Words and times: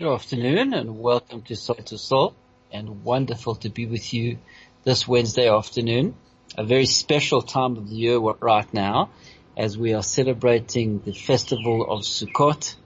Good 0.00 0.14
afternoon 0.14 0.72
and 0.72 0.98
welcome 0.98 1.42
to 1.42 1.54
Soul 1.54 1.74
to 1.74 1.98
Soul 1.98 2.34
and 2.72 3.04
wonderful 3.04 3.56
to 3.56 3.68
be 3.68 3.84
with 3.84 4.14
you 4.14 4.38
this 4.82 5.06
Wednesday 5.06 5.50
afternoon. 5.50 6.14
A 6.56 6.64
very 6.64 6.86
special 6.86 7.42
time 7.42 7.76
of 7.76 7.90
the 7.90 7.96
year 7.96 8.16
right 8.16 8.72
now 8.72 9.10
as 9.58 9.76
we 9.76 9.92
are 9.92 10.02
celebrating 10.02 11.00
the 11.00 11.12
festival 11.12 11.84
of 11.86 12.04
Sukkot 12.04 12.76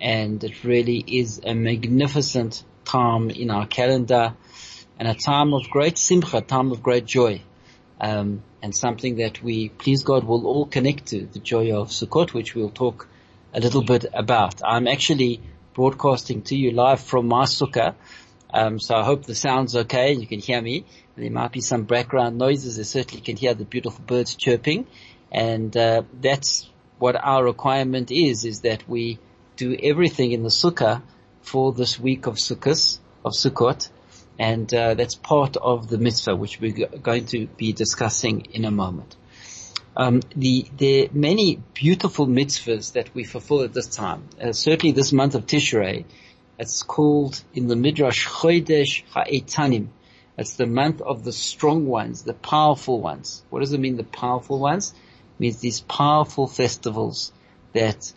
and 0.00 0.42
it 0.42 0.64
really 0.64 0.98
is 1.06 1.40
a 1.44 1.54
magnificent 1.54 2.64
time 2.84 3.30
in 3.30 3.52
our 3.52 3.68
calendar 3.68 4.34
and 4.98 5.06
a 5.06 5.14
time 5.14 5.54
of 5.54 5.70
great 5.70 5.96
simcha, 5.96 6.40
time 6.40 6.72
of 6.72 6.82
great 6.82 7.06
joy. 7.06 7.42
Um, 8.00 8.42
and 8.60 8.74
something 8.74 9.18
that 9.18 9.40
we, 9.40 9.68
please 9.68 10.02
God, 10.02 10.24
will 10.24 10.44
all 10.44 10.66
connect 10.66 11.06
to, 11.10 11.26
the 11.26 11.38
joy 11.38 11.76
of 11.76 11.90
Sukkot, 11.90 12.34
which 12.34 12.56
we'll 12.56 12.70
talk 12.70 13.06
a 13.54 13.60
little 13.60 13.84
bit 13.84 14.06
about. 14.12 14.62
I'm 14.64 14.88
actually 14.88 15.40
broadcasting 15.76 16.40
to 16.40 16.56
you 16.56 16.70
live 16.70 17.00
from 17.00 17.28
my 17.28 17.44
sukkah. 17.44 17.94
Um, 18.52 18.80
so 18.80 18.96
I 18.96 19.04
hope 19.04 19.24
the 19.24 19.34
sound's 19.34 19.76
okay. 19.76 20.12
And 20.12 20.22
you 20.22 20.26
can 20.26 20.40
hear 20.40 20.60
me. 20.60 20.86
There 21.16 21.30
might 21.30 21.52
be 21.52 21.60
some 21.60 21.84
background 21.84 22.38
noises. 22.38 22.78
I 22.78 22.82
certainly 22.82 23.20
can 23.20 23.36
hear 23.36 23.52
the 23.52 23.66
beautiful 23.66 24.02
birds 24.04 24.34
chirping, 24.34 24.86
and 25.30 25.76
uh, 25.76 26.02
that's 26.20 26.68
what 26.98 27.14
our 27.16 27.44
requirement 27.44 28.10
is: 28.10 28.44
is 28.44 28.62
that 28.62 28.88
we 28.88 29.18
do 29.56 29.76
everything 29.82 30.32
in 30.32 30.42
the 30.42 30.48
sukkah 30.48 31.02
for 31.42 31.72
this 31.72 32.00
week 32.00 32.26
of 32.26 32.34
Sukkot, 32.36 32.98
of 33.24 33.32
Sukkot, 33.32 33.88
and 34.38 34.72
uh, 34.74 34.94
that's 34.94 35.14
part 35.14 35.56
of 35.56 35.88
the 35.88 35.98
mitzvah, 35.98 36.36
which 36.36 36.60
we're 36.60 36.86
going 36.86 37.26
to 37.26 37.46
be 37.46 37.72
discussing 37.72 38.46
in 38.52 38.64
a 38.64 38.70
moment. 38.70 39.16
Um, 39.96 40.20
the 40.34 40.68
are 40.80 41.08
many 41.14 41.62
beautiful 41.72 42.26
mitzvahs 42.26 42.92
that 42.92 43.14
we 43.14 43.24
fulfill 43.24 43.62
at 43.62 43.72
this 43.72 43.86
time. 43.86 44.28
Uh, 44.40 44.52
certainly, 44.52 44.92
this 44.92 45.12
month 45.12 45.34
of 45.34 45.46
Tishrei, 45.46 46.04
it's 46.58 46.82
called 46.82 47.42
in 47.54 47.66
the 47.66 47.76
Midrash 47.76 48.26
Chodesh 48.26 49.04
Ha'etanim. 49.14 49.88
It's 50.36 50.56
the 50.56 50.66
month 50.66 51.00
of 51.00 51.24
the 51.24 51.32
strong 51.32 51.86
ones, 51.86 52.24
the 52.24 52.34
powerful 52.34 53.00
ones. 53.00 53.42
What 53.48 53.60
does 53.60 53.72
it 53.72 53.80
mean, 53.80 53.96
the 53.96 54.04
powerful 54.04 54.58
ones? 54.58 54.92
It 54.92 55.40
means 55.40 55.60
these 55.60 55.80
powerful 55.80 56.46
festivals 56.46 57.32
that 57.72 58.12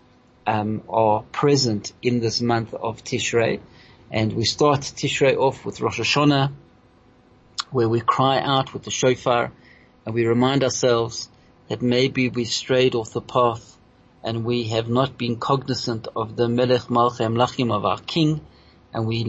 um, 0.45 0.83
are 0.89 1.23
present 1.31 1.93
in 2.01 2.19
this 2.19 2.41
month 2.41 2.73
of 2.73 3.05
Tishrei. 3.05 3.61
And 4.11 4.33
we 4.33 4.43
start 4.43 4.81
Tishrei 4.81 5.37
off 5.37 5.65
with 5.65 5.79
Rosh 5.79 5.99
Hashanah, 6.01 6.51
where 7.71 7.87
we 7.87 8.01
cry 8.01 8.41
out 8.41 8.73
with 8.73 8.83
the 8.83 8.91
shofar, 8.91 9.53
and 10.05 10.13
we 10.13 10.25
remind 10.25 10.65
ourselves 10.65 11.29
that 11.69 11.81
maybe 11.81 12.29
we 12.29 12.45
strayed 12.45 12.95
off 12.95 13.13
the 13.13 13.21
path 13.21 13.77
and 14.23 14.43
we 14.43 14.65
have 14.65 14.89
not 14.89 15.17
been 15.17 15.37
cognizant 15.37 16.07
of 16.15 16.35
the 16.35 16.49
Melech 16.49 16.89
Malchei 16.89 17.25
Amlachim 17.25 17.71
of 17.71 17.85
our 17.85 17.99
King, 17.99 18.41
and 18.93 19.07
we 19.07 19.23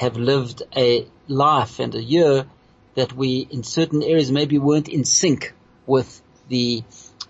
have 0.00 0.16
lived 0.16 0.62
a 0.76 1.06
life 1.28 1.78
and 1.78 1.94
a 1.94 2.02
year 2.02 2.46
that 2.94 3.12
we, 3.12 3.46
in 3.50 3.62
certain 3.62 4.02
areas, 4.02 4.32
maybe 4.32 4.58
weren't 4.58 4.88
in 4.88 5.04
sync 5.04 5.52
with 5.86 6.20
the 6.48 6.82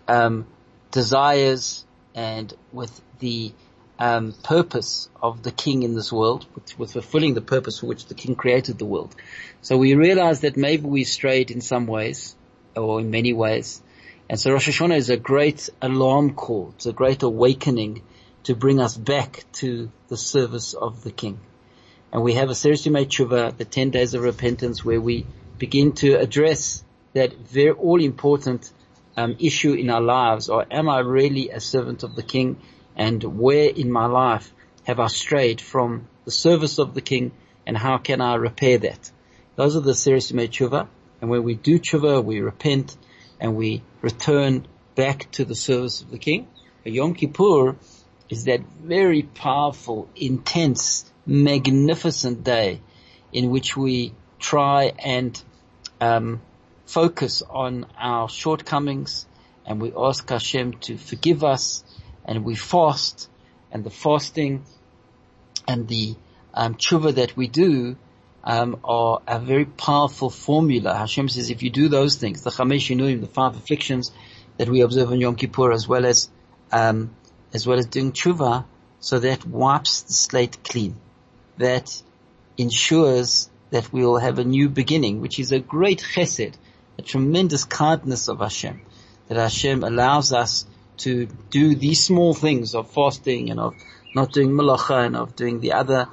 um, 0.08 0.46
desires 0.90 1.84
and 2.14 2.54
with 2.72 3.00
the 3.18 3.52
um, 3.98 4.32
purpose 4.42 5.08
of 5.22 5.42
the 5.42 5.50
King 5.50 5.82
in 5.82 5.94
this 5.94 6.12
world, 6.12 6.46
with, 6.54 6.78
with 6.78 6.92
fulfilling 6.92 7.34
the 7.34 7.40
purpose 7.40 7.80
for 7.80 7.86
which 7.86 8.06
the 8.06 8.14
King 8.14 8.36
created 8.36 8.78
the 8.78 8.86
world. 8.86 9.14
So 9.60 9.76
we 9.76 9.94
realize 9.94 10.40
that 10.40 10.56
maybe 10.56 10.84
we 10.84 11.04
strayed 11.04 11.50
in 11.50 11.60
some 11.60 11.86
ways, 11.86 12.34
or 12.74 13.00
in 13.00 13.10
many 13.10 13.32
ways, 13.32 13.82
and 14.32 14.40
so 14.40 14.50
Rosh 14.50 14.66
Hashanah 14.66 14.96
is 14.96 15.10
a 15.10 15.18
great 15.18 15.68
alarm 15.82 16.32
call. 16.32 16.72
It's 16.76 16.86
a 16.86 16.92
great 16.94 17.22
awakening 17.22 18.00
to 18.44 18.54
bring 18.54 18.80
us 18.80 18.96
back 18.96 19.44
to 19.60 19.90
the 20.08 20.16
service 20.16 20.72
of 20.72 21.04
the 21.04 21.10
King. 21.10 21.38
And 22.10 22.22
we 22.22 22.32
have 22.32 22.48
a 22.48 22.54
series 22.54 22.82
Yemei 22.86 23.04
Tshuva, 23.04 23.54
the 23.54 23.66
10 23.66 23.90
days 23.90 24.14
of 24.14 24.22
repentance, 24.22 24.82
where 24.82 25.02
we 25.02 25.26
begin 25.58 25.92
to 25.96 26.14
address 26.14 26.82
that 27.12 27.34
very 27.34 27.72
all 27.72 28.00
important 28.00 28.72
um, 29.18 29.36
issue 29.38 29.74
in 29.74 29.90
our 29.90 30.00
lives, 30.00 30.48
or 30.48 30.64
am 30.70 30.88
I 30.88 31.00
really 31.00 31.50
a 31.50 31.60
servant 31.60 32.02
of 32.02 32.16
the 32.16 32.22
King? 32.22 32.56
And 32.96 33.22
where 33.38 33.68
in 33.68 33.92
my 33.92 34.06
life 34.06 34.50
have 34.84 34.98
I 34.98 35.08
strayed 35.08 35.60
from 35.60 36.08
the 36.24 36.30
service 36.30 36.78
of 36.78 36.94
the 36.94 37.02
King, 37.02 37.32
and 37.66 37.76
how 37.76 37.98
can 37.98 38.22
I 38.22 38.36
repair 38.36 38.78
that? 38.78 39.10
Those 39.56 39.76
are 39.76 39.80
the 39.80 39.94
series 39.94 40.32
Yemei 40.32 40.48
Tshuva, 40.48 40.88
and 41.20 41.28
when 41.28 41.42
we 41.42 41.54
do 41.54 41.78
Tshuva, 41.78 42.24
we 42.24 42.40
repent, 42.40 42.96
and 43.38 43.56
we 43.56 43.82
return 44.02 44.66
back 44.94 45.30
to 45.32 45.44
the 45.44 45.54
service 45.54 46.02
of 46.02 46.10
the 46.10 46.18
king. 46.18 46.48
A 46.84 46.90
Yom 46.90 47.14
Kippur 47.14 47.76
is 48.28 48.44
that 48.44 48.60
very 48.82 49.22
powerful, 49.22 50.08
intense, 50.16 51.10
magnificent 51.24 52.44
day 52.44 52.80
in 53.32 53.50
which 53.50 53.76
we 53.76 54.12
try 54.38 54.92
and 54.98 55.40
um, 56.00 56.42
focus 56.84 57.42
on 57.48 57.86
our 57.98 58.28
shortcomings 58.28 59.26
and 59.64 59.80
we 59.80 59.92
ask 59.96 60.28
Hashem 60.28 60.74
to 60.80 60.98
forgive 60.98 61.44
us 61.44 61.84
and 62.24 62.44
we 62.44 62.56
fast 62.56 63.30
and 63.70 63.84
the 63.84 63.90
fasting 63.90 64.64
and 65.68 65.86
the 65.86 66.16
um, 66.52 66.74
tshuva 66.74 67.14
that 67.14 67.36
we 67.36 67.46
do 67.46 67.96
um, 68.44 68.80
are 68.84 69.20
a 69.26 69.38
very 69.38 69.64
powerful 69.64 70.30
formula. 70.30 70.94
Hashem 70.94 71.28
says 71.28 71.50
if 71.50 71.62
you 71.62 71.70
do 71.70 71.88
those 71.88 72.16
things, 72.16 72.42
the 72.42 72.50
Chamesh 72.50 73.20
the 73.20 73.26
five 73.26 73.56
afflictions 73.56 74.12
that 74.58 74.68
we 74.68 74.80
observe 74.80 75.10
on 75.12 75.20
Yom 75.20 75.36
Kippur, 75.36 75.72
as 75.72 75.86
well 75.86 76.04
as 76.04 76.30
um, 76.70 77.14
as 77.52 77.66
well 77.66 77.78
as 77.78 77.86
doing 77.86 78.12
tshuva, 78.12 78.64
so 79.00 79.18
that 79.18 79.46
wipes 79.46 80.02
the 80.02 80.12
slate 80.12 80.58
clean. 80.64 80.96
That 81.58 82.02
ensures 82.56 83.50
that 83.70 83.92
we 83.92 84.04
will 84.04 84.18
have 84.18 84.38
a 84.38 84.44
new 84.44 84.68
beginning, 84.68 85.20
which 85.20 85.38
is 85.38 85.52
a 85.52 85.58
great 85.58 86.00
chesed, 86.14 86.54
a 86.98 87.02
tremendous 87.02 87.64
kindness 87.64 88.28
of 88.28 88.40
Hashem. 88.40 88.80
That 89.28 89.38
Hashem 89.38 89.84
allows 89.84 90.32
us 90.32 90.66
to 90.98 91.26
do 91.50 91.74
these 91.74 92.04
small 92.04 92.34
things 92.34 92.74
of 92.74 92.90
fasting 92.90 93.50
and 93.50 93.60
of 93.60 93.74
not 94.14 94.32
doing 94.32 94.50
malacha 94.50 95.06
and 95.06 95.16
of 95.16 95.36
doing 95.36 95.60
the 95.60 95.72
other 95.72 96.08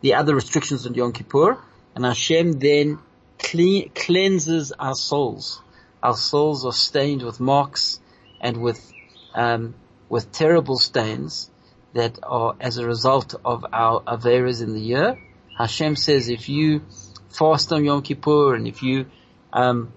the 0.00 0.14
other 0.14 0.34
restrictions 0.34 0.84
on 0.86 0.94
Yom 0.94 1.12
Kippur, 1.12 1.58
and 1.94 2.04
Hashem 2.04 2.52
then 2.52 2.98
clean, 3.38 3.90
cleanses 3.94 4.72
our 4.72 4.94
souls. 4.94 5.60
Our 6.02 6.16
souls 6.16 6.64
are 6.64 6.72
stained 6.72 7.22
with 7.22 7.40
marks 7.40 8.00
and 8.40 8.56
with, 8.58 8.92
um, 9.34 9.74
with 10.08 10.32
terrible 10.32 10.78
stains 10.78 11.50
that 11.94 12.18
are 12.22 12.56
as 12.60 12.78
a 12.78 12.86
result 12.86 13.34
of 13.44 13.64
our 13.72 14.00
averas 14.02 14.62
in 14.62 14.72
the 14.72 14.80
year. 14.80 15.18
Hashem 15.56 15.96
says 15.96 16.28
if 16.28 16.48
you 16.48 16.82
fast 17.28 17.72
on 17.72 17.84
Yom 17.84 18.02
Kippur 18.02 18.54
and 18.54 18.66
if 18.66 18.82
you, 18.82 19.06
um, 19.52 19.92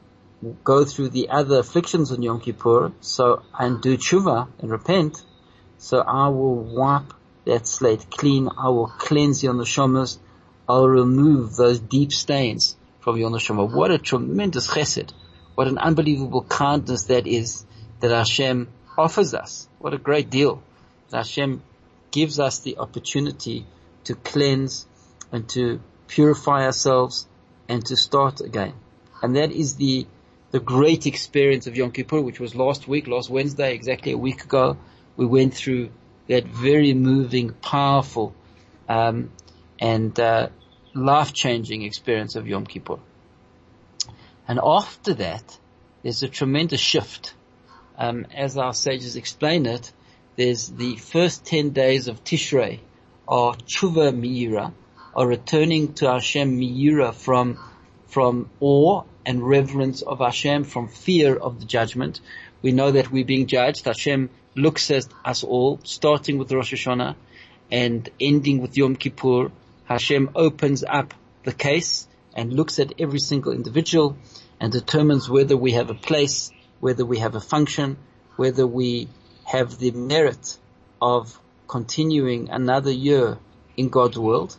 go 0.63 0.85
through 0.85 1.09
the 1.09 1.29
other 1.29 1.59
afflictions 1.59 2.12
on 2.12 2.22
Yom 2.22 2.41
Kippur, 2.41 2.91
so, 3.00 3.41
and 3.57 3.81
do 3.81 3.97
tshuva 3.97 4.47
and 4.59 4.69
repent, 4.69 5.23
so 5.77 6.00
I 6.00 6.27
will 6.29 6.56
wipe 6.56 7.13
that 7.45 7.67
slate 7.67 8.09
clean, 8.09 8.50
I 8.57 8.69
will 8.69 8.88
cleanse 8.88 9.44
your 9.44 9.53
neshamas, 9.53 10.18
I'll 10.67 10.88
remove 10.88 11.56
those 11.56 11.79
deep 11.79 12.12
stains 12.12 12.75
from 13.00 13.17
your 13.17 13.29
neshama. 13.29 13.71
What 13.71 13.91
a 13.91 13.97
tremendous 13.97 14.67
chesed. 14.67 15.12
What 15.53 15.67
an 15.67 15.77
unbelievable 15.77 16.44
kindness 16.44 17.06
that 17.06 17.27
is 17.27 17.65
that 18.00 18.12
Hashem 18.12 18.67
offers 18.97 19.33
us. 19.33 19.67
What 19.79 19.94
a 19.94 19.97
great 19.97 20.29
deal. 20.29 20.63
That 21.09 21.17
Hashem 21.17 21.62
gives 22.12 22.39
us 22.39 22.59
the 22.59 22.77
opportunity 22.77 23.65
to 24.06 24.15
cleanse 24.15 24.88
and 25.31 25.47
to 25.50 25.81
purify 26.07 26.65
ourselves 26.65 27.27
and 27.67 27.85
to 27.85 27.95
start 27.95 28.41
again. 28.41 28.73
And 29.21 29.35
that 29.35 29.51
is 29.51 29.75
the, 29.75 30.07
the 30.51 30.59
great 30.59 31.06
experience 31.06 31.67
of 31.67 31.75
Yom 31.75 31.91
Kippur, 31.91 32.21
which 32.21 32.39
was 32.39 32.56
last 32.56 32.88
week, 32.88 33.07
last 33.07 33.29
Wednesday, 33.29 33.73
exactly 33.73 34.12
a 34.12 34.17
week 34.17 34.44
ago. 34.44 34.77
We 35.15 35.25
went 35.25 35.53
through 35.53 35.89
that 36.27 36.45
very 36.45 36.94
moving, 36.94 37.51
powerful, 37.51 38.33
um, 38.89 39.31
and 39.80 40.18
uh, 40.19 40.50
life-changing 40.94 41.83
experience 41.83 42.36
of 42.36 42.48
Yom 42.48 42.66
Kippur. 42.66 43.00
And 44.48 44.60
after 44.63 45.13
that, 45.16 45.57
there's 46.04 46.24
a 46.24 46.27
tremendous 46.27 46.80
shift. 46.80 47.33
Um, 47.98 48.27
as 48.33 48.57
our 48.57 48.74
sages 48.74 49.16
explain 49.16 49.66
it, 49.66 49.92
there's 50.36 50.68
the 50.68 50.95
first 50.98 51.45
10 51.45 51.69
days 51.72 52.07
of 52.07 52.24
Tishrei 52.24 52.80
are 53.27 53.56
tshuva 53.56 54.13
miira, 54.13 54.74
are 55.16 55.27
returning 55.27 55.94
to 55.94 56.12
Hashem 56.12 56.60
miira 56.60 57.13
from, 57.13 57.57
from 58.07 58.50
awe 58.60 59.04
and 59.25 59.42
reverence 59.42 60.01
of 60.01 60.19
Hashem, 60.19 60.66
from 60.66 60.88
fear 60.88 61.36
of 61.36 61.60
the 61.60 61.66
judgment. 61.66 62.19
We 62.62 62.72
know 62.72 62.92
that 62.92 63.12
we're 63.12 63.25
being 63.25 63.48
judged. 63.48 63.86
Hashem 63.86 64.30
looks 64.56 64.92
at 64.92 65.06
us 65.24 65.44
all, 65.44 65.80
starting 65.83 66.38
with 66.38 66.51
Rosh 66.51 66.74
Hashanah 66.74 67.16
and 67.72 68.10
ending 68.19 68.62
with 68.62 68.77
Yom 68.77 68.95
Kippur. 68.95 69.51
Hashem 69.86 70.32
opens 70.36 70.84
up 70.84 71.14
the 71.44 71.54
case 71.54 72.08
and 72.36 72.52
looks 72.52 72.80
at 72.80 72.94
every 73.00 73.20
single 73.20 73.54
individual 73.54 74.18
and 74.60 74.72
determines 74.72 75.30
whether 75.30 75.56
we 75.56 75.72
have 75.74 75.90
a 75.90 75.96
place, 75.96 76.52
whether 76.80 77.06
we 77.06 77.20
have 77.20 77.36
a 77.36 77.40
function, 77.40 77.98
whether 78.36 78.66
we 78.66 79.08
have 79.46 79.78
the 79.78 79.92
merit 79.92 80.58
of 81.02 81.40
continuing 81.68 82.50
another 82.50 82.92
year 82.92 83.38
in 83.78 83.90
God's 83.90 84.18
world. 84.18 84.58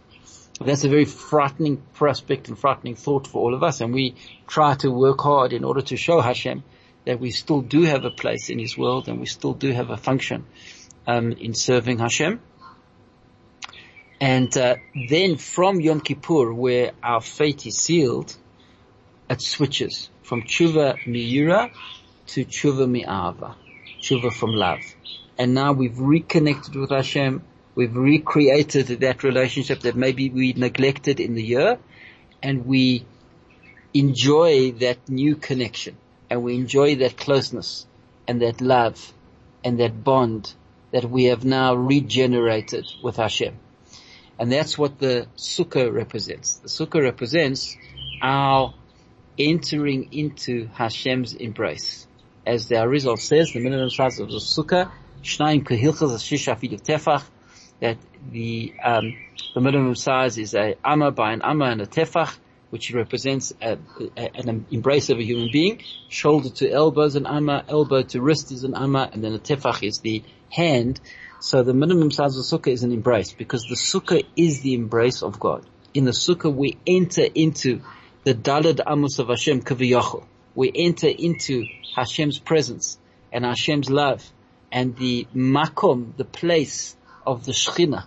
That's 0.61 0.85
a 0.85 0.89
very 0.89 1.05
frightening 1.05 1.83
prospect 1.93 2.49
and 2.49 2.59
frightening 2.59 2.95
thought 2.95 3.27
for 3.27 3.43
all 3.43 3.55
of 3.55 3.63
us. 3.63 3.81
And 3.81 3.93
we 3.93 4.15
try 4.47 4.75
to 4.77 4.91
work 4.91 5.21
hard 5.21 5.53
in 5.53 5.65
order 5.65 5.83
to 5.83 5.97
show 5.97 6.21
Hashem 6.21 6.63
that 7.05 7.21
we 7.21 7.31
still 7.31 7.61
do 7.61 7.83
have 7.83 8.05
a 8.05 8.11
place 8.11 8.49
in 8.49 8.59
His 8.59 8.77
world 8.77 9.09
and 9.09 9.21
we 9.21 9.27
still 9.27 9.53
do 9.53 9.73
have 9.73 9.91
a 9.91 9.97
function 9.97 10.47
um, 11.07 11.33
in 11.33 11.53
serving 11.55 11.99
Hashem. 11.99 12.41
And 14.21 14.57
uh, 14.57 14.77
then 15.09 15.37
from 15.37 15.81
Yom 15.81 16.01
Kippur, 16.01 16.53
where 16.53 16.93
our 17.03 17.21
fate 17.21 17.67
is 17.67 17.77
sealed, 17.77 18.35
it 19.29 19.43
switches 19.43 20.09
from 20.23 20.43
tshuva 20.43 21.07
miura 21.07 21.71
to 22.29 22.45
tshuva 22.45 22.89
mi'ava, 22.89 23.57
tshuva 24.01 24.33
from 24.33 24.53
love. 24.53 24.81
And 25.37 25.53
now 25.53 25.73
we've 25.73 25.99
reconnected 25.99 26.75
with 26.75 26.91
Hashem. 26.91 27.43
We've 27.75 27.95
recreated 27.95 28.87
that 28.87 29.23
relationship 29.23 29.81
that 29.81 29.97
maybe 29.97 30.31
we 30.31 30.55
neglected 30.55 31.21
in 31.21 31.35
the 31.35 31.43
year, 31.43 31.79
and 32.43 32.65
we 32.65 33.05
enjoy 33.93 34.73
that 34.73 35.11
new 35.11 35.37
connection, 35.37 35.97
and 36.31 36.43
we 36.43 36.55
enjoy 36.55 36.97
that 36.97 37.19
closeness, 37.19 37.87
and 38.27 38.41
that 38.41 38.63
love, 38.63 39.13
and 39.63 39.79
that 39.79 40.03
bond 40.03 40.55
that 40.91 41.05
we 41.05 41.25
have 41.25 41.45
now 41.45 41.75
regenerated 41.75 42.87
with 43.03 43.17
Hashem. 43.17 43.59
And 44.39 44.53
that's 44.53 44.77
what 44.77 44.99
the 44.99 45.27
sukkah 45.37 45.93
represents. 45.93 46.57
The 46.57 46.69
sukkah 46.69 47.03
represents 47.03 47.77
our 48.23 48.75
entering 49.39 50.13
into 50.13 50.69
Hashem's 50.75 51.35
embrace. 51.35 52.07
As 52.47 52.69
the 52.69 52.77
Arizal 52.77 53.19
says, 53.19 53.53
the 53.53 53.61
minimum 53.61 53.91
size 53.91 54.21
of 54.21 54.29
the 54.29 54.37
sukkah, 54.37 54.91
Shnaim 55.23 55.65
kahilchas 55.65 56.19
shisha 56.23 56.57
tefach, 56.83 57.25
that 57.81 57.97
the, 58.31 58.75
um, 58.83 59.17
the 59.55 59.61
minimum 59.61 59.95
size 59.95 60.39
is 60.39 60.55
a 60.55 60.77
amma 60.85 61.11
by 61.11 61.33
an 61.33 61.43
amma 61.43 61.67
and 61.67 61.81
a 61.81 61.87
tefach, 61.87 62.37
which 62.71 62.93
represents 62.93 63.53
a, 63.63 63.79
a, 64.17 64.37
an 64.37 64.67
embrace 64.71 65.09
of 65.09 65.19
a 65.19 65.25
human 65.25 65.51
being. 65.51 65.83
Shoulder 66.09 66.51
to 66.51 66.71
elbow 66.71 67.03
is 67.03 67.17
an 67.17 67.27
amma, 67.27 67.65
elbow 67.69 68.03
to 68.03 68.21
wrist 68.21 68.53
is 68.53 68.65
an 68.65 68.75
amma, 68.75 69.09
and 69.13 69.25
then 69.25 69.35
a 69.35 69.39
tefach 69.39 69.83
is 69.83 70.01
the 70.01 70.23
hand 70.51 71.01
so 71.41 71.63
the 71.63 71.75
minimum 71.75 72.11
size 72.11 72.37
of 72.37 72.45
sukkah 72.45 72.73
is 72.73 72.83
an 72.83 72.93
embrace 72.93 73.33
because 73.33 73.65
the 73.65 73.75
sukkah 73.75 74.25
is 74.37 74.61
the 74.63 74.75
embrace 74.75 75.23
of 75.23 75.39
God. 75.39 75.65
In 75.95 76.05
the 76.05 76.13
sukkah 76.13 76.55
we 76.55 76.79
enter 76.87 77.27
into 77.35 77.81
the 78.25 78.35
dalad 78.35 78.81
amos 78.87 79.19
of 79.19 79.29
Hashem 79.29 79.63
kaviyachol. 79.63 80.25
We 80.55 80.73
enter 80.75 81.09
into 81.09 81.67
Hashem's 81.95 82.39
presence 82.39 82.99
and 83.31 83.45
Hashem's 83.45 83.91
love 83.91 84.25
and 84.73 84.97
the 84.97 85.27
makom, 85.35 86.17
the 86.17 86.25
place 86.25 86.97
of 87.27 87.45
the 87.45 87.53
shechina, 87.53 88.07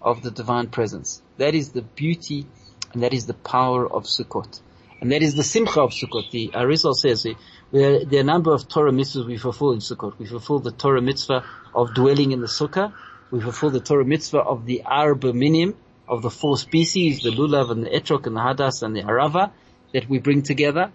of 0.00 0.22
the 0.22 0.30
divine 0.30 0.68
presence. 0.68 1.22
That 1.36 1.54
is 1.54 1.72
the 1.72 1.82
beauty 1.82 2.46
and 2.92 3.02
that 3.02 3.14
is 3.14 3.26
the 3.26 3.34
power 3.34 3.86
of 3.86 4.04
Sukkot. 4.04 4.60
And 5.00 5.12
that 5.12 5.22
is 5.22 5.34
the 5.34 5.42
simcha 5.42 5.80
of 5.80 5.90
Sukkot. 5.90 6.30
The 6.30 6.48
Arizal 6.48 6.94
says 6.94 7.26
there, 7.72 8.00
are 8.00 8.20
a 8.20 8.24
number 8.24 8.52
of 8.52 8.68
Torah 8.68 8.90
mitzvahs 8.90 9.26
we 9.26 9.36
fulfill 9.36 9.72
in 9.72 9.78
Sukkot. 9.78 10.18
We 10.18 10.26
fulfill 10.26 10.58
the 10.58 10.72
Torah 10.72 11.00
mitzvah 11.00 11.44
of 11.74 11.94
dwelling 11.94 12.32
in 12.32 12.40
the 12.40 12.46
Sukkah. 12.46 12.92
We 13.30 13.40
fulfill 13.40 13.70
the 13.70 13.80
Torah 13.80 14.04
mitzvah 14.04 14.40
of 14.40 14.66
the 14.66 14.82
Arba 14.84 15.32
Minim, 15.32 15.76
of 16.08 16.22
the 16.22 16.30
four 16.30 16.58
species, 16.58 17.22
the 17.22 17.30
Lulav 17.30 17.70
and 17.70 17.84
the 17.84 17.90
Etrog 17.90 18.26
and 18.26 18.36
the 18.36 18.40
Hadas 18.40 18.82
and 18.82 18.96
the 18.96 19.02
Arava 19.02 19.52
that 19.92 20.08
we 20.08 20.18
bring 20.18 20.42
together. 20.42 20.90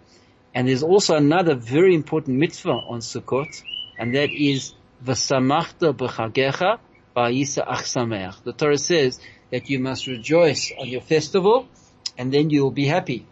And 0.53 0.67
there's 0.67 0.83
also 0.83 1.15
another 1.15 1.55
very 1.55 1.95
important 1.95 2.37
mitzvah 2.37 2.71
on 2.71 2.99
Sukkot, 2.99 3.61
and 3.97 4.13
that 4.15 4.31
is 4.31 4.73
V'samachta 5.03 5.93
b'chagecha 5.93 6.79
v'ayisa 7.15 7.65
ach 7.67 8.43
The 8.43 8.53
Torah 8.53 8.77
says 8.77 9.19
that 9.51 9.69
you 9.69 9.79
must 9.79 10.07
rejoice 10.07 10.73
on 10.77 10.87
your 10.87 11.01
festival, 11.01 11.67
and 12.17 12.33
then 12.33 12.49
you 12.49 12.63
will 12.63 12.71
be 12.71 12.85
happy 12.85 13.25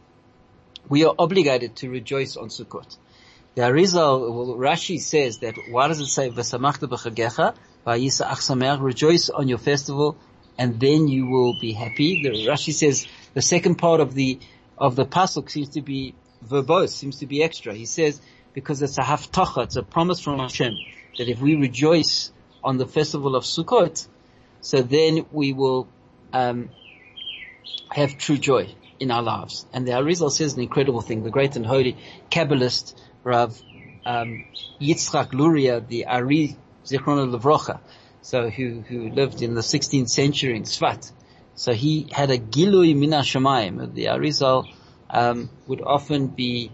we 0.89 1.05
are 1.05 1.15
obligated 1.17 1.75
to 1.77 1.89
rejoice 1.89 2.35
on 2.35 2.49
Sukkot. 2.49 2.97
The 3.55 3.61
Arizal, 3.61 4.57
Rashi 4.57 4.99
says 4.99 5.37
that, 5.39 5.55
why 5.69 5.87
does 5.87 5.99
it 5.99 6.07
say, 6.07 6.29
V'samachta 6.31 6.89
b'chagecha, 6.89 7.55
v'ayisa 7.85 8.25
achsameach, 8.25 8.81
rejoice 8.81 9.29
on 9.29 9.47
your 9.47 9.59
festival, 9.59 10.17
and 10.57 10.79
then 10.79 11.07
you 11.07 11.27
will 11.27 11.53
be 11.59 11.71
happy. 11.71 12.23
The 12.23 12.47
Rashi 12.47 12.73
says, 12.73 13.07
the 13.35 13.43
second 13.43 13.75
part 13.75 14.01
of 14.01 14.15
the, 14.15 14.39
of 14.75 14.95
the 14.95 15.05
pasuk 15.05 15.51
seems 15.51 15.69
to 15.69 15.81
be 15.81 16.15
verbose, 16.43 16.89
seems 16.89 17.19
to 17.19 17.27
be 17.27 17.43
extra. 17.43 17.75
He 17.75 17.85
says, 17.85 18.19
because 18.55 18.81
it's 18.81 18.97
a 18.97 19.01
haftacha, 19.01 19.65
it's 19.65 19.75
a 19.75 19.83
promise 19.83 20.19
from 20.19 20.39
Hashem, 20.39 20.75
that 21.19 21.29
if 21.29 21.39
we 21.39 21.55
rejoice 21.55 22.31
on 22.63 22.77
the 22.77 22.87
festival 22.87 23.35
of 23.35 23.43
Sukkot, 23.43 24.07
so 24.61 24.81
then 24.81 25.27
we 25.31 25.53
will, 25.53 25.87
um, 26.31 26.69
have 27.91 28.17
true 28.17 28.37
joy 28.37 28.73
in 28.99 29.11
our 29.11 29.21
lives. 29.21 29.67
And 29.73 29.87
the 29.87 29.91
Arizal 29.91 30.31
says 30.31 30.55
an 30.55 30.61
incredible 30.61 31.01
thing. 31.01 31.23
The 31.23 31.29
great 31.29 31.55
and 31.55 31.65
holy 31.65 31.97
Kabbalist 32.31 32.95
Rav 33.23 33.61
um, 34.05 34.45
Yitzchak 34.81 35.33
Luria, 35.33 35.79
the 35.79 36.05
Ari 36.07 36.57
Zichron 36.85 37.33
Levrocha, 37.33 37.79
so 38.21 38.49
who 38.49 38.81
who 38.81 39.09
lived 39.09 39.41
in 39.41 39.53
the 39.53 39.61
16th 39.61 40.09
century 40.09 40.55
in 40.55 40.63
Sfat. 40.63 41.11
So 41.55 41.73
he 41.73 42.07
had 42.11 42.31
a 42.31 42.37
Gilui 42.37 42.95
Mina 42.95 43.19
Shemayim. 43.19 43.93
The 43.93 44.05
Arizal 44.05 44.67
um, 45.09 45.49
would 45.67 45.81
often 45.81 46.27
be 46.27 46.71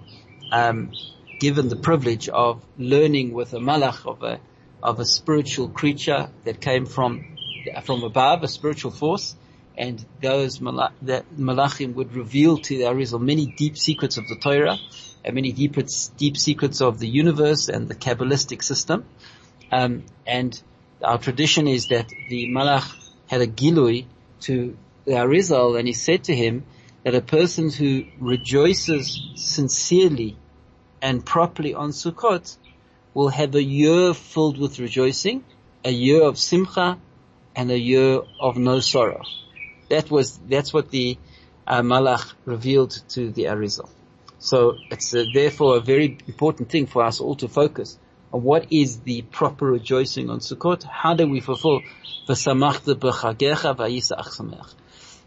um, 0.51 0.91
given 1.39 1.67
the 1.67 1.75
privilege 1.75 2.29
of 2.29 2.63
learning 2.77 3.33
with 3.33 3.53
a 3.53 3.59
malach 3.59 4.05
of 4.05 4.23
a 4.23 4.39
of 4.81 4.99
a 4.99 5.05
spiritual 5.05 5.69
creature 5.69 6.29
that 6.45 6.61
came 6.61 6.85
from 6.85 7.37
from 7.83 8.03
above, 8.03 8.43
a 8.43 8.47
spiritual 8.47 8.91
force, 8.91 9.35
and 9.77 10.03
those 10.21 10.59
malach, 10.59 10.93
malachim 11.37 11.93
would 11.93 12.13
reveal 12.13 12.57
to 12.57 12.77
the 12.77 12.83
Arizal 12.85 13.21
many 13.21 13.45
deep 13.45 13.77
secrets 13.77 14.17
of 14.17 14.27
the 14.27 14.35
Torah 14.35 14.77
and 15.23 15.35
many 15.35 15.51
deep, 15.51 15.77
deep 16.17 16.37
secrets 16.37 16.81
of 16.81 16.99
the 16.99 17.07
universe 17.07 17.69
and 17.69 17.87
the 17.87 17.95
Kabbalistic 17.95 18.63
system. 18.63 19.05
Um, 19.71 20.03
and 20.25 20.61
our 21.03 21.17
tradition 21.17 21.67
is 21.67 21.87
that 21.87 22.09
the 22.29 22.47
malach 22.47 22.95
had 23.27 23.41
a 23.41 23.47
gilui 23.47 24.05
to 24.41 24.77
the 25.05 25.11
Arizal 25.11 25.77
and 25.77 25.87
he 25.87 25.93
said 25.93 26.25
to 26.25 26.35
him 26.35 26.65
that 27.03 27.15
a 27.15 27.21
person 27.21 27.69
who 27.69 28.05
rejoices 28.19 29.19
sincerely 29.35 30.37
and 31.01 31.25
properly 31.25 31.73
on 31.73 31.91
Sukkot 31.91 32.57
will 33.13 33.29
have 33.29 33.55
a 33.55 33.63
year 33.63 34.13
filled 34.13 34.57
with 34.57 34.79
rejoicing, 34.79 35.43
a 35.83 35.91
year 35.91 36.23
of 36.23 36.37
simcha, 36.37 36.97
and 37.55 37.71
a 37.71 37.79
year 37.79 38.21
of 38.39 38.57
no 38.57 38.79
sorrow. 38.79 39.23
That 39.89 40.11
was, 40.11 40.37
that's 40.47 40.73
what 40.73 40.91
the 40.91 41.17
uh, 41.65 41.81
Malach 41.81 42.33
revealed 42.45 42.91
to 43.09 43.31
the 43.31 43.45
Arizal. 43.45 43.89
So 44.39 44.77
it's 44.89 45.11
therefore 45.11 45.77
a 45.77 45.81
very 45.81 46.17
important 46.27 46.69
thing 46.69 46.87
for 46.87 47.03
us 47.03 47.19
all 47.19 47.35
to 47.35 47.47
focus 47.47 47.97
on 48.31 48.43
what 48.43 48.71
is 48.71 48.99
the 49.01 49.21
proper 49.21 49.65
rejoicing 49.65 50.29
on 50.29 50.39
Sukkot. 50.39 50.83
How 50.83 51.13
do 51.13 51.27
we 51.27 51.41
fulfill 51.41 51.81
v'samachta 52.29 52.93
b'chagecha 52.95 53.75
v'ayisa 53.75 54.17
achsameach. 54.17 54.75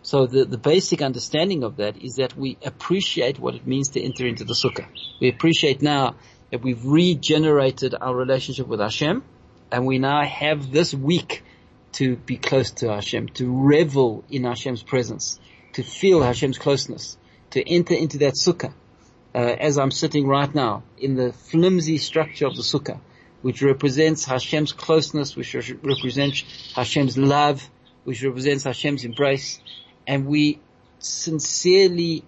So 0.02 0.26
the, 0.26 0.44
the 0.44 0.58
basic 0.58 1.02
understanding 1.02 1.64
of 1.64 1.76
that 1.76 1.96
is 1.96 2.16
that 2.16 2.36
we 2.36 2.58
appreciate 2.64 3.38
what 3.38 3.54
it 3.54 3.66
means 3.66 3.90
to 3.90 4.02
enter 4.02 4.26
into 4.26 4.44
the 4.44 4.54
sukkah. 4.54 4.86
We 5.20 5.28
appreciate 5.28 5.82
now 5.82 6.16
that 6.50 6.62
we've 6.62 6.84
regenerated 6.84 7.94
our 8.00 8.14
relationship 8.14 8.66
with 8.66 8.80
Hashem 8.80 9.22
and 9.70 9.86
we 9.86 9.98
now 9.98 10.24
have 10.24 10.70
this 10.70 10.94
week 10.94 11.44
to 11.92 12.16
be 12.16 12.36
close 12.36 12.70
to 12.70 12.92
Hashem, 12.92 13.28
to 13.30 13.50
revel 13.50 14.24
in 14.30 14.44
Hashem's 14.44 14.82
presence, 14.82 15.38
to 15.74 15.82
feel 15.82 16.22
Hashem's 16.22 16.58
closeness, 16.58 17.16
to 17.50 17.62
enter 17.68 17.94
into 17.94 18.18
that 18.18 18.34
sukkah, 18.34 18.72
uh, 19.34 19.38
as 19.38 19.78
I'm 19.78 19.90
sitting 19.90 20.26
right 20.26 20.52
now, 20.54 20.82
in 20.98 21.14
the 21.14 21.32
flimsy 21.32 21.98
structure 21.98 22.46
of 22.46 22.56
the 22.56 22.62
sukkah, 22.62 23.00
which 23.40 23.62
represents 23.62 24.24
Hashem's 24.24 24.72
closeness, 24.72 25.34
which 25.36 25.54
represents 25.54 26.72
Hashem's 26.74 27.16
love, 27.18 27.68
which 28.04 28.22
represents 28.22 28.64
Hashem's 28.64 29.04
embrace, 29.04 29.60
and 30.06 30.26
we 30.26 30.60
sincerely 30.98 32.24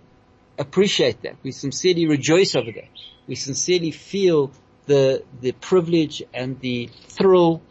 appreciate 0.58 1.22
that. 1.22 1.36
We 1.42 1.52
sincerely 1.52 2.06
rejoice 2.06 2.54
over 2.54 2.70
that. 2.72 2.88
We 3.26 3.34
sincerely 3.34 3.90
feel 3.90 4.50
the, 4.86 5.24
the 5.40 5.52
privilege 5.52 6.22
and 6.32 6.60
the 6.60 6.90
thrill 7.08 7.62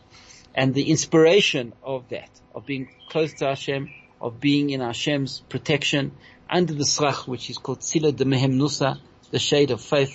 and 0.55 0.73
the 0.73 0.89
inspiration 0.89 1.73
of 1.83 2.09
that, 2.09 2.29
of 2.53 2.65
being 2.65 2.89
close 3.09 3.33
to 3.35 3.45
Hashem, 3.45 3.89
of 4.21 4.39
being 4.39 4.69
in 4.69 4.79
Hashem's 4.79 5.41
protection, 5.49 6.11
under 6.49 6.73
the 6.73 6.83
Srach, 6.83 7.27
which 7.27 7.49
is 7.49 7.57
called 7.57 7.79
Tzila 7.79 8.15
de 8.15 8.25
Mehem 8.25 8.53
Nusa, 8.53 8.99
the 9.33 9.39
shade 9.39 9.71
of 9.71 9.81
faith, 9.81 10.13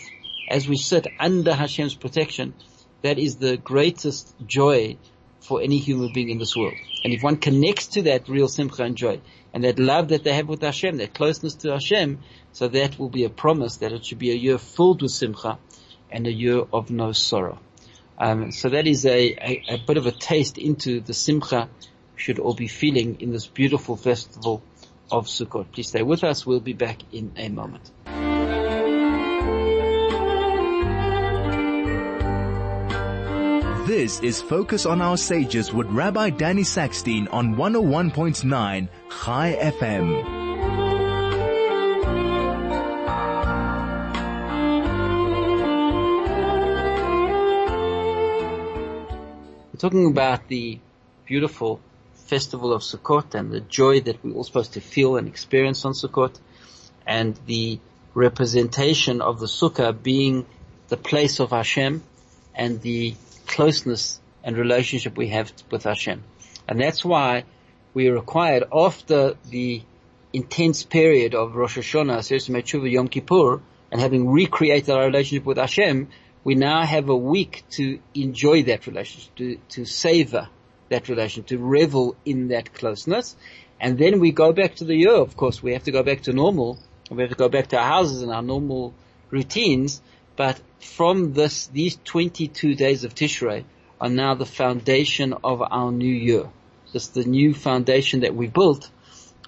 as 0.49 0.69
we 0.69 0.77
sit 0.77 1.09
under 1.19 1.53
Hashem's 1.53 1.97
protection, 1.97 2.55
that 3.03 3.19
is 3.19 3.37
the 3.37 3.57
greatest 3.57 4.33
joy 4.47 4.97
for 5.41 5.61
any 5.61 5.79
human 5.79 6.13
being 6.13 6.31
in 6.31 6.39
this 6.39 6.55
world. 6.55 6.75
And 7.03 7.13
if 7.13 7.21
one 7.25 7.37
connects 7.37 7.89
to 7.89 8.03
that 8.03 8.29
real 8.29 8.47
simcha 8.47 8.85
and 8.85 8.97
joy, 8.97 9.21
and 9.53 9.65
that 9.65 9.81
love 9.81 10.09
that 10.09 10.23
they 10.23 10.35
have 10.35 10.47
with 10.47 10.63
Hashem, 10.63 10.99
that 10.99 11.15
closeness 11.15 11.55
to 11.57 11.73
Hashem, 11.73 12.21
so 12.53 12.69
that 12.69 12.97
will 12.97 13.09
be 13.09 13.25
a 13.25 13.29
promise 13.29 13.79
that 13.79 13.91
it 13.91 14.07
should 14.07 14.21
be 14.21 14.31
a 14.31 14.35
year 14.35 14.57
filled 14.57 15.03
with 15.03 15.11
simcha 15.11 15.59
and 16.13 16.29
a 16.29 16.33
year 16.33 16.63
of 16.73 16.91
no 16.91 17.11
sorrow. 17.11 17.59
Um, 18.19 18.53
so 18.53 18.69
that 18.69 18.87
is 18.87 19.05
a, 19.05 19.33
a, 19.33 19.65
a, 19.69 19.79
bit 19.85 19.97
of 19.97 20.07
a 20.07 20.13
taste 20.13 20.59
into 20.59 21.01
the 21.01 21.15
simcha 21.15 21.69
we 22.15 22.23
should 22.23 22.39
all 22.39 22.55
be 22.55 22.69
feeling 22.69 23.21
in 23.21 23.33
this 23.33 23.49
beautiful 23.49 23.97
festival 23.97 24.63
of 25.11 25.27
Sukkot. 25.27 25.73
Please 25.73 25.89
stay 25.89 26.03
with 26.03 26.23
us. 26.23 26.47
We'll 26.47 26.61
be 26.61 26.73
back 26.73 26.99
in 27.13 27.33
a 27.37 27.49
moment. 27.49 27.91
This 33.99 34.21
is 34.21 34.41
Focus 34.41 34.87
on 34.87 35.03
Our 35.03 35.17
Sages 35.17 35.73
with 35.73 35.89
Rabbi 35.89 36.31
Danny 36.31 36.63
Sackstein 36.63 37.27
on 37.33 37.57
101.9 37.57 38.89
Chai 39.11 39.59
FM. 39.61 40.23
We're 49.73 49.79
talking 49.81 50.07
about 50.07 50.47
the 50.47 50.79
beautiful 51.27 51.81
festival 52.15 52.73
of 52.73 52.83
Sukkot 52.83 53.35
and 53.35 53.51
the 53.51 53.63
joy 53.63 53.99
that 54.03 54.23
we're 54.23 54.35
all 54.35 54.45
supposed 54.45 54.75
to 54.75 54.81
feel 54.81 55.17
and 55.17 55.27
experience 55.27 55.85
on 55.85 55.95
Sukkot 55.95 56.39
and 57.05 57.37
the 57.47 57.81
representation 58.15 59.21
of 59.21 59.41
the 59.41 59.47
Sukkah 59.47 59.93
being 60.01 60.47
the 60.87 60.97
place 60.97 61.41
of 61.41 61.51
Hashem 61.51 62.05
and 62.55 62.81
the 62.81 63.17
closeness 63.49 64.21
and 64.45 64.57
relationship 64.57 65.17
we 65.17 65.29
have 65.29 65.53
with 65.71 65.85
Hashem. 65.85 66.23
And 66.69 66.81
that's 66.81 67.05
why 67.05 67.45
we 67.95 68.09
are 68.09 68.15
required 68.15 68.65
after 68.73 69.35
the 69.51 69.83
intense 70.33 70.83
period 70.85 71.35
of 71.35 71.57
Rosh 71.57 71.79
Hashanah, 71.79 72.23
Seder 72.23 72.87
Yom 72.87 73.09
Kippur, 73.09 73.61
and 73.91 74.01
having 74.01 74.29
recreated 74.29 74.91
our 74.91 75.07
relationship 75.07 75.47
with 75.47 75.57
Hashem, 75.57 76.09
we 76.45 76.55
now 76.55 76.85
have 76.85 77.09
a 77.09 77.17
week 77.17 77.65
to 77.71 77.99
enjoy 78.15 78.63
that 78.65 78.87
relationship, 78.87 79.35
to, 79.37 79.57
to 79.71 79.85
savor 79.85 80.49
that 80.91 81.09
relationship, 81.09 81.47
to 81.49 81.59
revel 81.59 82.17
in 82.25 82.49
that 82.49 82.73
closeness. 82.75 83.37
And 83.81 83.99
then 83.99 84.21
we 84.21 84.33
go 84.33 84.53
back 84.53 84.77
to 84.77 84.85
the 84.85 84.95
year, 84.95 85.15
of 85.15 85.37
course, 85.37 85.63
we 85.63 85.73
have 85.73 85.85
to 85.85 85.93
go 85.93 86.03
back 86.03 86.23
to 86.23 86.33
normal, 86.33 86.79
we 87.11 87.23
have 87.23 87.31
to 87.31 87.37
go 87.37 87.49
back 87.49 87.69
to 87.69 87.79
our 87.79 87.87
houses 87.87 88.23
and 88.23 88.31
our 88.31 88.43
normal 88.43 88.95
routines, 89.31 90.03
but 90.39 90.61
from 90.79 91.33
this, 91.33 91.67
these 91.67 91.99
22 92.05 92.77
days 92.77 93.03
of 93.03 93.13
Tishrei 93.13 93.65
are 94.01 94.09
now 94.09 94.35
the 94.35 94.47
foundation 94.47 95.35
of 95.43 95.61
our 95.61 95.91
new 95.91 96.15
year. 96.15 96.49
This 96.93 97.09
the 97.09 97.25
new 97.25 97.53
foundation 97.53 98.21
that 98.21 98.37
we 98.37 98.47
built, 98.47 98.89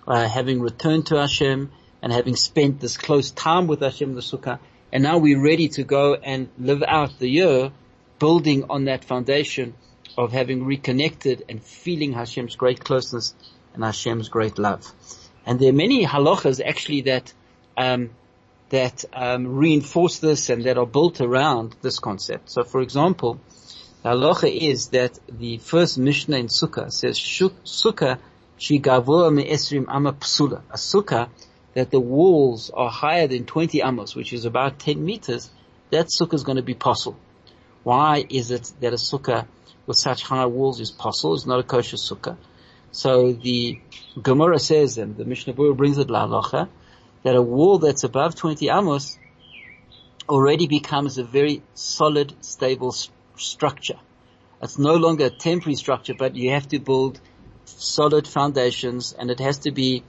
uh, 0.08 0.28
having 0.28 0.60
returned 0.60 1.06
to 1.06 1.16
Hashem 1.16 1.70
and 2.02 2.12
having 2.12 2.34
spent 2.34 2.80
this 2.80 2.96
close 2.96 3.30
time 3.30 3.68
with 3.68 3.82
Hashem 3.82 4.14
the 4.16 4.20
Sukkah, 4.20 4.58
and 4.92 5.04
now 5.04 5.18
we're 5.18 5.40
ready 5.40 5.68
to 5.68 5.84
go 5.84 6.14
and 6.14 6.48
live 6.58 6.82
out 6.82 7.20
the 7.20 7.28
year 7.28 7.70
building 8.18 8.64
on 8.68 8.86
that 8.86 9.04
foundation 9.04 9.74
of 10.18 10.32
having 10.32 10.64
reconnected 10.64 11.44
and 11.48 11.62
feeling 11.62 12.12
Hashem's 12.12 12.56
great 12.56 12.82
closeness 12.82 13.32
and 13.74 13.84
Hashem's 13.84 14.28
great 14.28 14.58
love. 14.58 14.92
And 15.46 15.60
there 15.60 15.70
are 15.70 15.80
many 15.84 16.04
halachas 16.04 16.60
actually 16.60 17.02
that 17.02 17.32
um, 17.76 18.10
that 18.70 19.04
um, 19.12 19.46
reinforce 19.56 20.20
this 20.20 20.48
and 20.48 20.64
that 20.64 20.78
are 20.78 20.86
built 20.86 21.20
around 21.20 21.76
this 21.82 21.98
concept. 21.98 22.50
So, 22.50 22.64
for 22.64 22.80
example, 22.80 23.40
the 24.02 24.10
halacha 24.10 24.50
is 24.50 24.88
that 24.88 25.18
the 25.28 25.58
first 25.58 25.98
Mishnah 25.98 26.38
in 26.38 26.46
Sukkah 26.46 26.90
says 26.90 27.18
Sukkah 27.18 28.18
shigavua 28.58 29.34
me'esrim 29.34 29.86
ama 29.88 30.12
psula. 30.12 30.62
A 30.70 30.76
Sukkah 30.76 31.28
that 31.74 31.90
the 31.90 32.00
walls 32.00 32.70
are 32.70 32.90
higher 32.90 33.26
than 33.26 33.44
20 33.44 33.82
amos, 33.82 34.14
which 34.14 34.32
is 34.32 34.44
about 34.44 34.78
10 34.78 35.04
meters, 35.04 35.50
that 35.90 36.06
Sukkah 36.06 36.34
is 36.34 36.44
going 36.44 36.56
to 36.56 36.62
be 36.62 36.74
pasul. 36.74 37.16
Why 37.82 38.24
is 38.28 38.50
it 38.50 38.72
that 38.80 38.92
a 38.92 38.96
Sukkah 38.96 39.46
with 39.86 39.96
such 39.96 40.22
high 40.22 40.46
walls 40.46 40.80
is 40.80 40.92
pasul? 40.92 41.34
It's 41.34 41.46
not 41.46 41.60
a 41.60 41.64
kosher 41.64 41.96
Sukkah. 41.96 42.36
So 42.92 43.32
the 43.32 43.80
Gemara 44.20 44.58
says, 44.58 44.98
and 44.98 45.16
the 45.16 45.24
Mishnah 45.24 45.54
Berurah 45.54 45.76
brings 45.76 45.98
it 45.98 46.10
la 46.10 46.26
halacha, 46.26 46.68
that 47.22 47.36
a 47.36 47.42
wall 47.42 47.78
that's 47.78 48.04
above 48.04 48.34
20 48.34 48.68
amos 48.68 49.18
already 50.28 50.66
becomes 50.66 51.18
a 51.18 51.24
very 51.24 51.62
solid, 51.74 52.32
stable 52.40 52.92
st- 52.92 53.14
structure. 53.36 53.98
It's 54.62 54.78
no 54.78 54.94
longer 54.94 55.26
a 55.26 55.30
temporary 55.30 55.74
structure, 55.74 56.14
but 56.14 56.36
you 56.36 56.50
have 56.50 56.68
to 56.68 56.78
build 56.78 57.20
solid 57.64 58.28
foundations 58.28 59.12
and 59.12 59.30
it 59.30 59.40
has 59.40 59.58
to 59.58 59.70
be, 59.70 60.04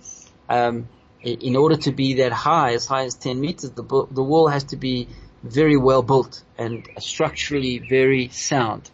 um, 0.50 0.88
in 1.24 1.56
order 1.56 1.78
to 1.78 1.92
be 1.92 2.16
that 2.16 2.32
high, 2.32 2.74
as 2.74 2.86
high 2.86 3.06
as 3.06 3.16
10 3.16 3.40
meters, 3.40 3.72
the, 3.72 3.84
the 4.12 4.24
wall 4.24 4.48
has 4.48 4.66
to 4.66 4.76
be 4.76 5.08
very 5.44 5.78
well 5.78 6.04
built 6.04 6.44
and 6.58 6.88
structurally 7.00 7.80
very 7.80 8.30
sound. 8.30 8.90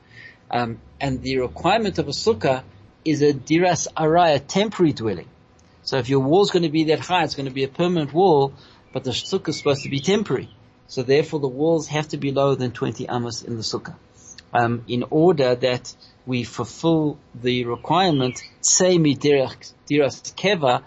Um, 0.49 0.79
and 0.99 1.21
the 1.21 1.39
requirement 1.39 1.97
of 1.99 2.07
a 2.07 2.11
sukkah 2.11 2.63
is 3.03 3.21
a 3.21 3.33
diras 3.33 3.87
araya, 3.95 4.41
temporary 4.45 4.93
dwelling. 4.93 5.27
So 5.87 5.97
if 5.97 6.09
your 6.09 6.19
wall 6.19 6.41
is 6.41 6.51
going 6.51 6.63
to 6.63 6.69
be 6.69 6.83
that 6.85 6.99
high, 6.99 7.23
it's 7.23 7.35
going 7.35 7.45
to 7.45 7.53
be 7.53 7.63
a 7.63 7.69
permanent 7.69 8.11
wall, 8.11 8.53
but 8.91 9.05
the 9.05 9.11
sukkah 9.11 9.47
is 9.47 9.57
supposed 9.59 9.83
to 9.83 9.89
be 9.89 10.01
temporary. 10.01 10.49
So 10.87 11.01
therefore 11.01 11.39
the 11.39 11.47
walls 11.47 11.87
have 11.87 12.09
to 12.09 12.17
be 12.17 12.33
lower 12.33 12.55
than 12.55 12.71
20 12.71 13.07
amos 13.09 13.41
in 13.41 13.55
the 13.55 13.61
sukkah. 13.61 13.95
Um, 14.53 14.83
in 14.89 15.05
order 15.09 15.55
that 15.55 15.95
we 16.25 16.43
fulfill 16.43 17.17
the 17.33 17.63
requirement, 17.63 18.37
say 18.59 18.97
mi 18.97 19.15
diras 19.15 19.73
keva, 19.89 20.83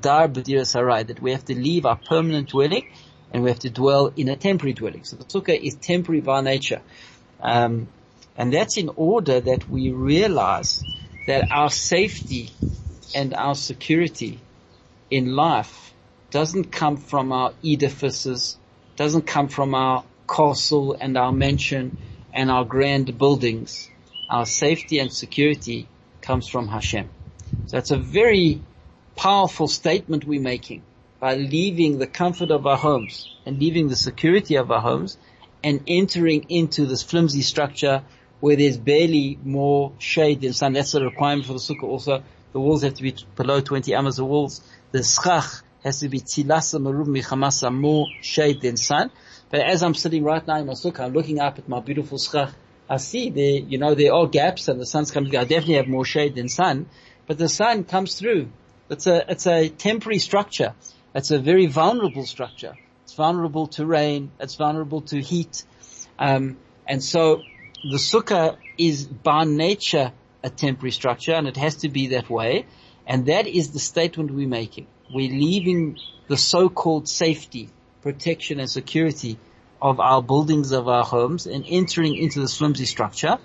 dar 0.00 0.28
b'diras 0.28 0.72
harai, 0.72 1.04
that 1.04 1.20
we 1.20 1.32
have 1.32 1.44
to 1.46 1.56
leave 1.56 1.84
our 1.84 1.96
permanent 1.96 2.50
dwelling 2.50 2.84
and 3.32 3.42
we 3.42 3.50
have 3.50 3.58
to 3.58 3.70
dwell 3.70 4.12
in 4.14 4.28
a 4.28 4.36
temporary 4.36 4.74
dwelling. 4.74 5.02
So 5.02 5.16
the 5.16 5.24
sukkah 5.24 5.60
is 5.60 5.74
temporary 5.74 6.20
by 6.20 6.42
nature. 6.42 6.80
Um, 7.40 7.88
and 8.36 8.52
that's 8.52 8.76
in 8.76 8.90
order 8.94 9.40
that 9.40 9.68
we 9.68 9.90
realize 9.90 10.84
that 11.26 11.50
our 11.50 11.70
safety 11.70 12.50
and 13.14 13.34
our 13.34 13.54
security 13.54 14.40
in 15.14 15.36
life 15.36 15.94
doesn't 16.32 16.72
come 16.72 16.96
from 16.96 17.30
our 17.30 17.52
edifices, 17.64 18.58
doesn't 18.96 19.24
come 19.28 19.46
from 19.46 19.72
our 19.72 20.02
castle 20.28 20.96
and 21.00 21.16
our 21.16 21.30
mansion 21.30 21.96
and 22.32 22.50
our 22.50 22.64
grand 22.64 23.16
buildings. 23.16 23.88
Our 24.28 24.44
safety 24.44 24.98
and 24.98 25.12
security 25.12 25.86
comes 26.20 26.48
from 26.48 26.66
Hashem. 26.66 27.08
So 27.66 27.78
it's 27.78 27.92
a 27.92 27.96
very 27.96 28.60
powerful 29.14 29.68
statement 29.68 30.24
we're 30.24 30.40
making 30.40 30.82
by 31.20 31.36
leaving 31.36 31.98
the 31.98 32.08
comfort 32.08 32.50
of 32.50 32.66
our 32.66 32.76
homes 32.76 33.28
and 33.46 33.60
leaving 33.60 33.86
the 33.86 33.94
security 34.08 34.56
of 34.56 34.72
our 34.72 34.80
homes 34.80 35.16
and 35.62 35.80
entering 35.86 36.46
into 36.48 36.86
this 36.86 37.04
flimsy 37.04 37.42
structure 37.42 38.02
where 38.40 38.56
there's 38.56 38.78
barely 38.78 39.38
more 39.44 39.92
shade 39.98 40.40
than 40.40 40.54
sun. 40.54 40.72
That's 40.72 40.94
a 40.94 41.04
requirement 41.04 41.46
for 41.46 41.52
the 41.52 41.60
sukkah 41.60 41.84
also 41.84 42.24
the 42.54 42.60
walls 42.60 42.82
have 42.82 42.94
to 42.94 43.02
be 43.02 43.14
below 43.34 43.60
20 43.60 43.92
amas. 43.94 44.16
The 44.16 44.24
walls, 44.24 44.62
the 44.92 45.02
schach 45.02 45.62
has 45.82 45.98
to 46.00 46.08
be 46.08 46.20
tilasa 46.20 46.80
marub 46.80 47.08
michamasa, 47.08 47.74
more 47.74 48.06
shade 48.22 48.60
than 48.60 48.76
sun. 48.76 49.10
But 49.50 49.60
as 49.60 49.82
I'm 49.82 49.94
sitting 49.94 50.22
right 50.22 50.46
now 50.46 50.58
in 50.58 50.66
my 50.66 50.74
sukkah, 50.74 51.00
I'm 51.00 51.12
looking 51.12 51.40
up 51.40 51.58
at 51.58 51.68
my 51.68 51.80
beautiful 51.80 52.16
schach. 52.16 52.52
I 52.88 52.98
see 52.98 53.30
there, 53.30 53.58
you 53.58 53.78
know, 53.78 53.96
there 53.96 54.14
are 54.14 54.28
gaps 54.28 54.68
and 54.68 54.80
the 54.80 54.86
sun's 54.86 55.10
coming. 55.10 55.30
through. 55.30 55.40
I 55.40 55.44
definitely 55.44 55.74
have 55.74 55.88
more 55.88 56.04
shade 56.04 56.36
than 56.36 56.48
sun, 56.48 56.86
but 57.26 57.38
the 57.38 57.48
sun 57.48 57.82
comes 57.82 58.16
through. 58.16 58.50
It's 58.88 59.08
a, 59.08 59.28
it's 59.28 59.48
a 59.48 59.68
temporary 59.68 60.20
structure. 60.20 60.74
It's 61.12 61.32
a 61.32 61.40
very 61.40 61.66
vulnerable 61.66 62.24
structure. 62.24 62.76
It's 63.02 63.14
vulnerable 63.14 63.66
to 63.68 63.84
rain. 63.84 64.30
It's 64.38 64.54
vulnerable 64.54 65.00
to 65.02 65.20
heat. 65.20 65.64
Um, 66.20 66.56
and 66.86 67.02
so 67.02 67.42
the 67.82 67.96
sukkah 67.96 68.58
is 68.78 69.06
by 69.06 69.42
nature 69.42 70.12
a 70.44 70.50
temporary 70.50 70.92
structure 70.92 71.32
and 71.32 71.48
it 71.48 71.56
has 71.56 71.76
to 71.76 71.88
be 71.88 72.08
that 72.08 72.30
way. 72.30 72.66
And 73.06 73.26
that 73.26 73.46
is 73.46 73.72
the 73.72 73.80
statement 73.80 74.30
we're 74.30 74.46
making. 74.46 74.86
We're 75.12 75.32
leaving 75.32 75.98
the 76.28 76.36
so-called 76.36 77.08
safety, 77.08 77.70
protection 78.02 78.60
and 78.60 78.70
security 78.70 79.38
of 79.82 80.00
our 80.00 80.22
buildings, 80.22 80.72
of 80.72 80.86
our 80.86 81.04
homes 81.04 81.46
and 81.46 81.64
entering 81.66 82.16
into 82.16 82.40
this 82.40 82.56
flimsy 82.56 82.84
structure 82.84 83.38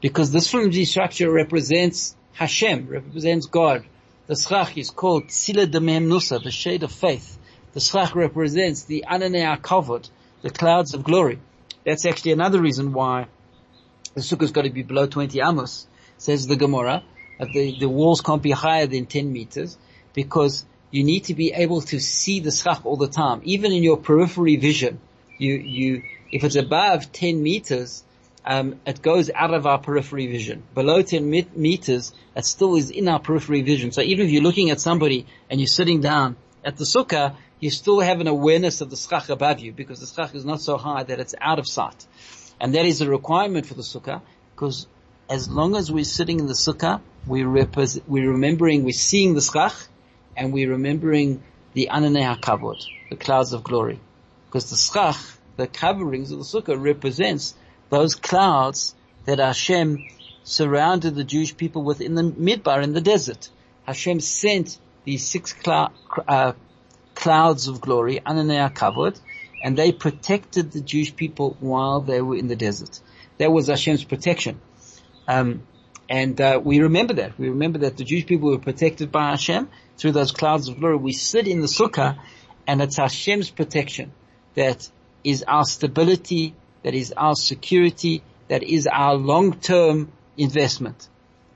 because 0.00 0.32
this 0.32 0.50
flimsy 0.50 0.84
structure 0.84 1.30
represents 1.30 2.16
Hashem, 2.32 2.88
represents 2.88 3.46
God. 3.46 3.84
The 4.26 4.36
schach 4.36 4.76
is 4.76 4.90
called 4.90 5.28
Tzila 5.28 5.70
de 5.70 5.80
Nusa, 5.80 6.42
the 6.42 6.50
shade 6.50 6.82
of 6.82 6.92
faith. 6.92 7.38
The 7.72 7.80
schach 7.80 8.14
represents 8.14 8.84
the 8.84 9.04
Ananei 9.08 9.60
Kavod, 9.60 10.08
the 10.42 10.50
clouds 10.50 10.94
of 10.94 11.04
glory. 11.04 11.38
That's 11.84 12.06
actually 12.06 12.32
another 12.32 12.60
reason 12.60 12.92
why 12.92 13.26
the 14.14 14.20
sukkah's 14.20 14.52
got 14.52 14.62
to 14.62 14.70
be 14.70 14.82
below 14.82 15.06
20 15.06 15.40
amos 15.40 15.86
says 16.18 16.46
the 16.46 16.56
Gemara, 16.56 17.02
that 17.38 17.52
the, 17.52 17.78
the 17.78 17.88
walls 17.88 18.20
can't 18.20 18.42
be 18.42 18.50
higher 18.50 18.86
than 18.86 19.06
10 19.06 19.32
meters 19.32 19.78
because 20.14 20.66
you 20.90 21.04
need 21.04 21.24
to 21.24 21.34
be 21.34 21.52
able 21.52 21.80
to 21.82 22.00
see 22.00 22.40
the 22.40 22.50
schach 22.50 22.84
all 22.84 22.96
the 22.96 23.08
time. 23.08 23.40
Even 23.44 23.72
in 23.72 23.82
your 23.82 23.96
periphery 23.96 24.56
vision, 24.56 25.00
you, 25.38 25.54
you, 25.54 26.02
if 26.32 26.44
it's 26.44 26.56
above 26.56 27.12
10 27.12 27.42
meters, 27.42 28.02
um, 28.44 28.80
it 28.86 29.02
goes 29.02 29.30
out 29.34 29.52
of 29.52 29.66
our 29.66 29.78
periphery 29.78 30.26
vision. 30.26 30.62
Below 30.74 31.02
10 31.02 31.28
meters, 31.54 32.12
it 32.34 32.44
still 32.44 32.76
is 32.76 32.90
in 32.90 33.08
our 33.08 33.20
periphery 33.20 33.62
vision. 33.62 33.92
So 33.92 34.00
even 34.00 34.26
if 34.26 34.32
you're 34.32 34.42
looking 34.42 34.70
at 34.70 34.80
somebody 34.80 35.26
and 35.50 35.60
you're 35.60 35.66
sitting 35.66 36.00
down 36.00 36.36
at 36.64 36.76
the 36.76 36.84
sukkah, 36.84 37.36
you 37.60 37.70
still 37.70 38.00
have 38.00 38.20
an 38.20 38.26
awareness 38.28 38.80
of 38.80 38.90
the 38.90 38.96
schach 38.96 39.28
above 39.28 39.60
you 39.60 39.72
because 39.72 40.00
the 40.00 40.06
schach 40.06 40.34
is 40.34 40.44
not 40.44 40.60
so 40.60 40.76
high 40.76 41.02
that 41.02 41.20
it's 41.20 41.34
out 41.40 41.58
of 41.58 41.66
sight. 41.66 42.06
And 42.60 42.74
that 42.74 42.86
is 42.86 43.00
a 43.00 43.08
requirement 43.08 43.66
for 43.66 43.74
the 43.74 43.82
sukkah 43.82 44.22
because 44.54 44.86
as 45.28 45.48
long 45.48 45.76
as 45.76 45.92
we're 45.92 46.04
sitting 46.04 46.40
in 46.40 46.46
the 46.46 46.54
sukkah, 46.54 47.00
we 47.26 47.44
we're 47.44 48.32
remembering, 48.32 48.84
we're 48.84 48.92
seeing 48.92 49.34
the 49.34 49.42
schach 49.42 49.74
and 50.36 50.52
we're 50.52 50.70
remembering 50.70 51.42
the 51.74 51.90
ananei 51.92 52.34
hakavod, 52.34 52.82
the 53.10 53.16
clouds 53.16 53.52
of 53.52 53.62
glory. 53.62 54.00
Because 54.46 54.70
the 54.70 54.76
schach, 54.76 55.18
the 55.56 55.66
coverings 55.66 56.30
of 56.30 56.38
the 56.38 56.44
sukkah 56.44 56.80
represents 56.80 57.54
those 57.90 58.14
clouds 58.14 58.94
that 59.26 59.38
Hashem 59.38 60.06
surrounded 60.44 61.14
the 61.14 61.24
Jewish 61.24 61.54
people 61.54 61.82
with 61.82 62.00
in 62.00 62.14
the 62.14 62.22
midbar, 62.22 62.82
in 62.82 62.94
the 62.94 63.02
desert. 63.02 63.50
Hashem 63.84 64.20
sent 64.20 64.78
these 65.04 65.28
six 65.28 65.54
uh, 65.66 66.52
clouds 67.14 67.68
of 67.68 67.82
glory, 67.82 68.20
Ananei 68.24 68.72
Kavod, 68.72 69.20
and 69.62 69.76
they 69.76 69.92
protected 69.92 70.72
the 70.72 70.80
Jewish 70.80 71.14
people 71.14 71.56
while 71.60 72.00
they 72.00 72.22
were 72.22 72.36
in 72.36 72.48
the 72.48 72.56
desert. 72.56 73.00
That 73.36 73.52
was 73.52 73.66
Hashem's 73.66 74.04
protection. 74.04 74.60
Um, 75.28 75.62
and 76.08 76.40
uh, 76.40 76.60
we 76.62 76.80
remember 76.80 77.14
that. 77.14 77.38
We 77.38 77.50
remember 77.50 77.80
that 77.80 77.98
the 77.98 78.04
Jewish 78.04 78.26
people 78.26 78.50
were 78.50 78.58
protected 78.58 79.12
by 79.12 79.30
Hashem 79.30 79.68
through 79.98 80.12
those 80.12 80.32
clouds 80.32 80.68
of 80.68 80.80
glory. 80.80 80.96
We 80.96 81.12
sit 81.12 81.46
in 81.46 81.60
the 81.60 81.66
sukkah, 81.66 82.18
and 82.66 82.80
it's 82.80 82.96
Hashem's 82.96 83.50
protection 83.50 84.12
that 84.54 84.88
is 85.22 85.44
our 85.46 85.64
stability, 85.64 86.54
that 86.82 86.94
is 86.94 87.12
our 87.16 87.34
security, 87.34 88.22
that 88.48 88.62
is 88.62 88.86
our 88.86 89.14
long-term 89.14 90.10
investment. 90.38 91.08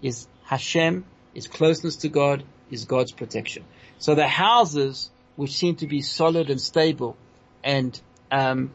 Is 0.03 0.29
Hashem, 0.45 1.05
is 1.35 1.47
closeness 1.47 1.97
to 1.97 2.09
God, 2.09 2.45
is 2.71 2.85
God's 2.85 3.13
protection. 3.13 3.65
So 3.99 4.15
the 4.15 4.29
houses 4.29 5.11
which 5.37 5.53
seem 5.53 5.77
to 5.77 5.87
be 5.87 6.03
solid 6.03 6.51
and 6.51 6.61
stable 6.61 7.17
and 7.65 7.99
um, 8.31 8.73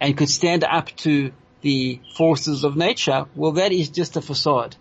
and 0.00 0.16
could 0.16 0.30
stand 0.30 0.64
up 0.64 0.88
to 0.98 1.32
the 1.60 2.00
forces 2.16 2.64
of 2.64 2.76
nature, 2.76 3.26
well 3.34 3.52
that 3.52 3.72
is 3.72 3.90
just 3.90 4.16
a 4.16 4.20
facade. 4.20 4.76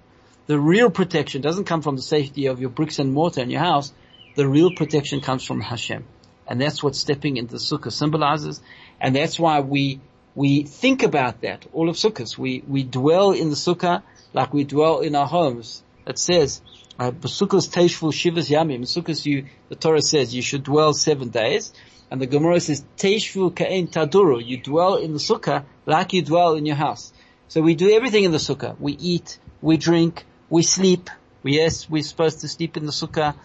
The 0.47 0.59
real 0.59 0.89
protection 0.89 1.41
doesn't 1.41 1.65
come 1.65 1.81
from 1.81 1.95
the 1.95 2.01
safety 2.01 2.47
of 2.47 2.59
your 2.59 2.71
bricks 2.71 2.97
and 2.97 3.13
mortar 3.13 3.41
in 3.41 3.51
your 3.51 3.59
house. 3.59 3.93
The 4.35 4.47
real 4.47 4.71
protection 4.71 5.21
comes 5.21 5.45
from 5.45 5.61
Hashem. 5.61 6.05
And 6.47 6.59
that's 6.59 6.81
what 6.81 6.95
stepping 6.95 7.37
into 7.37 7.51
the 7.51 7.59
sukkah 7.59 7.91
symbolizes. 7.91 8.59
And 8.99 9.15
that's 9.15 9.39
why 9.39 9.59
we, 9.59 10.01
we 10.33 10.63
think 10.63 11.03
about 11.03 11.41
that 11.41 11.67
all 11.71 11.89
of 11.89 11.95
sukkahs. 11.95 12.37
We, 12.37 12.63
we 12.67 12.81
dwell 12.83 13.31
in 13.31 13.49
the 13.49 13.55
sukkah 13.55 14.01
like 14.33 14.51
we 14.51 14.63
dwell 14.63 15.01
in 15.01 15.15
our 15.15 15.27
homes. 15.27 15.83
It 16.07 16.17
says, 16.17 16.61
uh, 16.97 17.11
Sukkahs 17.11 17.69
teishvu 17.69 18.11
shivas 18.11 18.49
yamim. 18.49 18.81
Sukkahs 18.81 19.25
you, 19.25 19.45
the 19.69 19.75
Torah 19.75 20.01
says 20.01 20.33
you 20.33 20.41
should 20.41 20.63
dwell 20.63 20.93
seven 20.93 21.29
days. 21.29 21.71
And 22.11 22.19
the 22.19 22.27
Gemara 22.27 22.59
says, 22.59 22.83
teishvu 22.97 23.55
ka'en 23.55 23.87
taduru. 23.87 24.45
You 24.45 24.57
dwell 24.57 24.95
in 24.95 25.13
the 25.13 25.19
sukkah 25.19 25.65
like 25.85 26.13
you 26.13 26.23
dwell 26.23 26.55
in 26.55 26.65
your 26.65 26.75
house. 26.75 27.13
So 27.47 27.61
we 27.61 27.75
do 27.75 27.91
everything 27.91 28.23
in 28.23 28.31
the 28.31 28.37
sukkah. 28.37 28.79
We 28.79 28.93
eat, 28.93 29.37
we 29.61 29.77
drink, 29.77 30.25
we 30.49 30.63
sleep. 30.63 31.09
Yes, 31.43 31.89
we're 31.89 32.03
supposed 32.03 32.41
to 32.41 32.47
sleep 32.47 32.77
in 32.77 32.85
the 32.85 32.91
sukkah. 32.91 33.35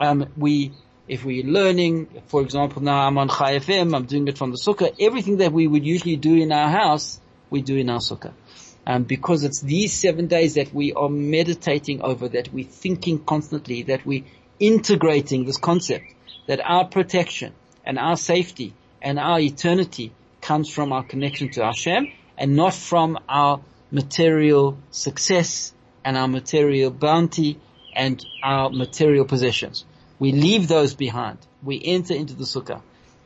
Um, 0.00 0.28
we, 0.36 0.72
if 1.08 1.24
we're 1.24 1.44
learning, 1.44 2.22
for 2.26 2.40
example, 2.42 2.82
now 2.82 3.06
I'm 3.06 3.18
on 3.18 3.28
Chai 3.28 3.58
FM, 3.58 3.94
I'm 3.94 4.06
doing 4.06 4.28
it 4.28 4.38
from 4.38 4.50
the 4.50 4.58
sukkah. 4.58 4.94
Everything 4.98 5.38
that 5.38 5.52
we 5.52 5.66
would 5.66 5.84
usually 5.84 6.16
do 6.16 6.36
in 6.36 6.52
our 6.52 6.68
house, 6.68 7.20
we 7.50 7.62
do 7.62 7.76
in 7.76 7.90
our 7.90 8.00
sukkah. 8.00 8.32
Um, 8.86 9.04
because 9.04 9.44
it's 9.44 9.60
these 9.60 9.92
seven 9.92 10.26
days 10.26 10.54
that 10.54 10.72
we 10.74 10.92
are 10.92 11.08
meditating 11.08 12.02
over, 12.02 12.28
that 12.28 12.52
we're 12.52 12.66
thinking 12.66 13.24
constantly, 13.24 13.82
that 13.84 14.04
we're 14.04 14.24
integrating 14.60 15.46
this 15.46 15.56
concept, 15.56 16.04
that 16.46 16.60
our 16.60 16.86
protection 16.86 17.54
and 17.84 17.98
our 17.98 18.16
safety 18.16 18.74
and 19.02 19.18
our 19.18 19.40
eternity 19.40 20.12
comes 20.40 20.70
from 20.70 20.92
our 20.92 21.02
connection 21.02 21.50
to 21.50 21.64
Hashem 21.64 22.08
and 22.36 22.56
not 22.56 22.74
from 22.74 23.18
our 23.28 23.60
material 23.90 24.78
success 24.90 25.72
and 26.04 26.16
our 26.16 26.28
material 26.28 26.90
bounty 26.90 27.60
and 27.92 28.24
our 28.42 28.70
material 28.70 29.24
possessions. 29.24 29.84
We 30.18 30.32
leave 30.32 30.68
those 30.68 30.94
behind. 30.94 31.38
We 31.62 31.80
enter 31.84 32.14
into 32.14 32.34
the 32.34 32.44
sukkah 32.44 32.82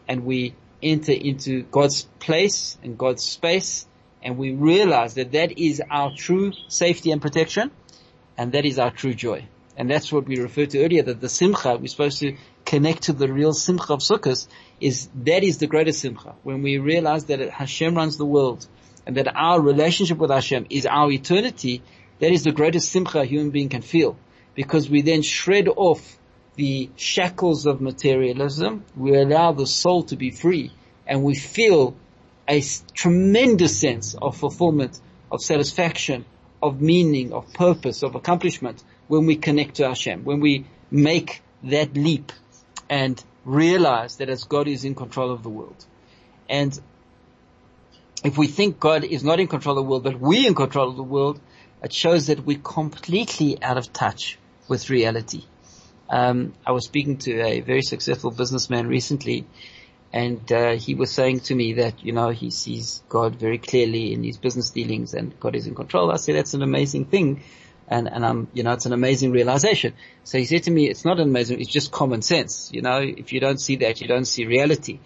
and 0.06 0.24
we 0.24 0.54
enter 0.82 1.12
into 1.12 1.62
God's 1.62 2.02
place 2.18 2.78
and 2.82 2.96
God's 2.96 3.24
space 3.24 3.86
and 4.22 4.36
we 4.36 4.52
realize 4.52 5.14
that 5.14 5.32
that 5.32 5.58
is 5.58 5.82
our 5.90 6.12
true 6.12 6.52
safety 6.66 7.10
and 7.12 7.22
protection, 7.22 7.70
and 8.36 8.52
that 8.52 8.64
is 8.64 8.78
our 8.78 8.90
true 8.90 9.14
joy. 9.14 9.46
And 9.76 9.88
that's 9.88 10.12
what 10.12 10.26
we 10.26 10.38
referred 10.38 10.70
to 10.70 10.84
earlier, 10.84 11.02
that 11.02 11.20
the 11.20 11.28
simcha, 11.28 11.76
we're 11.76 11.86
supposed 11.86 12.18
to 12.20 12.36
connect 12.68 13.04
to 13.04 13.14
the 13.14 13.32
real 13.32 13.54
simcha 13.54 13.94
of 13.94 14.00
Sukkot, 14.00 14.46
is, 14.78 15.08
that 15.24 15.42
is 15.42 15.56
the 15.56 15.66
greatest 15.66 16.00
simcha. 16.00 16.34
When 16.42 16.60
we 16.62 16.76
realize 16.76 17.24
that 17.24 17.40
Hashem 17.48 17.94
runs 17.94 18.18
the 18.18 18.26
world, 18.26 18.66
and 19.06 19.16
that 19.16 19.26
our 19.34 19.58
relationship 19.58 20.18
with 20.18 20.30
Hashem 20.30 20.66
is 20.68 20.84
our 20.84 21.10
eternity, 21.10 21.82
that 22.18 22.30
is 22.30 22.44
the 22.44 22.52
greatest 22.52 22.92
simcha 22.92 23.20
a 23.20 23.24
human 23.24 23.50
being 23.50 23.70
can 23.70 23.80
feel. 23.80 24.18
Because 24.54 24.90
we 24.90 25.00
then 25.00 25.22
shred 25.22 25.66
off 25.66 26.18
the 26.56 26.90
shackles 26.96 27.64
of 27.64 27.80
materialism, 27.80 28.84
we 28.94 29.16
allow 29.16 29.52
the 29.52 29.66
soul 29.66 30.02
to 30.02 30.16
be 30.16 30.30
free, 30.30 30.70
and 31.06 31.22
we 31.22 31.34
feel 31.36 31.96
a 32.46 32.62
tremendous 32.92 33.80
sense 33.80 34.14
of 34.14 34.36
fulfillment, 34.36 35.00
of 35.32 35.40
satisfaction, 35.40 36.26
of 36.62 36.82
meaning, 36.82 37.32
of 37.32 37.50
purpose, 37.54 38.02
of 38.02 38.14
accomplishment 38.14 38.84
when 39.06 39.24
we 39.24 39.36
connect 39.36 39.76
to 39.76 39.88
Hashem, 39.88 40.24
when 40.24 40.40
we 40.40 40.66
make 40.90 41.40
that 41.62 41.94
leap 41.94 42.30
and 42.88 43.22
realize 43.44 44.16
that 44.16 44.28
as 44.28 44.44
God 44.44 44.68
is 44.68 44.84
in 44.84 44.94
control 44.94 45.30
of 45.30 45.42
the 45.42 45.48
world. 45.48 45.84
And 46.48 46.78
if 48.24 48.36
we 48.36 48.46
think 48.46 48.80
God 48.80 49.04
is 49.04 49.22
not 49.22 49.40
in 49.40 49.46
control 49.46 49.78
of 49.78 49.84
the 49.84 49.90
world, 49.90 50.04
but 50.04 50.18
we 50.18 50.46
in 50.46 50.54
control 50.54 50.90
of 50.90 50.96
the 50.96 51.02
world, 51.02 51.40
it 51.82 51.92
shows 51.92 52.26
that 52.26 52.44
we're 52.44 52.58
completely 52.58 53.62
out 53.62 53.78
of 53.78 53.92
touch 53.92 54.38
with 54.68 54.90
reality. 54.90 55.44
Um, 56.10 56.54
I 56.66 56.72
was 56.72 56.84
speaking 56.84 57.18
to 57.18 57.40
a 57.42 57.60
very 57.60 57.82
successful 57.82 58.30
businessman 58.30 58.88
recently 58.88 59.46
and 60.12 60.50
uh, 60.52 60.72
he 60.72 60.94
was 60.94 61.10
saying 61.10 61.40
to 61.40 61.54
me 61.54 61.74
that 61.74 62.02
you 62.02 62.12
know 62.12 62.30
he 62.30 62.50
sees 62.50 63.02
God 63.08 63.36
very 63.36 63.58
clearly 63.58 64.12
in 64.12 64.24
his 64.24 64.38
business 64.38 64.70
dealings 64.70 65.14
and 65.14 65.38
God 65.38 65.54
is 65.54 65.66
in 65.66 65.74
control. 65.74 66.10
I 66.10 66.16
said 66.16 66.34
that's 66.36 66.54
an 66.54 66.62
amazing 66.62 67.06
thing, 67.06 67.42
and 67.88 68.08
and 68.08 68.24
I'm 68.24 68.48
you 68.52 68.62
know 68.62 68.72
it's 68.72 68.86
an 68.86 68.92
amazing 68.92 69.32
realization. 69.32 69.94
So 70.24 70.38
he 70.38 70.44
said 70.44 70.64
to 70.64 70.70
me, 70.70 70.88
it's 70.88 71.04
not 71.04 71.18
an 71.18 71.28
amazing, 71.28 71.60
it's 71.60 71.70
just 71.70 71.90
common 71.90 72.22
sense. 72.22 72.70
You 72.72 72.82
know, 72.82 73.00
if 73.00 73.32
you 73.32 73.40
don't 73.40 73.60
see 73.60 73.76
that, 73.76 74.00
you 74.00 74.08
don't 74.08 74.26
see 74.26 74.46
reality. 74.46 75.00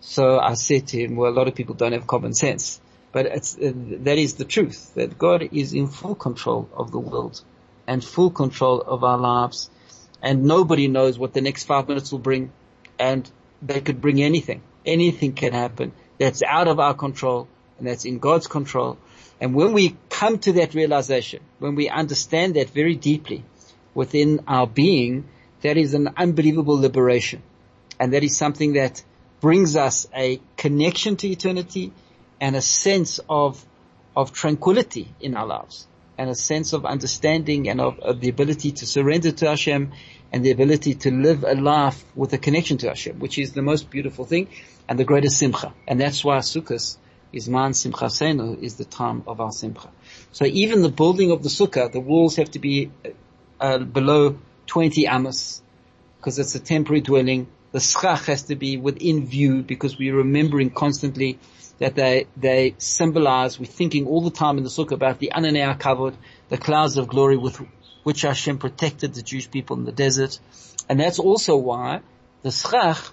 So 0.00 0.38
I 0.38 0.54
said 0.54 0.88
to 0.88 0.98
him, 0.98 1.16
well, 1.16 1.30
a 1.30 1.34
lot 1.34 1.48
of 1.48 1.54
people 1.54 1.74
don't 1.74 1.92
have 1.92 2.06
common 2.06 2.32
sense, 2.32 2.80
but 3.12 3.26
it's 3.26 3.56
uh, 3.58 3.72
that 3.74 4.18
is 4.18 4.34
the 4.34 4.44
truth 4.44 4.94
that 4.94 5.18
God 5.18 5.48
is 5.52 5.74
in 5.74 5.88
full 5.88 6.14
control 6.14 6.68
of 6.72 6.90
the 6.90 6.98
world 6.98 7.42
and 7.86 8.04
full 8.04 8.30
control 8.30 8.80
of 8.80 9.04
our 9.04 9.18
lives, 9.18 9.70
and 10.22 10.44
nobody 10.44 10.88
knows 10.88 11.18
what 11.18 11.34
the 11.34 11.40
next 11.40 11.64
five 11.64 11.88
minutes 11.88 12.12
will 12.12 12.20
bring, 12.20 12.52
and 12.98 13.28
they 13.60 13.80
could 13.80 14.00
bring 14.00 14.22
anything. 14.22 14.62
Anything 14.86 15.34
can 15.34 15.52
happen 15.52 15.92
that's 16.18 16.42
out 16.42 16.68
of 16.68 16.78
our 16.78 16.94
control 16.94 17.48
and 17.78 17.88
that's 17.88 18.04
in 18.04 18.18
God's 18.18 18.46
control. 18.46 18.98
And 19.40 19.54
when 19.54 19.72
we 19.72 19.96
come 20.10 20.38
to 20.40 20.52
that 20.54 20.74
realization, 20.74 21.40
when 21.58 21.74
we 21.74 21.88
understand 21.88 22.54
that 22.56 22.70
very 22.70 22.94
deeply 22.94 23.42
within 23.94 24.40
our 24.46 24.66
being, 24.66 25.28
that 25.62 25.76
is 25.76 25.94
an 25.94 26.10
unbelievable 26.16 26.78
liberation. 26.78 27.42
And 27.98 28.12
that 28.12 28.22
is 28.22 28.36
something 28.36 28.74
that 28.74 29.02
brings 29.40 29.76
us 29.76 30.06
a 30.14 30.40
connection 30.56 31.16
to 31.16 31.28
eternity 31.28 31.92
and 32.40 32.54
a 32.54 32.60
sense 32.60 33.20
of, 33.28 33.64
of 34.14 34.32
tranquility 34.32 35.08
in 35.20 35.36
our 35.36 35.46
lives 35.46 35.86
and 36.18 36.28
a 36.28 36.34
sense 36.34 36.74
of 36.74 36.84
understanding 36.84 37.68
and 37.68 37.80
of, 37.80 37.98
of 38.00 38.20
the 38.20 38.28
ability 38.28 38.72
to 38.72 38.86
surrender 38.86 39.32
to 39.32 39.48
Hashem 39.48 39.92
and 40.32 40.44
the 40.44 40.50
ability 40.50 40.94
to 40.96 41.10
live 41.10 41.44
a 41.44 41.54
life 41.54 42.04
with 42.14 42.34
a 42.34 42.38
connection 42.38 42.76
to 42.78 42.88
Hashem, 42.88 43.18
which 43.18 43.38
is 43.38 43.52
the 43.52 43.62
most 43.62 43.88
beautiful 43.88 44.26
thing 44.26 44.48
and 44.86 44.98
the 44.98 45.04
greatest 45.04 45.38
simcha. 45.38 45.72
And 45.88 45.98
that's 45.98 46.22
why 46.22 46.38
Sukkot 46.38 46.98
is 47.32 47.48
man 47.48 47.74
simcha 47.74 48.06
senu, 48.06 48.60
is 48.62 48.76
the 48.76 48.84
time 48.84 49.22
of 49.26 49.40
our 49.40 49.52
simcha. 49.52 49.88
So 50.32 50.44
even 50.44 50.82
the 50.82 50.90
building 50.90 51.30
of 51.30 51.42
the 51.42 51.48
sukkah, 51.48 51.90
the 51.90 52.00
walls 52.00 52.36
have 52.36 52.50
to 52.52 52.58
be 52.58 52.90
uh, 53.60 53.78
below 53.78 54.38
20 54.66 55.06
amos, 55.06 55.62
because 56.18 56.38
it's 56.38 56.54
a 56.54 56.60
temporary 56.60 57.00
dwelling, 57.00 57.46
The 57.72 57.80
schach 57.80 58.26
has 58.26 58.42
to 58.44 58.56
be 58.56 58.76
within 58.76 59.26
view 59.26 59.62
because 59.62 59.96
we're 59.96 60.16
remembering 60.16 60.70
constantly 60.70 61.38
that 61.78 61.94
they, 61.94 62.26
they 62.36 62.74
symbolize, 62.78 63.60
we're 63.60 63.66
thinking 63.66 64.06
all 64.06 64.22
the 64.22 64.30
time 64.30 64.58
in 64.58 64.64
the 64.64 64.70
sukkah 64.70 64.92
about 64.92 65.18
the 65.20 65.32
ananei 65.34 65.78
kavod, 65.78 66.14
the 66.48 66.58
clouds 66.58 66.96
of 66.96 67.06
glory 67.06 67.36
with 67.36 67.64
which 68.02 68.22
Hashem 68.22 68.58
protected 68.58 69.14
the 69.14 69.22
Jewish 69.22 69.50
people 69.50 69.76
in 69.76 69.84
the 69.84 69.92
desert. 69.92 70.40
And 70.88 70.98
that's 70.98 71.20
also 71.20 71.56
why 71.56 72.00
the 72.42 72.50
schach 72.50 73.12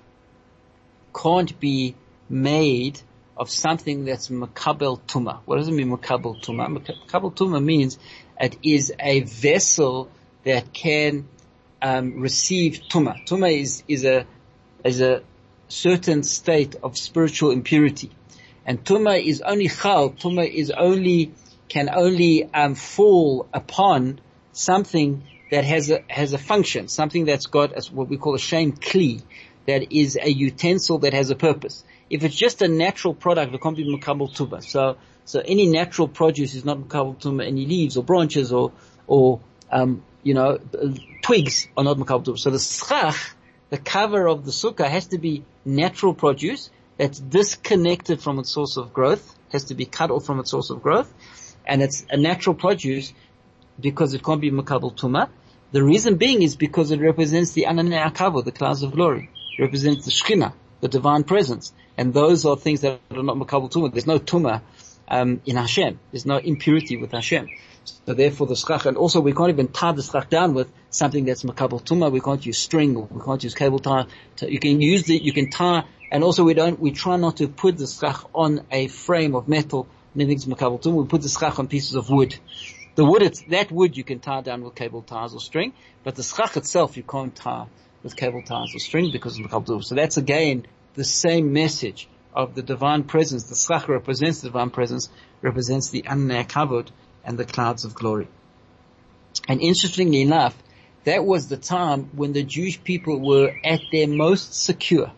can't 1.14 1.60
be 1.60 1.96
made 2.30 3.00
of 3.38 3.50
something 3.50 4.06
that's 4.06 4.30
makabel 4.30 5.00
tuma. 5.08 5.40
What 5.46 5.58
does 5.58 5.68
it 5.68 5.74
mean 5.74 5.90
makabel 5.90 6.44
tuma? 6.44 6.68
Makabel 6.68 7.34
tuma 7.36 7.64
means 7.64 8.00
it 8.40 8.58
is 8.64 8.94
a 9.00 9.22
vessel 9.22 10.10
that 10.44 10.74
can 10.74 11.28
um, 11.82 12.20
receive 12.20 12.82
tuma. 12.90 13.26
Tuma 13.28 13.56
is 13.56 13.84
is 13.88 14.06
a 14.06 14.26
is 14.84 15.02
a 15.02 15.24
certain 15.68 16.24
state 16.24 16.76
of 16.82 16.98
spiritual 16.98 17.52
impurity, 17.52 18.10
and 18.66 18.84
tuma 18.84 19.24
is 19.24 19.42
only 19.42 19.68
chal. 19.68 20.12
Tuma 20.12 20.50
is 20.50 20.72
only 20.72 21.34
can 21.70 21.90
only 21.94 22.50
um, 22.54 22.76
fall 22.76 23.48
upon 23.54 24.20
something 24.54 25.24
that 25.52 25.64
has 25.64 25.90
a 25.92 26.04
has 26.10 26.34
a 26.34 26.38
function, 26.38 26.88
something 26.88 27.26
that's 27.26 27.46
got 27.46 27.92
what 27.92 28.10
we 28.10 28.18
call 28.18 28.36
a 28.36 28.40
shame 28.40 28.74
kli, 28.74 29.22
that 29.66 29.94
is 29.94 30.18
a 30.22 30.30
utensil 30.30 31.00
that 31.00 31.14
has 31.14 31.30
a 31.30 31.36
purpose. 31.36 31.84
If 32.10 32.24
it's 32.24 32.36
just 32.36 32.62
a 32.62 32.68
natural 32.68 33.14
product, 33.14 33.54
it 33.54 33.62
can't 33.62 33.76
be 33.76 33.86
makabel 33.86 34.34
tuma. 34.34 34.64
So 34.64 34.98
so 35.26 35.42
any 35.44 35.68
natural 35.68 36.08
produce 36.08 36.54
is 36.56 36.64
not 36.64 36.78
makabel 36.78 37.20
tuma. 37.20 37.46
Any 37.46 37.66
leaves 37.66 37.98
or 37.98 38.04
branches 38.04 38.54
or 38.54 38.72
or 39.08 39.42
um, 39.72 40.04
you 40.24 40.34
know 40.34 40.60
twigs 41.22 41.68
are 41.76 41.84
not 41.84 41.98
makabel 41.98 42.24
tuma. 42.24 42.40
So 42.40 42.50
the 42.50 42.60
schach, 42.60 43.36
the 43.70 43.78
cover 43.78 44.28
of 44.28 44.46
the 44.46 44.52
sukkah, 44.52 44.90
has 44.90 45.08
to 45.08 45.18
be 45.18 45.44
natural 45.66 46.14
produce 46.14 46.70
that's 46.98 47.20
disconnected 47.20 48.22
from 48.22 48.40
its 48.40 48.50
source 48.50 48.78
of 48.78 48.94
growth, 48.94 49.36
has 49.52 49.66
to 49.66 49.76
be 49.76 49.86
cut 49.86 50.10
off 50.12 50.26
from 50.26 50.40
its 50.40 50.52
source 50.52 50.70
of 50.70 50.82
growth, 50.82 51.14
and 51.66 51.82
it's 51.82 52.06
a 52.10 52.18
natural 52.18 52.56
produce 52.56 53.14
because 53.80 54.14
it 54.14 54.24
can't 54.24 54.42
be 54.42 54.52
makabel 54.52 54.96
tuma. 54.96 55.30
The 55.72 55.84
reason 55.84 56.16
being 56.16 56.42
is 56.42 56.56
because 56.56 56.92
it 56.92 57.02
represents 57.02 57.52
the 57.52 57.66
ananei 57.68 58.02
akavo, 58.02 58.44
the 58.44 58.54
clouds 58.54 58.84
of 58.84 58.94
glory. 58.94 59.30
It 59.58 59.62
represents 59.62 60.06
the 60.06 60.12
shechina, 60.12 60.54
the 60.82 60.88
divine 60.88 61.24
presence. 61.24 61.74
And 61.98 62.14
those 62.14 62.46
are 62.46 62.56
things 62.56 62.82
that 62.82 63.00
are 63.12 63.24
not 63.24 63.38
makabel 63.38 63.72
tuma. 63.72 63.92
There's 63.92 64.08
no 64.08 64.20
tuma, 64.20 64.62
um, 65.08 65.42
in 65.46 65.56
Hashem. 65.56 66.00
There's 66.12 66.26
no 66.26 66.38
impurity 66.38 66.98
with 66.98 67.12
Hashem. 67.12 67.50
So 68.06 68.14
therefore 68.14 68.48
the 68.48 68.56
schach, 68.56 68.86
and 68.86 68.98
also 68.98 69.22
we 69.22 69.34
can't 69.34 69.50
even 69.50 69.70
tie 69.70 69.94
the 69.94 70.04
schach 70.04 70.30
down 70.30 70.54
with 70.54 70.70
something 70.90 71.26
that's 71.26 71.44
makabel 71.44 71.82
tuma. 71.82 72.12
We 72.12 72.20
can't 72.20 72.46
use 72.46 72.58
string 72.58 72.96
or 72.98 73.08
we 73.10 73.22
can't 73.22 73.44
use 73.44 73.54
cable 73.54 73.80
tie. 73.80 74.06
You 74.42 74.60
can 74.60 74.82
use 74.82 75.04
the, 75.04 75.18
you 75.18 75.34
can 75.34 75.50
tie, 75.50 75.84
and 76.12 76.24
also 76.24 76.44
we 76.44 76.54
don't, 76.54 76.80
we 76.80 76.92
try 76.92 77.18
not 77.18 77.38
to 77.38 77.48
put 77.48 77.78
the 77.78 77.88
schach 77.88 78.26
on 78.36 78.66
a 78.72 78.88
frame 78.88 79.36
of 79.36 79.48
metal. 79.48 79.88
Anything's 80.16 80.46
makabel 80.46 80.82
tuma. 80.82 81.04
We 81.04 81.08
put 81.08 81.22
the 81.22 81.30
schach 81.30 81.60
on 81.60 81.68
pieces 81.68 81.96
of 81.96 82.10
wood. 82.10 82.36
The 82.96 83.06
wood, 83.06 83.22
it's, 83.22 83.42
that 83.50 83.72
wood 83.72 83.96
you 83.96 84.04
can 84.04 84.20
tie 84.20 84.42
down 84.42 84.64
with 84.64 84.74
cable 84.74 85.04
ties 85.04 85.34
or 85.34 85.40
string, 85.40 85.74
but 86.04 86.16
the 86.16 86.24
schach 86.24 86.58
itself 86.58 86.98
you 86.98 87.04
can't 87.04 87.36
tie 87.36 87.68
with 88.08 88.16
cable 88.16 88.42
ties 88.42 88.74
or 88.74 88.80
string 88.80 89.12
because 89.12 89.38
of 89.38 89.66
the. 89.66 89.82
So 89.82 89.96
that's 89.96 90.16
again 90.16 90.66
the 90.94 91.04
same 91.04 91.52
message 91.52 92.08
of 92.34 92.56
the 92.56 92.62
divine 92.62 93.04
presence. 93.04 93.44
The 93.44 93.56
schach 93.56 93.90
represents 93.90 94.42
the 94.42 94.48
divine 94.48 94.70
presence, 94.70 95.10
represents 95.42 95.90
the 95.90 96.04
ananei 96.04 96.48
kavod 96.48 96.88
and 97.26 97.38
the 97.38 97.44
clouds 97.44 97.84
of 97.84 97.94
glory. 97.94 98.28
And 99.50 99.62
interestingly 99.62 100.22
enough, 100.22 100.56
that 101.04 101.26
was 101.26 101.50
the 101.50 101.58
time 101.58 102.10
when 102.14 102.32
the 102.32 102.44
Jewish 102.44 102.82
people 102.82 103.20
were 103.20 103.54
at 103.64 103.82
their 103.92 104.08
most 104.08 104.54
secure. 104.54 105.12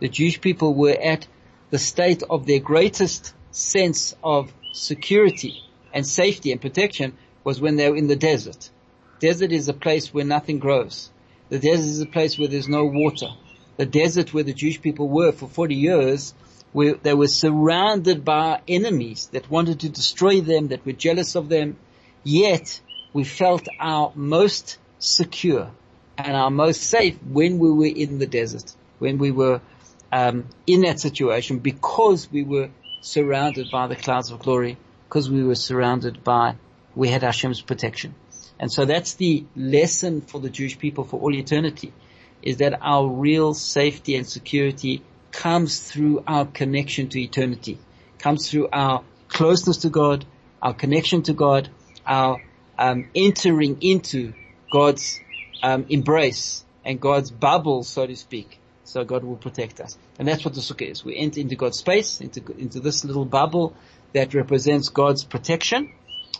The 0.00 0.08
Jewish 0.08 0.40
people 0.40 0.74
were 0.74 0.98
at 1.00 1.26
the 1.70 1.78
state 1.78 2.22
of 2.28 2.46
their 2.46 2.60
greatest 2.60 3.32
sense 3.52 4.14
of 4.22 4.52
security 4.72 5.62
and 5.94 6.06
safety 6.06 6.52
and 6.52 6.60
protection 6.60 7.16
was 7.44 7.60
when 7.60 7.76
they 7.76 7.88
were 7.88 7.96
in 7.96 8.08
the 8.08 8.16
desert. 8.16 8.70
Desert 9.20 9.52
is 9.52 9.68
a 9.68 9.72
place 9.72 10.12
where 10.12 10.24
nothing 10.24 10.58
grows. 10.58 11.10
The 11.48 11.58
desert 11.58 11.88
is 11.88 12.00
a 12.00 12.06
place 12.06 12.38
where 12.38 12.48
there's 12.48 12.68
no 12.68 12.84
water. 12.84 13.28
The 13.76 13.86
desert 13.86 14.32
where 14.32 14.44
the 14.44 14.54
Jewish 14.54 14.80
people 14.80 15.08
were 15.08 15.32
for 15.32 15.48
40 15.48 15.74
years, 15.74 16.34
where 16.72 16.94
they 16.94 17.14
were 17.14 17.28
surrounded 17.28 18.24
by 18.24 18.60
enemies 18.66 19.28
that 19.32 19.50
wanted 19.50 19.80
to 19.80 19.88
destroy 19.88 20.40
them, 20.40 20.68
that 20.68 20.84
were 20.86 20.92
jealous 20.92 21.34
of 21.34 21.48
them. 21.48 21.76
Yet 22.22 22.80
we 23.12 23.24
felt 23.24 23.68
our 23.78 24.12
most 24.14 24.78
secure 24.98 25.70
and 26.16 26.36
our 26.36 26.50
most 26.50 26.82
safe 26.82 27.18
when 27.22 27.58
we 27.58 27.70
were 27.70 27.94
in 27.94 28.18
the 28.18 28.26
desert, 28.26 28.74
when 28.98 29.18
we 29.18 29.30
were 29.30 29.60
um, 30.12 30.46
in 30.66 30.82
that 30.82 31.00
situation 31.00 31.58
because 31.58 32.30
we 32.30 32.44
were 32.44 32.70
surrounded 33.00 33.70
by 33.70 33.86
the 33.86 33.96
clouds 33.96 34.30
of 34.30 34.38
glory, 34.38 34.76
because 35.08 35.28
we 35.30 35.42
were 35.42 35.56
surrounded 35.56 36.24
by 36.24 36.56
we 36.94 37.08
had 37.08 37.22
Hashem's 37.22 37.60
protection. 37.60 38.14
And 38.58 38.72
so 38.72 38.84
that's 38.84 39.14
the 39.14 39.44
lesson 39.56 40.20
for 40.20 40.40
the 40.40 40.50
Jewish 40.50 40.78
people 40.78 41.04
for 41.04 41.20
all 41.20 41.34
eternity, 41.34 41.92
is 42.42 42.58
that 42.58 42.78
our 42.80 43.08
real 43.08 43.54
safety 43.54 44.16
and 44.16 44.26
security 44.26 45.02
comes 45.32 45.90
through 45.90 46.22
our 46.26 46.46
connection 46.46 47.08
to 47.08 47.20
eternity, 47.20 47.78
comes 48.18 48.48
through 48.48 48.68
our 48.72 49.04
closeness 49.28 49.78
to 49.78 49.90
God, 49.90 50.24
our 50.62 50.74
connection 50.74 51.22
to 51.22 51.32
God, 51.32 51.68
our 52.06 52.40
um, 52.78 53.08
entering 53.14 53.78
into 53.82 54.32
God's 54.70 55.20
um, 55.62 55.86
embrace 55.88 56.64
and 56.84 57.00
God's 57.00 57.30
bubble, 57.30 57.82
so 57.82 58.06
to 58.06 58.16
speak. 58.16 58.60
So 58.84 59.02
God 59.04 59.24
will 59.24 59.36
protect 59.36 59.80
us, 59.80 59.96
and 60.18 60.28
that's 60.28 60.44
what 60.44 60.54
the 60.54 60.60
sukkah 60.60 60.90
is. 60.90 61.04
We 61.04 61.16
enter 61.16 61.40
into 61.40 61.56
God's 61.56 61.78
space, 61.78 62.20
into 62.20 62.44
into 62.58 62.80
this 62.80 63.04
little 63.04 63.24
bubble 63.24 63.74
that 64.12 64.34
represents 64.34 64.90
God's 64.90 65.24
protection, 65.24 65.88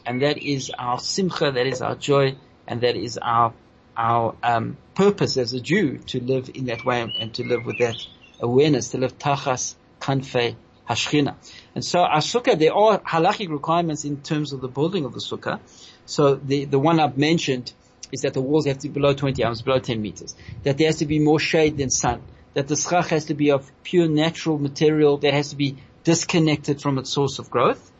and 0.06 0.22
that 0.22 0.38
is 0.38 0.70
our 0.78 0.98
simcha, 0.98 1.50
that 1.50 1.66
is 1.66 1.82
our 1.82 1.94
joy, 1.94 2.36
and 2.66 2.80
that 2.82 2.96
is 2.96 3.18
our 3.18 3.52
our 3.96 4.34
um, 4.42 4.76
purpose 4.94 5.36
as 5.36 5.52
a 5.52 5.60
Jew 5.60 5.98
to 5.98 6.20
live 6.20 6.50
in 6.52 6.66
that 6.66 6.84
way 6.84 7.00
and 7.00 7.32
to 7.34 7.44
live 7.44 7.64
with 7.64 7.78
that 7.78 7.96
awareness, 8.40 8.90
to 8.90 8.98
live 8.98 9.18
tachas 9.18 9.76
kanfei 10.00 10.56
hashchina. 10.88 11.36
And 11.74 11.84
so 11.84 12.00
our 12.00 12.18
sukkah, 12.18 12.58
there 12.58 12.74
are 12.74 12.98
halachic 12.98 13.50
requirements 13.50 14.04
in 14.04 14.20
terms 14.20 14.52
of 14.52 14.60
the 14.60 14.68
building 14.68 15.04
of 15.04 15.12
the 15.14 15.20
sukkah. 15.20 15.60
So 16.06 16.34
the 16.34 16.64
the 16.64 16.78
one 16.78 17.00
I've 17.00 17.16
mentioned 17.16 17.72
is 18.12 18.22
that 18.22 18.34
the 18.34 18.40
walls 18.40 18.66
have 18.66 18.78
to 18.78 18.88
be 18.88 18.94
below 18.94 19.14
20 19.14 19.42
amos, 19.42 19.62
below 19.62 19.78
10 19.78 20.00
meters. 20.00 20.34
That 20.62 20.78
there 20.78 20.88
has 20.88 20.98
to 20.98 21.06
be 21.06 21.18
more 21.18 21.40
shade 21.40 21.76
than 21.78 21.90
sun. 21.90 22.22
That 22.54 22.68
the 22.68 22.76
schach 22.76 23.08
has 23.08 23.26
to 23.26 23.34
be 23.34 23.50
of 23.50 23.70
pure 23.82 24.08
natural 24.08 24.58
material 24.58 25.16
that 25.18 25.34
has 25.34 25.50
to 25.50 25.56
be 25.56 25.76
disconnected 26.04 26.80
from 26.80 26.98
its 26.98 27.10
source 27.10 27.38
of 27.38 27.50
growth. 27.50 27.90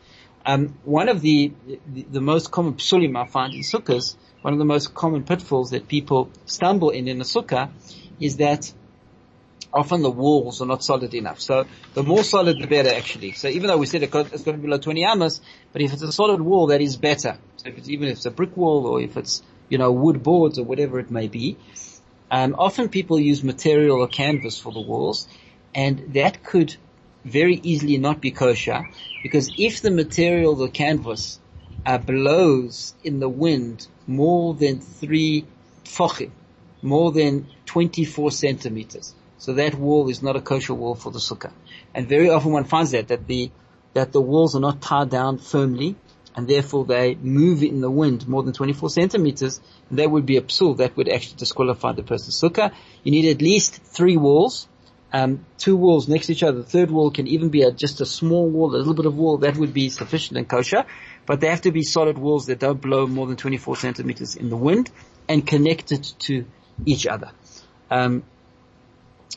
Um, 0.45 0.77
one 0.83 1.09
of 1.09 1.21
the, 1.21 1.53
the, 1.87 2.03
the 2.03 2.21
most 2.21 2.51
common 2.51 2.75
psulim 2.75 3.19
I 3.19 3.25
find 3.27 3.53
in 3.53 3.61
sukkahs, 3.61 4.15
one 4.41 4.53
of 4.53 4.59
the 4.59 4.65
most 4.65 4.93
common 4.93 5.23
pitfalls 5.23 5.71
that 5.71 5.87
people 5.87 6.29
stumble 6.45 6.91
in 6.91 7.07
in 7.07 7.19
a 7.19 7.23
sukkah, 7.23 7.71
is 8.19 8.37
that 8.37 8.71
often 9.73 10.01
the 10.03 10.09
walls 10.11 10.61
are 10.61 10.67
not 10.67 10.83
solid 10.83 11.13
enough. 11.13 11.41
So 11.41 11.65
the 11.93 12.03
more 12.03 12.23
solid, 12.23 12.61
the 12.61 12.67
better 12.67 12.93
actually. 12.93 13.33
So 13.33 13.47
even 13.47 13.67
though 13.67 13.77
we 13.77 13.87
said 13.87 14.03
it's 14.03 14.11
going 14.11 14.29
to 14.29 14.53
be 14.53 14.67
below 14.67 14.77
20 14.77 15.03
amos, 15.03 15.41
but 15.73 15.81
if 15.81 15.93
it's 15.93 16.03
a 16.03 16.11
solid 16.11 16.41
wall, 16.41 16.67
that 16.67 16.81
is 16.81 16.95
better. 16.95 17.37
So 17.57 17.69
if 17.69 17.77
it's, 17.77 17.89
even 17.89 18.07
if 18.07 18.17
it's 18.17 18.25
a 18.25 18.31
brick 18.31 18.55
wall 18.55 18.85
or 18.85 19.01
if 19.01 19.17
it's, 19.17 19.41
you 19.67 19.77
know, 19.77 19.91
wood 19.91 20.21
boards 20.23 20.59
or 20.59 20.63
whatever 20.63 20.99
it 20.99 21.09
may 21.09 21.27
be, 21.27 21.57
um, 22.31 22.55
often 22.57 22.89
people 22.89 23.19
use 23.19 23.43
material 23.43 23.97
or 23.97 24.07
canvas 24.07 24.59
for 24.59 24.71
the 24.71 24.81
walls, 24.81 25.27
and 25.73 26.13
that 26.13 26.43
could 26.43 26.75
very 27.25 27.55
easily 27.55 27.97
not 27.97 28.21
be 28.21 28.31
kosher 28.31 28.87
because 29.23 29.51
if 29.57 29.81
the 29.81 29.91
material, 29.91 30.55
the 30.55 30.69
canvas, 30.69 31.39
uh, 31.85 31.97
blows 31.97 32.95
in 33.03 33.19
the 33.19 33.29
wind 33.29 33.87
more 34.07 34.53
than 34.53 34.79
three 34.79 35.45
tfochim, 35.83 36.31
more 36.81 37.11
than 37.11 37.47
24 37.65 38.31
centimeters, 38.31 39.13
so 39.37 39.53
that 39.53 39.75
wall 39.75 40.09
is 40.09 40.21
not 40.21 40.35
a 40.35 40.41
kosher 40.41 40.73
wall 40.73 40.95
for 40.95 41.11
the 41.11 41.19
sukkah. 41.19 41.51
And 41.93 42.07
very 42.07 42.29
often 42.29 42.51
one 42.51 42.63
finds 42.63 42.91
that, 42.91 43.07
that 43.09 43.27
the, 43.27 43.51
that 43.93 44.11
the 44.11 44.21
walls 44.21 44.55
are 44.55 44.61
not 44.61 44.81
tied 44.81 45.09
down 45.09 45.39
firmly 45.39 45.95
and 46.35 46.47
therefore 46.47 46.85
they 46.85 47.15
move 47.15 47.63
in 47.63 47.81
the 47.81 47.89
wind 47.89 48.27
more 48.27 48.43
than 48.43 48.53
24 48.53 48.89
centimeters, 48.89 49.61
that 49.91 50.11
would 50.11 50.25
be 50.25 50.37
a 50.37 50.41
psul, 50.41 50.77
that 50.77 50.95
would 50.97 51.09
actually 51.09 51.37
disqualify 51.37 51.93
the 51.93 52.03
person's 52.03 52.39
sukkah. 52.39 52.73
You 53.03 53.11
need 53.11 53.31
at 53.31 53.41
least 53.41 53.81
three 53.83 54.17
walls, 54.17 54.67
um, 55.15 55.45
two 55.57 55.77
walls 55.77 56.09
next 56.09 56.25
to 56.25 56.33
each 56.33 56.43
other. 56.43 56.57
The 56.57 56.69
third 56.77 56.91
wall 56.91 57.09
can 57.09 57.25
even 57.27 57.47
be 57.47 57.61
a, 57.61 57.71
just 57.71 58.01
a 58.01 58.05
small 58.05 58.49
wall, 58.49 58.75
a 58.75 58.77
little 58.77 58.93
bit 58.93 59.05
of 59.05 59.15
wall. 59.15 59.37
That 59.37 59.55
would 59.55 59.73
be 59.73 59.87
sufficient 59.87 60.37
and 60.37 60.47
kosher. 60.47 60.83
But 61.25 61.39
they 61.39 61.47
have 61.47 61.61
to 61.61 61.71
be 61.71 61.83
solid 61.83 62.17
walls 62.17 62.47
that 62.47 62.59
don't 62.59 62.81
blow 62.81 63.07
more 63.07 63.25
than 63.25 63.37
24 63.37 63.77
centimeters 63.77 64.35
in 64.35 64.49
the 64.49 64.57
wind 64.57 64.91
and 65.29 65.47
connected 65.47 66.03
to 66.27 66.43
each 66.85 67.07
other. 67.07 67.31
Um, 67.89 68.23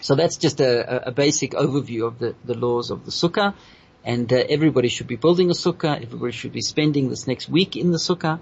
so 0.00 0.16
that's 0.16 0.36
just 0.36 0.60
a, 0.60 1.08
a, 1.08 1.12
basic 1.12 1.52
overview 1.52 2.08
of 2.08 2.18
the, 2.18 2.34
the 2.44 2.54
laws 2.54 2.90
of 2.90 3.04
the 3.04 3.12
sukkah. 3.12 3.54
And 4.04 4.32
uh, 4.32 4.36
everybody 4.48 4.88
should 4.88 5.06
be 5.06 5.16
building 5.16 5.48
a 5.48 5.54
sukkah. 5.54 6.02
Everybody 6.02 6.32
should 6.32 6.52
be 6.52 6.60
spending 6.60 7.08
this 7.08 7.28
next 7.28 7.48
week 7.48 7.76
in 7.76 7.92
the 7.92 7.98
sukkah 7.98 8.40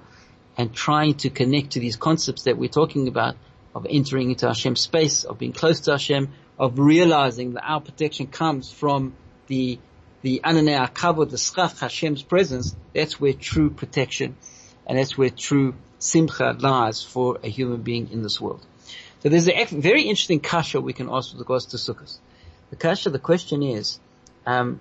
and 0.56 0.74
trying 0.74 1.14
to 1.16 1.28
connect 1.28 1.72
to 1.72 1.80
these 1.80 1.96
concepts 1.96 2.44
that 2.44 2.56
we're 2.56 2.70
talking 2.70 3.08
about 3.08 3.36
of 3.74 3.86
entering 3.90 4.30
into 4.30 4.46
Hashem's 4.46 4.80
space, 4.80 5.24
of 5.24 5.38
being 5.38 5.52
close 5.52 5.80
to 5.80 5.90
Hashem, 5.90 6.32
of 6.58 6.78
realizing 6.78 7.54
that 7.54 7.64
our 7.64 7.80
protection 7.80 8.26
comes 8.26 8.70
from 8.70 9.14
the 9.46 9.78
the 10.22 10.40
ananei 10.42 10.92
kavod, 10.92 11.30
the 11.30 11.38
schach, 11.38 11.78
Hashem's 11.78 12.22
presence. 12.22 12.74
That's 12.94 13.20
where 13.20 13.32
true 13.32 13.70
protection, 13.70 14.36
and 14.86 14.98
that's 14.98 15.16
where 15.16 15.30
true 15.30 15.74
simcha 15.98 16.56
lies 16.58 17.02
for 17.02 17.38
a 17.42 17.48
human 17.48 17.82
being 17.82 18.10
in 18.10 18.22
this 18.22 18.40
world. 18.40 18.64
So 19.22 19.28
there's 19.28 19.48
a 19.48 19.64
very 19.64 20.02
interesting 20.02 20.40
kasha 20.40 20.80
we 20.80 20.92
can 20.92 21.08
ask 21.10 21.32
with 21.32 21.40
regards 21.40 21.66
to 21.66 21.76
sukkahs. 21.76 22.18
The 22.70 22.76
kasha, 22.76 23.10
the 23.10 23.18
question 23.18 23.62
is, 23.62 24.00
um, 24.44 24.80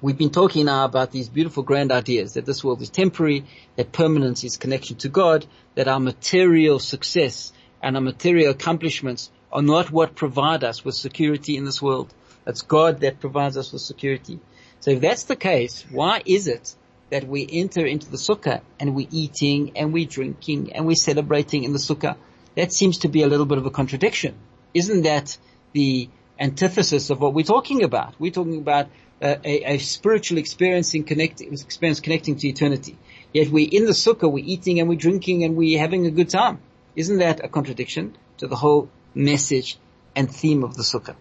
we've 0.00 0.16
been 0.16 0.30
talking 0.30 0.66
now 0.66 0.84
about 0.84 1.12
these 1.12 1.28
beautiful 1.28 1.62
grand 1.62 1.92
ideas 1.92 2.34
that 2.34 2.46
this 2.46 2.62
world 2.62 2.82
is 2.82 2.90
temporary, 2.90 3.44
that 3.76 3.92
permanence 3.92 4.44
is 4.44 4.56
connection 4.56 4.96
to 4.98 5.08
God, 5.08 5.46
that 5.74 5.88
our 5.88 6.00
material 6.00 6.78
success 6.78 7.52
and 7.82 7.96
our 7.96 8.02
material 8.02 8.50
accomplishments 8.50 9.30
are 9.56 9.62
not 9.62 9.90
what 9.90 10.14
provide 10.14 10.62
us 10.62 10.84
with 10.84 10.94
security 10.94 11.56
in 11.56 11.64
this 11.64 11.80
world. 11.80 12.12
It's 12.46 12.60
God 12.60 13.00
that 13.00 13.20
provides 13.20 13.56
us 13.56 13.72
with 13.72 13.80
security. 13.80 14.38
So 14.80 14.90
if 14.90 15.00
that's 15.00 15.24
the 15.24 15.34
case, 15.34 15.82
why 15.90 16.22
is 16.26 16.46
it 16.46 16.74
that 17.08 17.26
we 17.26 17.48
enter 17.50 17.86
into 17.86 18.10
the 18.10 18.18
sukkah 18.18 18.60
and 18.78 18.94
we're 18.94 19.08
eating 19.10 19.72
and 19.78 19.94
we're 19.94 20.04
drinking 20.04 20.74
and 20.74 20.86
we're 20.86 20.94
celebrating 20.94 21.64
in 21.64 21.72
the 21.72 21.78
sukkah? 21.78 22.16
That 22.54 22.70
seems 22.70 22.98
to 22.98 23.08
be 23.08 23.22
a 23.22 23.28
little 23.28 23.46
bit 23.46 23.56
of 23.56 23.64
a 23.64 23.70
contradiction. 23.70 24.34
Isn't 24.74 25.04
that 25.04 25.38
the 25.72 26.10
antithesis 26.38 27.08
of 27.08 27.22
what 27.22 27.32
we're 27.32 27.52
talking 27.56 27.82
about? 27.82 28.14
We're 28.18 28.32
talking 28.32 28.58
about 28.58 28.88
uh, 29.22 29.36
a, 29.42 29.76
a, 29.76 29.78
spiritual 29.78 30.36
experience 30.36 30.92
in 30.92 31.04
connecting, 31.04 31.54
experience 31.54 32.00
connecting 32.00 32.36
to 32.36 32.46
eternity. 32.46 32.98
Yet 33.32 33.48
we're 33.48 33.70
in 33.72 33.86
the 33.86 33.92
sukkah, 33.92 34.30
we're 34.30 34.44
eating 34.44 34.80
and 34.80 34.88
we're 34.90 34.98
drinking 34.98 35.44
and 35.44 35.56
we're 35.56 35.78
having 35.78 36.04
a 36.04 36.10
good 36.10 36.28
time. 36.28 36.60
Isn't 36.94 37.20
that 37.20 37.42
a 37.42 37.48
contradiction 37.48 38.18
to 38.36 38.46
the 38.46 38.56
whole 38.56 38.90
message 39.16 39.78
and 40.14 40.30
theme 40.30 40.62
of 40.62 40.76
the 40.76 40.82
sukkah? 40.82 41.16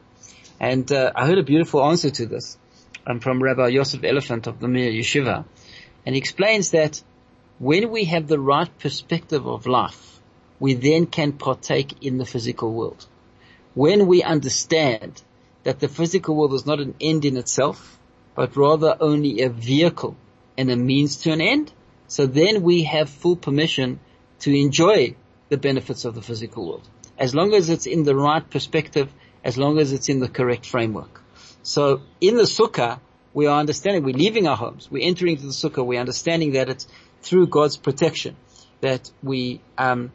And 0.60 0.92
uh, 0.92 1.12
I 1.16 1.26
heard 1.26 1.40
a 1.40 1.44
beautiful 1.44 1.84
answer 1.84 2.12
to 2.12 2.26
this 2.28 2.58
um, 3.08 3.20
from 3.20 3.42
Rabbi 3.42 3.70
Yosef 3.70 4.04
Elefant 4.04 4.48
of 4.48 4.60
the 4.60 4.68
Mir 4.68 4.92
Yeshiva, 4.92 5.46
and 6.06 6.16
he 6.16 6.20
explains 6.20 6.72
that 6.72 7.02
when 7.58 7.90
we 7.90 8.06
have 8.06 8.28
the 8.28 8.40
right 8.40 8.70
perspective 8.80 9.48
of 9.48 9.66
life, 9.66 10.20
we 10.60 10.74
then 10.74 11.06
can 11.06 11.32
partake 11.34 12.04
in 12.04 12.18
the 12.18 12.26
physical 12.26 12.72
world. 12.72 13.06
When 13.74 14.08
we 14.08 14.24
understand 14.24 15.22
that 15.64 15.80
the 15.80 15.88
physical 15.88 16.36
world 16.36 16.54
is 16.54 16.66
not 16.66 16.80
an 16.80 16.96
end 17.02 17.26
in 17.26 17.38
itself, 17.38 17.98
but 18.36 18.56
rather 18.56 18.96
only 19.00 19.42
a 19.42 19.50
vehicle 19.50 20.16
and 20.58 20.70
a 20.70 20.76
means 20.76 21.18
to 21.18 21.32
an 21.32 21.42
end. 21.42 21.72
So 22.08 22.28
then 22.28 22.62
we 22.62 22.84
have 22.84 23.10
full 23.10 23.36
permission 23.36 24.00
to 24.40 24.54
enjoy 24.54 25.16
the 25.50 25.58
benefits 25.58 26.06
of 26.06 26.14
the 26.16 26.22
physical 26.22 26.68
world. 26.68 26.88
As 27.18 27.34
long 27.34 27.54
as 27.54 27.70
it's 27.70 27.86
in 27.86 28.04
the 28.04 28.16
right 28.16 28.48
perspective, 28.50 29.12
as 29.44 29.58
long 29.58 29.80
as 29.80 29.94
it's 29.94 30.10
in 30.10 30.20
the 30.20 30.28
correct 30.28 30.66
framework. 30.66 31.22
So 31.64 32.02
in 32.20 32.36
the 32.36 32.44
sukkah, 32.44 33.00
we 33.34 33.48
are 33.48 33.60
understanding, 33.60 34.04
we're 34.04 34.16
leaving 34.16 34.48
our 34.48 34.56
homes, 34.56 34.90
we're 34.90 35.06
entering 35.06 35.34
into 35.34 35.46
the 35.46 35.52
sukkah, 35.52 35.86
we're 35.86 36.00
understanding 36.00 36.54
that 36.54 36.70
it's 36.70 36.88
through 37.22 37.48
God's 37.48 37.78
protection 37.78 38.36
that 38.82 39.12
we, 39.24 39.62
um, 39.78 40.12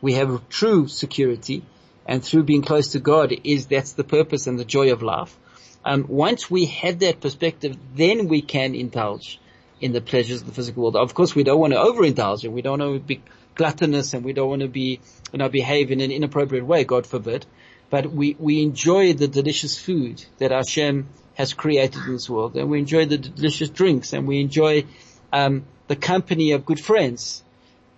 we 0.00 0.14
have 0.14 0.48
true 0.48 0.88
security 0.88 1.64
and 2.06 2.24
through 2.24 2.44
being 2.44 2.62
close 2.62 2.88
to 2.92 3.00
God 3.00 3.32
is 3.44 3.66
that's 3.66 3.92
the 3.92 4.04
purpose 4.04 4.46
and 4.46 4.58
the 4.58 4.64
joy 4.64 4.92
of 4.92 5.02
life. 5.02 5.36
Um, 5.84 6.06
once 6.08 6.50
we 6.50 6.66
have 6.66 7.00
that 7.00 7.20
perspective, 7.20 7.76
then 7.94 8.28
we 8.28 8.42
can 8.42 8.74
indulge 8.74 9.40
in 9.80 9.92
the 9.92 10.00
pleasures 10.00 10.40
of 10.42 10.46
the 10.46 10.54
physical 10.54 10.84
world. 10.84 10.96
Of 10.96 11.14
course, 11.14 11.34
we 11.34 11.42
don't 11.42 11.58
want 11.58 11.72
to 11.72 11.78
overindulge 11.78 12.44
and 12.44 12.54
we 12.54 12.62
don't 12.62 12.78
want 12.78 12.94
to 12.94 13.00
be 13.00 13.22
gluttonous 13.54 14.14
and 14.14 14.24
we 14.24 14.32
don't 14.32 14.48
want 14.48 14.62
to 14.62 14.68
be, 14.68 15.00
you 15.32 15.38
know, 15.38 15.48
behave 15.48 15.90
in 15.90 16.00
an 16.00 16.10
inappropriate 16.10 16.64
way, 16.64 16.84
God 16.84 17.06
forbid. 17.06 17.46
But 17.90 18.10
we, 18.10 18.36
we 18.38 18.62
enjoy 18.62 19.12
the 19.12 19.28
delicious 19.28 19.78
food 19.78 20.24
that 20.38 20.50
Hashem 20.50 21.08
has 21.34 21.52
created 21.54 22.04
in 22.06 22.12
this 22.12 22.28
world 22.28 22.56
and 22.56 22.70
we 22.70 22.78
enjoy 22.78 23.06
the 23.06 23.18
delicious 23.18 23.70
drinks 23.70 24.12
and 24.12 24.26
we 24.26 24.40
enjoy, 24.40 24.84
um, 25.32 25.64
the 25.88 25.96
company 25.96 26.52
of 26.52 26.64
good 26.64 26.80
friends 26.80 27.42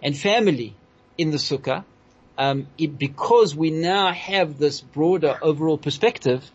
and 0.02 0.16
family 0.16 0.74
in 1.16 1.30
the 1.30 1.36
sukkah 1.36 1.84
um, 2.36 2.66
it, 2.78 2.98
because 2.98 3.54
we 3.54 3.70
now 3.70 4.12
have 4.12 4.58
this 4.58 4.80
broader 4.80 5.38
overall 5.40 5.78
perspective 5.78 6.50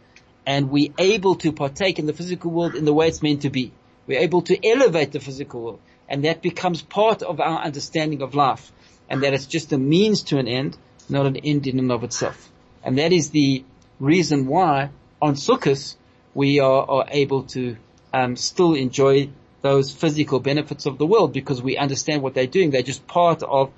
and 0.45 0.69
we're 0.69 0.93
able 0.97 1.35
to 1.35 1.51
partake 1.51 1.99
in 1.99 2.05
the 2.05 2.13
physical 2.13 2.51
world 2.51 2.75
in 2.75 2.85
the 2.85 2.93
way 2.93 3.07
it's 3.07 3.21
meant 3.21 3.43
to 3.43 3.49
be. 3.49 3.71
We're 4.07 4.19
able 4.19 4.41
to 4.43 4.67
elevate 4.67 5.11
the 5.11 5.19
physical 5.19 5.61
world 5.61 5.79
and 6.09 6.25
that 6.25 6.41
becomes 6.41 6.81
part 6.81 7.21
of 7.21 7.39
our 7.39 7.59
understanding 7.59 8.21
of 8.21 8.35
life 8.35 8.71
and 9.09 9.23
that 9.23 9.33
it's 9.33 9.45
just 9.45 9.73
a 9.73 9.77
means 9.77 10.23
to 10.23 10.37
an 10.37 10.47
end, 10.47 10.77
not 11.09 11.25
an 11.25 11.37
end 11.37 11.67
in 11.67 11.79
and 11.79 11.91
of 11.91 12.03
itself. 12.03 12.49
And 12.83 12.97
that 12.97 13.11
is 13.11 13.31
the 13.31 13.63
reason 13.99 14.47
why 14.47 14.89
on 15.21 15.33
Sukkot 15.33 15.95
we 16.33 16.59
are, 16.59 16.89
are 16.89 17.05
able 17.09 17.43
to 17.43 17.75
um, 18.13 18.35
still 18.35 18.75
enjoy 18.75 19.29
those 19.61 19.91
physical 19.91 20.39
benefits 20.39 20.85
of 20.85 20.97
the 20.97 21.05
world 21.05 21.33
because 21.33 21.61
we 21.61 21.75
understand 21.75 22.21
what 22.21 22.33
they're 22.33 22.47
doing. 22.47 22.69
They're 22.71 22.81
just 22.81 23.05
part 23.07 23.43
of 23.43 23.71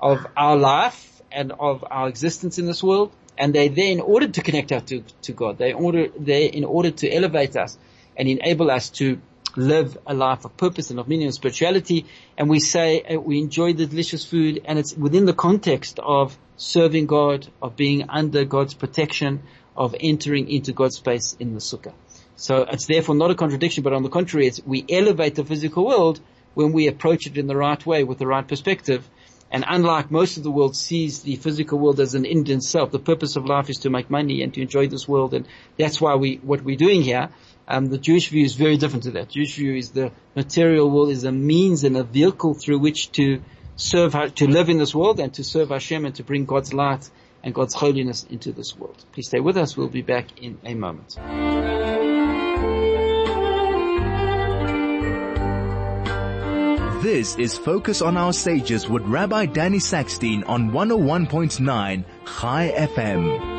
of 0.00 0.26
our 0.36 0.56
life 0.56 1.22
and 1.30 1.52
of 1.52 1.84
our 1.90 2.08
existence 2.08 2.58
in 2.58 2.66
this 2.66 2.82
world. 2.82 3.12
And 3.36 3.54
they're 3.54 3.68
there 3.68 3.90
in 3.90 4.00
order 4.00 4.26
to 4.28 4.42
connect 4.42 4.72
us 4.72 4.82
to, 4.84 5.04
to 5.22 5.32
God. 5.32 5.58
They 5.58 5.72
order, 5.72 6.08
they 6.18 6.46
in 6.46 6.64
order 6.64 6.90
to 6.90 7.08
elevate 7.08 7.56
us 7.56 7.78
and 8.16 8.28
enable 8.28 8.70
us 8.70 8.90
to 8.90 9.20
live 9.58 9.98
a 10.06 10.14
life 10.14 10.44
of 10.44 10.56
purpose 10.56 10.90
and 10.90 10.98
of 10.98 11.08
meaning 11.08 11.26
and 11.26 11.34
spirituality. 11.34 12.06
And 12.36 12.48
we 12.48 12.60
say 12.60 13.02
uh, 13.02 13.20
we 13.20 13.38
enjoy 13.38 13.72
the 13.74 13.86
delicious 13.86 14.24
food 14.24 14.62
and 14.64 14.78
it's 14.78 14.96
within 14.96 15.26
the 15.26 15.32
context 15.32 15.98
of 15.98 16.38
serving 16.56 17.06
God, 17.06 17.46
of 17.60 17.76
being 17.76 18.08
under 18.08 18.44
God's 18.44 18.74
protection, 18.74 19.42
of 19.76 19.94
entering 19.98 20.48
into 20.48 20.72
God's 20.72 20.96
space 20.96 21.36
in 21.38 21.54
the 21.54 21.60
sukkah. 21.60 21.92
So 22.36 22.62
it's 22.62 22.86
therefore 22.86 23.16
not 23.16 23.30
a 23.30 23.34
contradiction, 23.34 23.82
but 23.82 23.92
on 23.92 24.02
the 24.02 24.08
contrary, 24.08 24.46
it's 24.46 24.60
we 24.64 24.84
elevate 24.88 25.34
the 25.34 25.44
physical 25.44 25.84
world 25.86 26.20
when 26.54 26.72
we 26.72 26.86
approach 26.86 27.26
it 27.26 27.36
in 27.36 27.46
the 27.46 27.56
right 27.56 27.84
way 27.84 28.04
with 28.04 28.18
the 28.18 28.26
right 28.26 28.46
perspective 28.46 29.08
and 29.50 29.64
unlike 29.66 30.10
most 30.10 30.36
of 30.36 30.42
the 30.42 30.50
world 30.50 30.76
sees 30.76 31.22
the 31.22 31.36
physical 31.36 31.78
world 31.78 32.00
as 32.00 32.14
an 32.14 32.26
end 32.26 32.48
in 32.50 32.58
itself, 32.58 32.90
the 32.90 32.98
purpose 32.98 33.36
of 33.36 33.46
life 33.46 33.70
is 33.70 33.78
to 33.78 33.90
make 33.90 34.10
money 34.10 34.42
and 34.42 34.52
to 34.54 34.60
enjoy 34.60 34.88
this 34.88 35.08
world, 35.08 35.32
and 35.32 35.46
that's 35.78 36.00
why 36.00 36.16
we 36.16 36.36
what 36.36 36.62
we're 36.62 36.76
doing 36.76 37.02
here. 37.02 37.30
Um, 37.70 37.86
the 37.86 37.98
Jewish 37.98 38.30
view 38.30 38.44
is 38.44 38.54
very 38.54 38.78
different 38.78 39.02
to 39.02 39.10
that. 39.12 39.28
Jewish 39.28 39.54
view 39.56 39.76
is 39.76 39.90
the 39.90 40.10
material 40.34 40.90
world 40.90 41.10
is 41.10 41.24
a 41.24 41.32
means 41.32 41.84
and 41.84 41.98
a 41.98 42.02
vehicle 42.02 42.54
through 42.54 42.78
which 42.78 43.12
to 43.12 43.42
serve, 43.76 44.14
to 44.36 44.48
live 44.48 44.70
in 44.70 44.78
this 44.78 44.94
world 44.94 45.20
and 45.20 45.34
to 45.34 45.44
serve 45.44 45.68
Hashem 45.68 46.06
and 46.06 46.14
to 46.14 46.24
bring 46.24 46.46
God's 46.46 46.72
light 46.72 47.10
and 47.44 47.54
God's 47.54 47.74
holiness 47.74 48.24
into 48.30 48.52
this 48.52 48.74
world. 48.74 49.04
Please 49.12 49.28
stay 49.28 49.40
with 49.40 49.58
us. 49.58 49.76
We'll 49.76 49.88
be 49.88 50.00
back 50.00 50.38
in 50.40 50.58
a 50.64 50.74
moment. 50.74 51.18
This 57.02 57.36
is 57.36 57.56
Focus 57.58 58.00
on 58.00 58.16
Our 58.16 58.32
Sages 58.32 58.88
with 58.88 59.02
Rabbi 59.02 59.44
Danny 59.44 59.78
Sackstein 59.78 60.42
on 60.48 60.70
101.9 60.70 62.04
Chai 62.24 62.72
FM. 62.74 63.57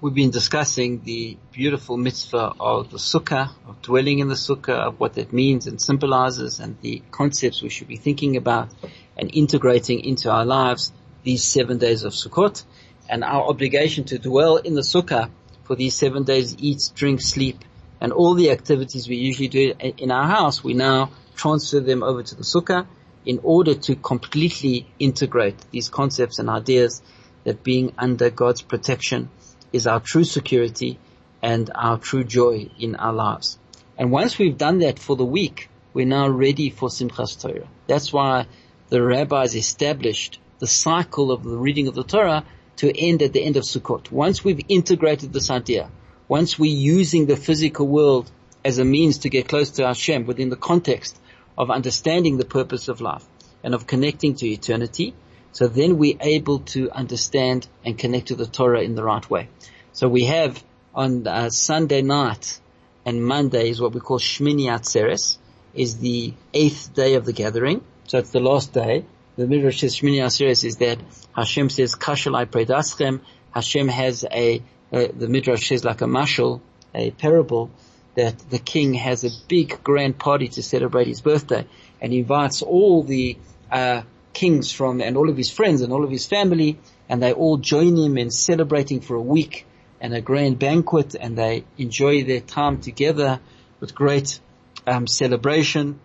We've 0.00 0.14
been 0.14 0.30
discussing 0.30 1.02
the 1.02 1.36
beautiful 1.50 1.96
mitzvah 1.96 2.54
of 2.60 2.92
the 2.92 2.98
sukkah, 2.98 3.50
of 3.66 3.82
dwelling 3.82 4.20
in 4.20 4.28
the 4.28 4.36
sukkah, 4.36 4.78
of 4.86 5.00
what 5.00 5.14
that 5.14 5.32
means 5.32 5.66
and 5.66 5.82
symbolizes 5.82 6.60
and 6.60 6.80
the 6.82 7.02
concepts 7.10 7.62
we 7.62 7.68
should 7.68 7.88
be 7.88 7.96
thinking 7.96 8.36
about 8.36 8.68
and 9.16 9.28
integrating 9.34 9.98
into 9.98 10.30
our 10.30 10.44
lives 10.44 10.92
these 11.24 11.42
seven 11.42 11.78
days 11.78 12.04
of 12.04 12.12
Sukkot 12.12 12.62
and 13.08 13.24
our 13.24 13.48
obligation 13.48 14.04
to 14.04 14.20
dwell 14.20 14.58
in 14.58 14.74
the 14.74 14.82
sukkah 14.82 15.30
for 15.64 15.74
these 15.74 15.96
seven 15.96 16.22
days, 16.22 16.54
eat, 16.60 16.92
drink, 16.94 17.20
sleep, 17.20 17.64
and 18.00 18.12
all 18.12 18.34
the 18.34 18.52
activities 18.52 19.08
we 19.08 19.16
usually 19.16 19.48
do 19.48 19.74
in 19.80 20.12
our 20.12 20.28
house, 20.28 20.62
we 20.62 20.74
now 20.74 21.10
transfer 21.34 21.80
them 21.80 22.04
over 22.04 22.22
to 22.22 22.36
the 22.36 22.44
sukkah 22.44 22.86
in 23.26 23.40
order 23.42 23.74
to 23.74 23.96
completely 23.96 24.86
integrate 25.00 25.56
these 25.72 25.88
concepts 25.88 26.38
and 26.38 26.48
ideas 26.48 27.02
that 27.42 27.64
being 27.64 27.92
under 27.98 28.30
God's 28.30 28.62
protection 28.62 29.28
is 29.72 29.86
our 29.86 30.00
true 30.00 30.24
security 30.24 30.98
and 31.42 31.70
our 31.74 31.98
true 31.98 32.24
joy 32.24 32.68
in 32.78 32.96
our 32.96 33.12
lives. 33.12 33.58
And 33.96 34.10
once 34.10 34.38
we've 34.38 34.58
done 34.58 34.78
that 34.78 34.98
for 34.98 35.16
the 35.16 35.24
week, 35.24 35.68
we're 35.92 36.06
now 36.06 36.28
ready 36.28 36.70
for 36.70 36.88
Simchas 36.88 37.40
Torah. 37.40 37.68
That's 37.86 38.12
why 38.12 38.46
the 38.88 39.02
rabbis 39.02 39.54
established 39.54 40.38
the 40.58 40.66
cycle 40.66 41.30
of 41.30 41.44
the 41.44 41.56
reading 41.56 41.88
of 41.88 41.94
the 41.94 42.04
Torah 42.04 42.44
to 42.76 42.96
end 42.96 43.22
at 43.22 43.32
the 43.32 43.42
end 43.42 43.56
of 43.56 43.64
Sukkot. 43.64 44.10
Once 44.10 44.44
we've 44.44 44.60
integrated 44.68 45.32
this 45.32 45.50
idea, 45.50 45.90
once 46.28 46.58
we're 46.58 46.74
using 46.74 47.26
the 47.26 47.36
physical 47.36 47.86
world 47.86 48.30
as 48.64 48.78
a 48.78 48.84
means 48.84 49.18
to 49.18 49.28
get 49.28 49.48
close 49.48 49.70
to 49.70 49.86
Hashem 49.86 50.26
within 50.26 50.50
the 50.50 50.56
context 50.56 51.18
of 51.56 51.70
understanding 51.70 52.36
the 52.36 52.44
purpose 52.44 52.88
of 52.88 53.00
life 53.00 53.24
and 53.64 53.74
of 53.74 53.86
connecting 53.86 54.34
to 54.36 54.46
eternity, 54.46 55.14
so 55.52 55.66
then 55.66 55.98
we're 55.98 56.18
able 56.20 56.60
to 56.60 56.90
understand 56.90 57.66
and 57.84 57.98
connect 57.98 58.28
to 58.28 58.36
the 58.36 58.46
Torah 58.46 58.82
in 58.82 58.94
the 58.94 59.02
right 59.02 59.28
way. 59.28 59.48
So 59.92 60.08
we 60.08 60.24
have 60.24 60.62
on 60.94 61.26
uh, 61.26 61.50
Sunday 61.50 62.02
night 62.02 62.60
and 63.04 63.24
Monday 63.24 63.70
is 63.70 63.80
what 63.80 63.92
we 63.92 64.00
call 64.00 64.18
Shmini 64.18 64.66
Atzeres, 64.66 65.38
is 65.74 65.98
the 65.98 66.34
eighth 66.52 66.92
day 66.94 67.14
of 67.14 67.24
the 67.24 67.32
gathering. 67.32 67.82
So 68.06 68.18
it's 68.18 68.30
the 68.30 68.40
last 68.40 68.72
day. 68.72 69.04
The 69.36 69.46
Midrash 69.46 69.80
says 69.80 69.96
Shmini 69.96 70.18
Atzeres 70.18 70.64
is 70.64 70.76
that 70.76 70.98
Hashem 71.34 71.70
says, 71.70 71.94
Kashalai 71.94 72.46
Predaschem. 72.46 73.20
Hashem 73.52 73.88
has 73.88 74.24
a, 74.30 74.62
uh, 74.92 75.06
the 75.16 75.28
Midrash 75.28 75.68
says 75.68 75.84
like 75.84 76.02
a 76.02 76.06
mashal, 76.06 76.60
a 76.94 77.10
parable, 77.12 77.70
that 78.14 78.38
the 78.50 78.58
king 78.58 78.94
has 78.94 79.24
a 79.24 79.30
big 79.46 79.82
grand 79.84 80.18
party 80.18 80.48
to 80.48 80.62
celebrate 80.62 81.06
his 81.06 81.20
birthday 81.20 81.66
and 82.00 82.12
invites 82.12 82.62
all 82.62 83.04
the 83.04 83.38
uh, 83.70 84.02
kings 84.32 84.72
from 84.72 85.00
and 85.00 85.16
all 85.16 85.28
of 85.28 85.36
his 85.36 85.50
friends 85.50 85.82
and 85.82 85.92
all 85.92 86.04
of 86.04 86.10
his 86.10 86.26
family 86.26 86.78
and 87.08 87.22
they 87.22 87.32
all 87.32 87.56
join 87.56 87.96
him 87.96 88.18
in 88.18 88.30
celebrating 88.30 89.00
for 89.00 89.16
a 89.16 89.22
week 89.22 89.66
and 90.00 90.14
a 90.14 90.20
grand 90.20 90.58
banquet 90.58 91.14
and 91.18 91.36
they 91.36 91.64
enjoy 91.76 92.22
their 92.24 92.40
time 92.40 92.80
together 92.80 93.40
with 93.80 93.94
great 93.94 94.40
um, 94.86 95.06
celebration 95.06 95.98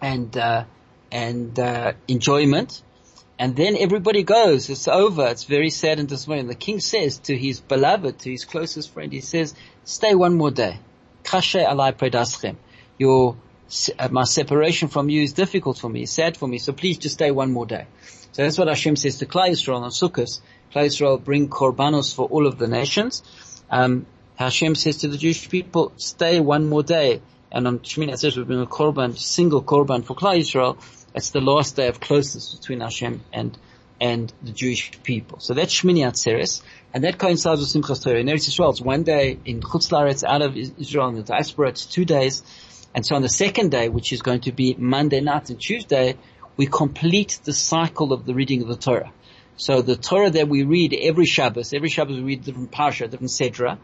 and 0.00 0.36
uh, 0.36 0.64
and 1.12 1.58
uh, 1.58 1.92
enjoyment 2.08 2.82
and 3.38 3.56
then 3.56 3.76
everybody 3.76 4.22
goes. 4.22 4.70
It's 4.70 4.86
over. 4.86 5.26
It's 5.26 5.44
very 5.44 5.70
sad 5.70 5.98
and 5.98 6.08
disappointing. 6.08 6.46
The 6.46 6.54
king 6.54 6.80
says 6.80 7.18
to 7.20 7.36
his 7.36 7.60
beloved, 7.60 8.20
to 8.20 8.30
his 8.30 8.44
closest 8.44 8.92
friend, 8.92 9.12
he 9.12 9.20
says, 9.20 9.54
stay 9.84 10.14
one 10.14 10.36
more 10.36 10.50
day. 10.50 10.78
Kashe 11.24 11.64
alai 11.64 11.92
predaschem. 11.92 12.56
Your, 12.96 13.36
my 14.10 14.24
separation 14.24 14.88
from 14.88 15.08
you 15.08 15.22
is 15.22 15.32
difficult 15.32 15.78
for 15.78 15.88
me, 15.88 16.02
it's 16.02 16.12
sad 16.12 16.36
for 16.36 16.46
me, 16.46 16.58
so 16.58 16.72
please 16.72 16.98
just 16.98 17.14
stay 17.14 17.30
one 17.30 17.52
more 17.52 17.66
day. 17.66 17.86
So 18.32 18.42
that's 18.42 18.58
what 18.58 18.68
Hashem 18.68 18.96
says 18.96 19.18
to 19.18 19.26
Klal 19.26 19.50
Yisrael 19.50 19.80
on 19.80 19.90
Sukkot. 19.90 20.40
Klal 20.72 20.86
Yisrael 20.86 21.22
bring 21.22 21.48
korbanos 21.48 22.14
for 22.14 22.26
all 22.28 22.46
of 22.46 22.58
the 22.58 22.66
nations. 22.66 23.22
Um, 23.70 24.06
Hashem 24.36 24.74
says 24.74 24.98
to 24.98 25.08
the 25.08 25.16
Jewish 25.16 25.48
people, 25.48 25.92
stay 25.96 26.40
one 26.40 26.68
more 26.68 26.82
day. 26.82 27.22
And 27.52 27.68
on 27.68 27.78
Shemini 27.78 28.10
Atzeres 28.10 28.36
we 28.36 28.42
bring 28.42 28.60
a 28.60 28.66
korban, 28.66 29.16
single 29.16 29.62
korban 29.62 30.04
for 30.04 30.16
Klal 30.16 30.38
Yisrael. 30.38 30.76
It's 31.14 31.30
the 31.30 31.40
last 31.40 31.76
day 31.76 31.86
of 31.86 32.00
closeness 32.00 32.54
between 32.54 32.80
Hashem 32.80 33.22
and 33.32 33.56
and 34.00 34.32
the 34.42 34.50
Jewish 34.50 34.90
people. 35.04 35.38
So 35.38 35.54
that's 35.54 35.72
Shmini 35.72 36.00
Atzeres, 36.00 36.62
and 36.92 37.04
that 37.04 37.16
coincides 37.16 37.60
with 37.60 37.70
Simchas 37.70 38.02
Torah. 38.02 38.18
In 38.18 38.26
Eretz 38.26 38.48
Yisrael, 38.48 38.70
it's 38.70 38.80
one 38.80 39.04
day 39.04 39.38
in 39.44 39.60
Chutz 39.60 39.90
Laaretz, 39.92 40.24
out 40.24 40.42
of 40.42 40.56
Israel 40.56 41.08
in 41.08 41.14
the 41.14 41.22
diaspora, 41.22 41.68
it's 41.68 41.86
two 41.86 42.04
days. 42.04 42.42
And 42.94 43.04
so 43.04 43.16
on 43.16 43.22
the 43.22 43.28
second 43.28 43.70
day, 43.70 43.88
which 43.88 44.12
is 44.12 44.22
going 44.22 44.42
to 44.42 44.52
be 44.52 44.74
Monday 44.78 45.20
night 45.20 45.50
and 45.50 45.60
Tuesday, 45.60 46.16
we 46.56 46.66
complete 46.66 47.40
the 47.44 47.52
cycle 47.52 48.12
of 48.12 48.24
the 48.24 48.34
reading 48.34 48.62
of 48.62 48.68
the 48.68 48.76
Torah. 48.76 49.12
So 49.56 49.82
the 49.82 49.96
Torah 49.96 50.30
that 50.30 50.48
we 50.48 50.62
read 50.62 50.94
every 50.94 51.26
Shabbos, 51.26 51.72
every 51.72 51.88
Shabbos 51.88 52.16
we 52.16 52.22
read 52.22 52.44
different 52.44 52.70
parsha, 52.70 53.10
different 53.10 53.30
sedra, 53.30 53.78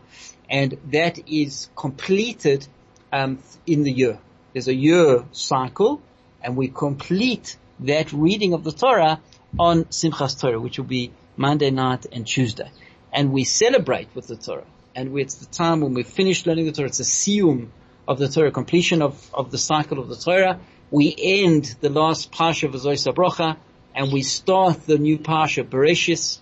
and 0.49 0.77
that 0.91 1.29
is 1.29 1.69
completed 1.77 2.67
um, 3.13 3.39
in 3.67 3.83
the 3.83 3.93
year. 3.93 4.19
There's 4.53 4.69
a 4.69 4.75
year 4.75 5.25
cycle, 5.33 6.01
and 6.43 6.57
we 6.57 6.69
complete 6.69 7.57
that 7.81 8.13
reading 8.13 8.53
of 8.53 8.65
the 8.65 8.73
Torah 8.73 9.21
on 9.59 9.85
Simchas 9.87 10.41
Torah, 10.41 10.61
which 10.61 10.79
will 10.79 10.87
be 10.87 11.13
Monday 11.37 11.71
night 11.71 12.07
and 12.13 12.27
Tuesday. 12.27 12.71
And 13.13 13.33
we 13.33 13.45
celebrate 13.45 14.09
with 14.15 14.27
the 14.27 14.37
Torah. 14.37 14.67
And 14.95 15.17
it's 15.19 15.37
the 15.37 15.47
time 15.47 15.81
when 15.81 15.95
we 15.95 16.03
finish 16.03 16.47
learning 16.47 16.67
the 16.67 16.73
Torah. 16.73 16.89
It's 16.89 17.01
a 17.01 17.05
siyum 17.05 17.69
of 18.11 18.19
the 18.19 18.29
Torah, 18.29 18.51
completion 18.51 19.03
of, 19.03 19.31
of 19.33 19.53
the 19.53 19.57
cycle 19.57 20.01
of 20.01 20.09
the 20.09 20.17
Torah. 20.17 20.59
We 20.91 21.15
end 21.17 21.77
the 21.81 21.91
last 21.91 22.33
Parsha 22.33 22.65
of 22.65 22.75
Zois 22.75 23.07
HaBrocha 23.07 23.57
and 23.95 24.13
we 24.13 24.23
start 24.23 24.85
the 24.85 24.99
new 24.99 25.17
Parsha, 25.17 25.63
Bereshis, 25.63 26.41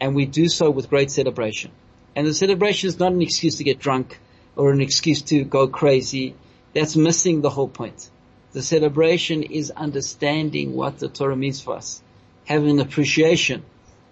and 0.00 0.14
we 0.14 0.26
do 0.26 0.48
so 0.48 0.70
with 0.70 0.88
great 0.88 1.10
celebration. 1.10 1.72
And 2.14 2.24
the 2.24 2.32
celebration 2.32 2.86
is 2.86 3.00
not 3.00 3.10
an 3.10 3.20
excuse 3.20 3.56
to 3.56 3.64
get 3.64 3.80
drunk 3.80 4.20
or 4.54 4.70
an 4.70 4.80
excuse 4.80 5.22
to 5.22 5.42
go 5.42 5.66
crazy. 5.66 6.36
That's 6.72 6.94
missing 6.94 7.40
the 7.40 7.50
whole 7.50 7.68
point. 7.68 8.08
The 8.52 8.62
celebration 8.62 9.42
is 9.42 9.72
understanding 9.72 10.76
what 10.76 11.00
the 11.00 11.08
Torah 11.08 11.36
means 11.36 11.60
for 11.60 11.74
us 11.74 12.00
having 12.44 12.70
an 12.70 12.80
appreciation 12.80 13.64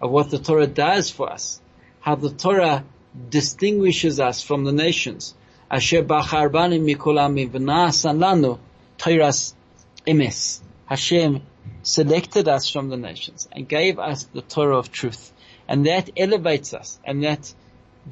of 0.03 0.11
what 0.11 0.29
the 0.31 0.38
Torah 0.38 0.66
does 0.66 1.09
for 1.09 1.33
us, 1.33 1.61
how 2.01 2.16
the 2.16 2.31
Torah 2.31 2.85
distinguishes 3.31 4.21
us 4.21 4.42
from 4.42 4.64
the 4.64 4.73
nations. 4.73 5.35
Asher 5.71 6.05
bacharbani 6.05 6.81
mikolamim 6.81 7.51
v'na'asan 7.51 8.19
lanu 8.19 8.59
Toras 8.99 9.55
emes. 10.07 10.61
Hashem 10.87 11.43
selected 11.83 12.49
us 12.49 12.71
from 12.71 12.89
the 12.89 12.97
nations 12.97 13.49
and 13.51 13.69
gave 13.69 13.99
us 13.99 14.25
the 14.33 14.43
Torah 14.43 14.79
of 14.79 14.93
truth. 14.93 15.33
And 15.69 15.87
that 15.87 16.11
elevates 16.17 16.73
us 16.73 17.01
and 17.05 17.25
that, 17.25 17.53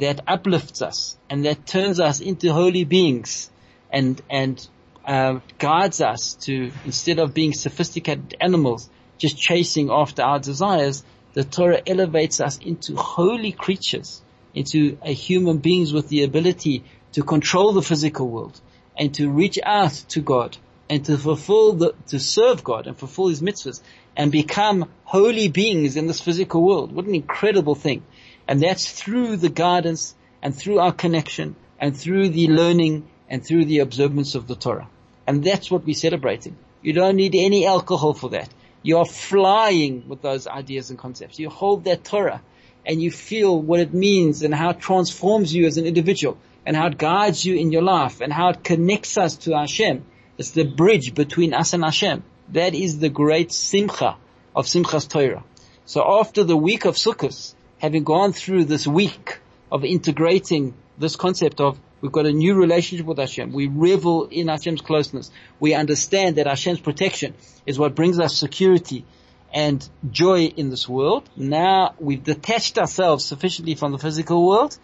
that 0.00 0.20
uplifts 0.26 0.82
us 0.82 1.16
and 1.30 1.44
that 1.44 1.64
turns 1.66 2.00
us 2.00 2.20
into 2.20 2.52
holy 2.52 2.84
beings 2.84 3.50
and, 3.92 4.20
and, 4.28 4.66
uh, 5.04 5.38
guides 5.58 6.00
us 6.00 6.34
to, 6.34 6.72
instead 6.84 7.20
of 7.20 7.34
being 7.34 7.52
sophisticated 7.52 8.34
animals, 8.40 8.90
just 9.18 9.36
chasing 9.36 9.90
after 9.90 10.22
our 10.22 10.40
desires, 10.40 11.04
the 11.34 11.44
Torah 11.44 11.82
elevates 11.86 12.40
us 12.40 12.58
into 12.58 12.96
holy 12.96 13.52
creatures, 13.52 14.22
into 14.54 14.96
human 15.04 15.58
beings 15.58 15.92
with 15.92 16.08
the 16.08 16.24
ability 16.24 16.84
to 17.14 17.22
control 17.22 17.72
the 17.72 17.82
physical 17.82 18.28
world 18.28 18.60
and 18.98 19.14
to 19.14 19.30
reach 19.30 19.58
out 19.62 19.92
to 20.08 20.20
God 20.20 20.56
and 20.90 21.04
to 21.06 21.16
fulfill 21.16 21.72
the, 21.72 21.94
to 22.08 22.18
serve 22.18 22.62
God 22.62 22.86
and 22.86 22.96
fulfill 22.96 23.28
His 23.28 23.40
mitzvahs 23.40 23.80
and 24.16 24.30
become 24.30 24.90
holy 25.04 25.48
beings 25.48 25.96
in 25.96 26.06
this 26.06 26.20
physical 26.20 26.62
world. 26.62 26.92
What 26.92 27.06
an 27.06 27.14
incredible 27.14 27.74
thing. 27.74 28.02
And 28.46 28.60
that's 28.60 28.90
through 28.90 29.36
the 29.36 29.48
guidance 29.48 30.14
and 30.42 30.54
through 30.54 30.80
our 30.80 30.92
connection 30.92 31.56
and 31.80 31.96
through 31.96 32.30
the 32.30 32.48
learning 32.48 33.08
and 33.28 33.44
through 33.44 33.64
the 33.64 33.78
observance 33.78 34.34
of 34.34 34.46
the 34.46 34.56
Torah. 34.56 34.88
And 35.26 35.42
that's 35.42 35.70
what 35.70 35.86
we're 35.86 35.94
celebrating. 35.94 36.56
You 36.82 36.92
don't 36.92 37.16
need 37.16 37.34
any 37.34 37.64
alcohol 37.66 38.12
for 38.12 38.30
that. 38.30 38.52
You're 38.82 39.06
flying 39.06 40.08
with 40.08 40.20
those 40.20 40.46
ideas 40.46 40.90
and 40.90 40.98
concepts. 40.98 41.38
You 41.38 41.48
hold 41.48 41.84
that 41.84 42.04
Torah 42.04 42.42
and 42.84 43.00
you 43.00 43.10
feel 43.10 43.58
what 43.58 43.80
it 43.80 43.94
means 43.94 44.42
and 44.42 44.54
how 44.54 44.70
it 44.70 44.80
transforms 44.80 45.54
you 45.54 45.66
as 45.66 45.78
an 45.78 45.86
individual 45.86 46.36
and 46.66 46.76
how 46.76 46.86
it 46.86 46.98
guides 46.98 47.44
you 47.44 47.56
in 47.56 47.72
your 47.72 47.82
life 47.82 48.20
and 48.20 48.32
how 48.32 48.50
it 48.50 48.64
connects 48.64 49.18
us 49.18 49.36
to 49.38 49.56
Hashem. 49.56 50.04
It's 50.38 50.50
the 50.50 50.64
bridge 50.64 51.14
between 51.14 51.54
us 51.54 51.72
and 51.72 51.84
Hashem. 51.84 52.24
That 52.50 52.74
is 52.74 52.98
the 52.98 53.08
great 53.08 53.52
simcha 53.52 54.16
of 54.54 54.66
Simchas 54.66 55.08
Torah. 55.08 55.44
So 55.86 56.20
after 56.20 56.44
the 56.44 56.56
week 56.56 56.84
of 56.84 56.96
Sukkot, 56.96 57.54
having 57.78 58.04
gone 58.04 58.32
through 58.32 58.64
this 58.64 58.86
week 58.86 59.38
of 59.70 59.84
integrating 59.84 60.74
this 60.98 61.16
concept 61.16 61.60
of 61.60 61.78
We've 62.04 62.12
got 62.12 62.26
a 62.26 62.32
new 62.32 62.54
relationship 62.54 63.06
with 63.06 63.16
Hashem. 63.16 63.50
We 63.50 63.66
revel 63.66 64.26
in 64.26 64.48
Hashem's 64.48 64.82
closeness. 64.82 65.30
We 65.58 65.72
understand 65.72 66.36
that 66.36 66.46
Hashem's 66.46 66.80
protection 66.80 67.32
is 67.64 67.78
what 67.78 67.94
brings 67.94 68.20
us 68.20 68.36
security 68.36 69.06
and 69.54 69.88
joy 70.10 70.44
in 70.44 70.68
this 70.68 70.86
world. 70.86 71.26
Now 71.34 71.94
we've 71.98 72.22
detached 72.22 72.76
ourselves 72.76 73.24
sufficiently 73.24 73.74
from 73.74 73.92
the 73.92 73.98
physical 73.98 74.46
world 74.46 74.76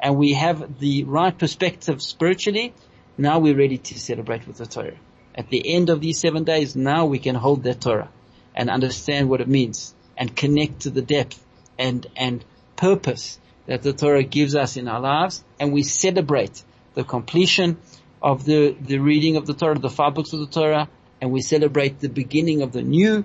and 0.00 0.16
we 0.16 0.34
have 0.34 0.78
the 0.78 1.04
right 1.04 1.36
perspective 1.36 2.02
spiritually. 2.02 2.74
Now 3.18 3.38
we're 3.38 3.56
ready 3.56 3.78
to 3.78 3.98
celebrate 3.98 4.46
with 4.46 4.58
the 4.58 4.66
Torah. 4.66 4.98
At 5.34 5.48
the 5.48 5.74
end 5.74 5.90
of 5.90 6.00
these 6.00 6.18
seven 6.18 6.44
days, 6.44 6.76
now 6.76 7.06
we 7.06 7.18
can 7.18 7.34
hold 7.34 7.62
that 7.64 7.80
Torah 7.80 8.10
and 8.54 8.70
understand 8.70 9.28
what 9.28 9.40
it 9.40 9.48
means 9.48 9.94
and 10.16 10.34
connect 10.34 10.80
to 10.80 10.90
the 10.90 11.02
depth 11.02 11.44
and, 11.78 12.06
and 12.16 12.44
purpose 12.76 13.38
that 13.66 13.82
the 13.82 13.92
Torah 13.92 14.22
gives 14.22 14.54
us 14.54 14.76
in 14.76 14.88
our 14.88 15.00
lives 15.00 15.44
and 15.60 15.72
we 15.72 15.82
celebrate 15.82 16.62
the 16.94 17.04
completion 17.04 17.78
of 18.22 18.44
the, 18.44 18.74
the 18.80 18.98
reading 18.98 19.36
of 19.36 19.46
the 19.46 19.54
Torah, 19.54 19.78
the 19.78 19.90
five 19.90 20.14
books 20.14 20.32
of 20.32 20.40
the 20.40 20.46
Torah, 20.46 20.88
and 21.20 21.30
we 21.30 21.40
celebrate 21.40 22.00
the 22.00 22.08
beginning 22.08 22.62
of 22.62 22.72
the 22.72 22.82
new 22.82 23.24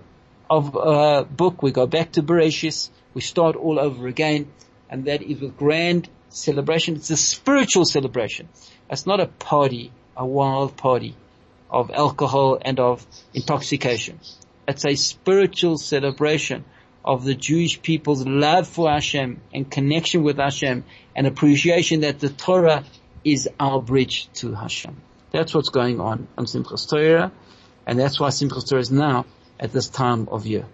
of 0.49 0.75
uh, 0.75 1.23
book. 1.23 1.63
We 1.63 1.71
go 1.71 1.87
back 1.87 2.13
to 2.13 2.23
Bereshis. 2.23 2.89
We 3.13 3.21
start 3.21 3.55
all 3.55 3.79
over 3.79 4.07
again, 4.07 4.51
and 4.89 5.05
that 5.05 5.21
is 5.21 5.39
with 5.39 5.57
grand 5.57 6.09
celebration. 6.31 6.95
It's 6.95 7.09
a 7.09 7.17
spiritual 7.17 7.85
celebration. 7.85 8.49
It's 8.89 9.05
not 9.05 9.19
a 9.19 9.27
party, 9.27 9.91
a 10.15 10.25
wild 10.25 10.77
party 10.77 11.15
of 11.69 11.91
alcohol 11.91 12.57
and 12.61 12.79
of 12.79 13.05
intoxication. 13.33 14.19
It's 14.67 14.85
a 14.85 14.95
spiritual 14.95 15.77
celebration 15.77 16.65
of 17.03 17.23
the 17.23 17.33
Jewish 17.33 17.81
people's 17.81 18.25
love 18.25 18.67
for 18.67 18.89
Hashem 18.89 19.41
and 19.53 19.69
connection 19.69 20.23
with 20.23 20.37
Hashem 20.37 20.83
and 21.15 21.27
appreciation 21.27 22.01
that 22.01 22.19
the 22.19 22.29
Torah 22.29 22.83
is 23.23 23.49
our 23.59 23.81
bridge 23.81 24.29
to 24.35 24.53
Hashem. 24.53 25.01
That's 25.31 25.53
what's 25.53 25.69
going 25.69 25.99
on 25.99 26.27
on 26.37 26.45
Simchas 26.45 26.89
Torah, 26.89 27.31
and 27.87 27.99
that's 27.99 28.19
why 28.19 28.29
Simchas 28.29 28.69
Torah 28.69 28.81
is 28.81 28.91
now 28.91 29.25
at 29.59 29.71
this 29.71 29.87
time 29.87 30.27
of 30.29 30.45
year. 30.45 30.65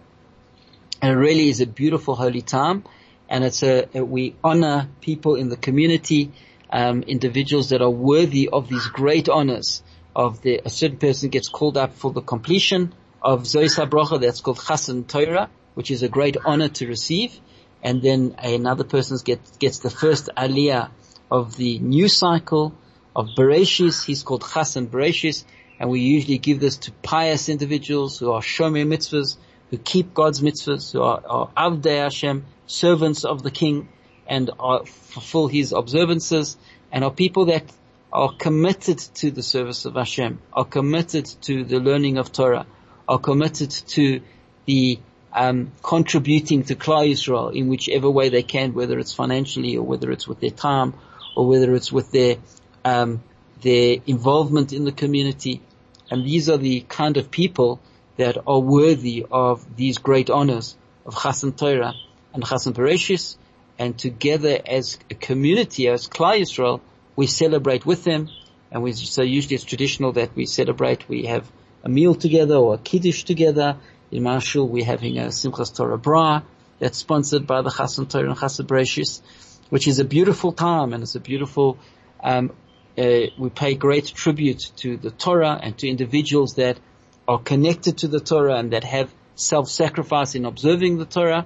And 1.02 1.12
it 1.12 1.16
really 1.16 1.50
is 1.50 1.62
a 1.62 1.68
beautiful 1.68 2.16
holy 2.16 2.42
time, 2.42 2.84
and 3.30 3.44
it's 3.44 3.64
a, 3.64 3.88
we 3.94 4.36
honor 4.44 4.90
people 5.02 5.36
in 5.36 5.50
the 5.50 5.58
community, 5.58 6.32
um, 6.70 7.04
individuals 7.04 7.70
that 7.70 7.82
are 7.82 7.90
worthy 7.90 8.50
of 8.50 8.70
these 8.70 8.88
great 8.88 9.30
honors. 9.30 9.84
Of 10.16 10.42
the 10.42 10.62
a 10.66 10.70
certain 10.72 10.98
person 10.98 11.30
gets 11.30 11.48
called 11.48 11.78
up 11.78 11.94
for 11.94 12.12
the 12.12 12.24
completion 12.24 12.92
of 13.22 13.44
Zois 13.44 13.78
HaBrocha, 13.78 14.20
that's 14.20 14.42
called 14.42 14.58
Chasan 14.58 15.06
Torah, 15.08 15.48
which 15.76 15.92
is 15.92 16.02
a 16.02 16.10
great 16.10 16.38
honor 16.44 16.70
to 16.70 16.88
receive, 16.88 17.40
and 17.84 18.02
then 18.02 18.36
another 18.40 18.84
person 18.84 19.18
gets 19.24 19.58
gets 19.58 19.78
the 19.78 19.92
first 19.92 20.30
Aliyah 20.36 20.90
of 21.30 21.56
the 21.56 21.78
new 21.78 22.08
cycle 22.08 22.74
of 23.16 23.28
Bereshis. 23.38 24.06
He's 24.06 24.24
called 24.24 24.42
Chasan 24.42 24.88
Bereshis, 24.88 25.44
and 25.80 25.92
we 25.92 26.00
usually 26.00 26.40
give 26.40 26.60
this 26.60 26.78
to 26.78 26.92
pious 27.04 27.48
individuals 27.48 28.18
who 28.18 28.32
are 28.32 28.42
Shomer 28.42 28.88
mitzvahs, 28.88 29.38
who 29.70 29.78
keep 29.78 30.16
God's 30.16 30.42
mitzvahs, 30.42 30.94
who 30.94 31.04
are, 31.04 31.22
are 31.28 31.50
Avdei 31.56 32.02
Hashem, 32.02 32.46
servants 32.68 33.26
of 33.26 33.44
the 33.44 33.52
King, 33.52 33.90
and 34.28 34.52
are, 34.60 34.86
fulfill 34.86 35.48
His 35.48 35.72
observances, 35.72 36.58
and 36.92 37.04
are 37.04 37.12
people 37.12 37.46
that 37.46 37.64
are 38.12 38.32
committed 38.34 39.00
to 39.16 39.32
the 39.32 39.44
service 39.44 39.86
of 39.86 39.96
Hashem, 39.96 40.40
are 40.54 40.66
committed 40.66 41.26
to 41.42 41.64
the 41.64 41.80
learning 41.80 42.18
of 42.18 42.32
Torah, 42.32 42.66
are 43.08 43.20
committed 43.20 43.72
to 43.72 44.22
the 44.66 45.00
um, 45.34 45.72
contributing 45.84 46.64
to 46.64 46.76
Klal 46.76 47.10
Yisrael 47.10 47.56
in 47.56 47.68
whichever 47.68 48.10
way 48.10 48.30
they 48.30 48.44
can, 48.44 48.74
whether 48.74 48.98
it's 48.98 49.14
financially 49.14 49.78
or 49.78 49.84
whether 49.84 50.12
it's 50.12 50.28
with 50.28 50.40
their 50.40 50.50
time 50.50 50.94
or 51.36 51.46
whether 51.48 51.74
it's 51.74 51.92
with 51.92 52.12
their 52.12 52.38
um, 52.84 53.22
their 53.62 53.98
involvement 54.08 54.74
in 54.74 54.84
the 54.84 54.92
community. 54.92 55.62
And 56.10 56.26
these 56.26 56.50
are 56.50 56.58
the 56.58 56.82
kind 56.82 57.18
of 57.18 57.30
people 57.30 57.80
that 58.16 58.38
are 58.48 58.60
worthy 58.60 59.26
of 59.30 59.76
these 59.76 59.98
great 59.98 60.30
honors 60.30 60.76
of 61.06 61.14
Chasan 61.14 61.56
Torah 61.56 61.94
and 62.38 62.46
Chasan 62.46 62.74
Bereshis. 62.74 63.36
And 63.80 63.98
together 63.98 64.60
as 64.66 64.98
a 65.12 65.16
community, 65.16 65.88
as 65.88 66.08
Klal 66.08 66.40
Yisrael, 66.40 66.82
we 67.16 67.28
celebrate 67.28 67.86
with 67.86 68.04
them. 68.04 68.30
And 68.72 68.82
we, 68.82 68.94
so 68.94 69.22
usually 69.22 69.56
it's 69.56 69.64
traditional 69.64 70.14
that 70.14 70.36
we 70.36 70.46
celebrate, 70.46 71.08
we 71.08 71.26
have 71.26 71.50
a 71.84 71.90
meal 71.90 72.16
together 72.16 72.56
or 72.56 72.76
a 72.76 72.78
kiddush 72.78 73.24
together. 73.24 73.78
In 74.12 74.24
Marshall, 74.24 74.68
we're 74.68 74.86
having 74.86 75.18
a 75.18 75.28
Simchas 75.28 75.76
Torah 75.76 75.98
Bra 75.98 76.42
that's 76.80 76.98
sponsored 76.98 77.46
by 77.46 77.62
the 77.62 77.70
Chasan 77.70 78.10
Torah 78.10 78.30
and 78.30 78.38
Chasan 78.38 78.66
Bereshis, 78.66 79.22
which 79.70 79.88
is 79.88 80.00
a 80.00 80.06
beautiful 80.06 80.54
time 80.54 80.94
and 80.94 81.04
it's 81.04 81.16
a 81.16 81.20
beautiful, 81.20 81.78
um, 82.24 82.52
uh, 82.98 83.28
we 83.38 83.50
pay 83.50 83.76
great 83.76 84.06
tribute 84.06 84.72
to 84.78 84.98
the 84.98 85.12
Torah 85.12 85.60
and 85.62 85.78
to 85.78 85.88
individuals 85.88 86.56
that 86.56 86.80
are 87.28 87.40
connected 87.40 88.00
to 88.00 88.08
the 88.08 88.20
Torah 88.20 88.58
and 88.58 88.72
that 88.74 88.84
have 88.84 89.14
self-sacrifice 89.36 90.36
in 90.36 90.46
observing 90.46 90.98
the 90.98 91.06
Torah. 91.06 91.46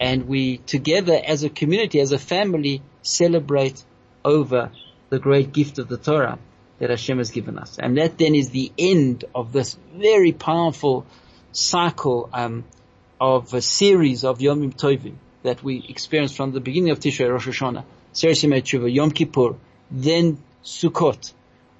And 0.00 0.28
we 0.28 0.58
together 0.58 1.20
as 1.24 1.44
a 1.44 1.50
community, 1.50 2.00
as 2.00 2.12
a 2.12 2.18
family, 2.18 2.82
celebrate 3.02 3.82
over 4.24 4.70
the 5.08 5.18
great 5.18 5.52
gift 5.52 5.78
of 5.78 5.88
the 5.88 5.96
Torah 5.96 6.38
that 6.78 6.90
Hashem 6.90 7.18
has 7.18 7.30
given 7.30 7.58
us. 7.58 7.78
And 7.78 7.96
that 7.96 8.18
then 8.18 8.34
is 8.34 8.50
the 8.50 8.72
end 8.78 9.24
of 9.34 9.52
this 9.52 9.78
very 9.94 10.32
powerful 10.32 11.06
cycle 11.52 12.28
um, 12.32 12.64
of 13.20 13.54
a 13.54 13.62
series 13.62 14.24
of 14.24 14.38
Yomim 14.38 14.74
Tovim 14.76 15.14
that 15.42 15.62
we 15.62 15.84
experienced 15.88 16.36
from 16.36 16.52
the 16.52 16.60
beginning 16.60 16.90
of 16.90 17.00
Tishrei 17.00 17.30
Rosh 17.30 17.48
Hashanah, 17.48 17.84
Seres 18.12 18.42
Yom 18.42 18.88
Yom 18.88 19.10
Kippur, 19.10 19.54
then 19.90 20.42
Sukkot, 20.64 21.32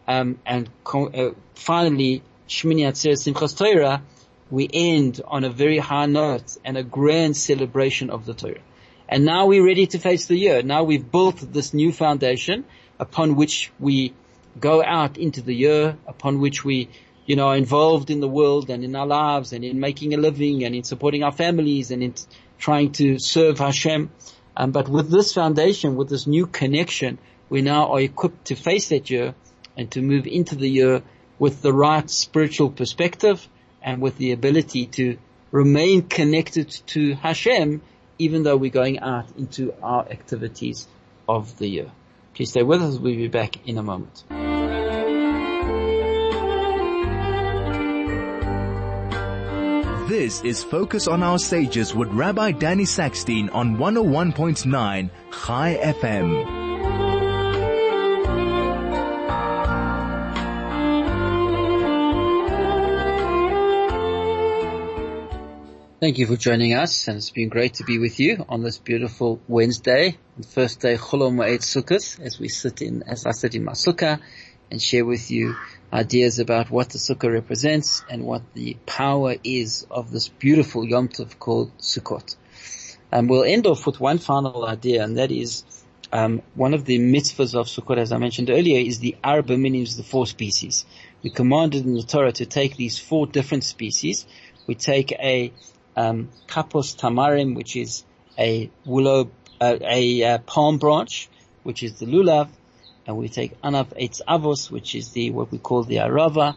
um, 0.07 0.39
and 0.47 0.71
uh, 0.87 1.31
finally 1.55 2.23
Shmini 2.49 2.87
Atzeres 2.87 3.27
Simchas 3.27 3.57
Torah, 3.57 4.03
we 4.51 4.69
end 4.73 5.21
on 5.27 5.45
a 5.45 5.51
very 5.51 5.79
high 5.79 6.07
note 6.07 6.57
and 6.65 6.77
a 6.77 6.83
grand 6.83 7.37
celebration 7.37 8.11
of 8.11 8.27
the 8.27 8.35
Torah. 8.35 8.61
And 9.09 9.25
now 9.25 9.47
we're 9.47 9.65
ready 9.65 9.87
to 9.89 9.99
face 9.99 10.27
the 10.27 10.37
year. 10.37 10.63
Now 10.63 10.85
we've 10.85 11.11
built 11.11 11.53
this 11.53 11.73
new 11.75 11.93
foundation 11.93 12.65
upon 12.99 13.37
which 13.37 13.73
we 13.79 14.15
go 14.59 14.83
out 14.83 15.19
into 15.19 15.43
the 15.43 15.55
year, 15.55 15.97
upon 16.07 16.41
which 16.41 16.65
we, 16.65 16.89
you 17.25 17.37
know, 17.37 17.49
are 17.49 17.57
involved 17.57 18.11
in 18.11 18.21
the 18.21 18.29
world 18.29 18.71
and 18.71 18.85
in 18.85 18.97
our 18.97 19.07
lives 19.07 19.53
and 19.53 19.65
in 19.65 19.81
making 19.81 20.15
a 20.15 20.17
living 20.17 20.65
and 20.65 20.75
in 20.75 20.83
supporting 20.83 21.23
our 21.23 21.33
families 21.33 21.91
and 21.91 22.03
in 22.03 22.15
trying 22.59 22.93
to 22.93 23.19
serve 23.19 23.59
Hashem. 23.59 24.11
Um, 24.57 24.71
but 24.71 24.89
with 24.89 25.11
this 25.11 25.35
foundation, 25.35 25.97
with 25.97 26.09
this 26.09 26.27
new 26.27 26.47
connection, 26.47 27.19
we 27.49 27.63
now 27.63 27.93
are 27.93 28.01
equipped 28.01 28.47
to 28.47 28.55
face 28.55 28.89
that 28.89 29.11
year 29.11 29.35
and 29.77 29.91
to 29.93 30.01
move 30.01 30.27
into 30.27 30.57
the 30.57 30.69
year 30.69 31.03
with 31.39 31.63
the 31.63 31.73
right 31.73 32.09
spiritual 32.09 32.71
perspective 32.71 33.47
and 33.87 34.03
with 34.03 34.19
the 34.19 34.33
ability 34.33 34.87
to 34.87 35.17
remain 35.53 36.03
connected 36.03 36.69
to 36.89 37.15
Hashem 37.15 37.81
even 38.19 38.43
though 38.43 38.57
we're 38.57 38.71
going 38.71 38.99
out 39.01 39.27
into 39.39 39.75
our 39.83 40.09
activities 40.09 40.87
of 41.29 41.57
the 41.59 41.69
year. 41.69 41.91
Please 42.35 42.51
stay 42.51 42.63
with 42.63 42.83
us. 42.83 42.99
We'll 42.99 43.15
be 43.15 43.29
back 43.29 43.67
in 43.67 43.79
a 43.79 43.83
moment. 43.83 44.25
This 50.09 50.41
is 50.43 50.63
Focus 50.63 51.09
on 51.09 51.23
Our 51.23 51.39
Sages 51.39 51.95
with 51.95 52.09
Rabbi 52.09 52.53
Danny 52.53 52.85
Sackstein 52.85 53.53
on 53.53 53.77
101.9 53.77 55.11
Chai 55.33 55.79
FM. 55.83 56.66
Thank 65.99 66.19
you 66.19 66.27
for 66.27 66.37
joining 66.37 66.75
us, 66.75 67.09
and 67.09 67.17
it's 67.17 67.31
been 67.31 67.49
great 67.49 67.73
to 67.75 67.85
be 67.85 67.99
with 67.99 68.21
you 68.21 68.45
on 68.51 68.63
this 68.63 68.77
beautiful 68.77 69.41
Wednesday, 69.49 70.19
the 70.37 70.47
first 70.47 70.81
day 70.81 70.99
Chol 70.99 71.33
Moed 71.33 71.61
Sukkot, 71.61 72.21
as 72.21 72.39
we 72.39 72.49
sit 72.51 72.83
in, 72.83 73.03
as 73.05 73.25
I 73.25 73.31
sit 73.31 73.55
in 73.55 73.65
my 73.65 73.73
sukkah, 73.73 74.21
and 74.71 74.83
share 74.83 75.07
with 75.07 75.31
you 75.31 75.57
ideas 75.91 76.39
about 76.39 76.71
what 76.71 76.91
the 76.91 76.99
sukkah 76.99 77.33
represents 77.33 78.05
and 78.11 78.25
what 78.25 78.43
the 78.53 78.77
power 78.85 79.37
is 79.43 79.87
of 79.91 80.11
this 80.11 80.29
beautiful 80.29 80.85
Yom 80.85 81.09
Tov 81.09 81.39
called 81.39 81.75
Sukkot. 81.79 82.37
And 83.11 83.31
we'll 83.31 83.45
end 83.45 83.67
off 83.67 83.87
with 83.87 83.99
one 83.99 84.19
final 84.19 84.67
idea, 84.67 85.03
and 85.03 85.17
that 85.17 85.33
is 85.33 85.65
um, 86.13 86.43
one 86.55 86.75
of 86.75 86.85
the 86.85 86.99
mitzvahs 86.99 87.55
of 87.55 87.69
Sukkot, 87.69 87.97
as 87.97 88.13
I 88.13 88.19
mentioned 88.19 88.51
earlier, 88.51 88.81
is 88.81 88.99
the 88.99 89.17
Arba 89.25 89.57
Minims, 89.57 89.97
the 89.97 90.03
four 90.03 90.27
species. 90.27 90.85
We 91.23 91.31
commanded 91.31 91.87
in 91.87 91.95
the 91.95 92.03
Torah 92.03 92.33
to 92.33 92.45
take 92.45 92.77
these 92.77 92.99
four 92.99 93.27
different 93.27 93.65
species. 93.65 94.27
We 94.67 94.75
take 94.75 95.13
a 95.13 95.55
um, 95.97 96.29
kapos 96.47 96.97
tamarim, 96.97 97.55
which 97.57 97.77
is 97.77 98.05
a 98.39 98.71
willow, 98.85 99.31
uh, 99.61 99.77
a 99.81 100.23
uh, 100.23 100.39
palm 100.39 100.79
branch, 100.79 101.29
which 101.63 101.83
is 101.83 101.99
the 101.99 102.07
lulav, 102.07 102.49
and 103.07 103.17
we 103.17 103.29
take 103.29 103.61
anaf 103.63 103.89
eitz 104.01 104.21
avos, 104.29 104.71
which 104.71 104.95
is 104.95 105.11
the 105.13 105.31
what 105.31 105.51
we 105.51 105.59
call 105.59 105.85
the 105.85 105.97
arava, 105.97 106.57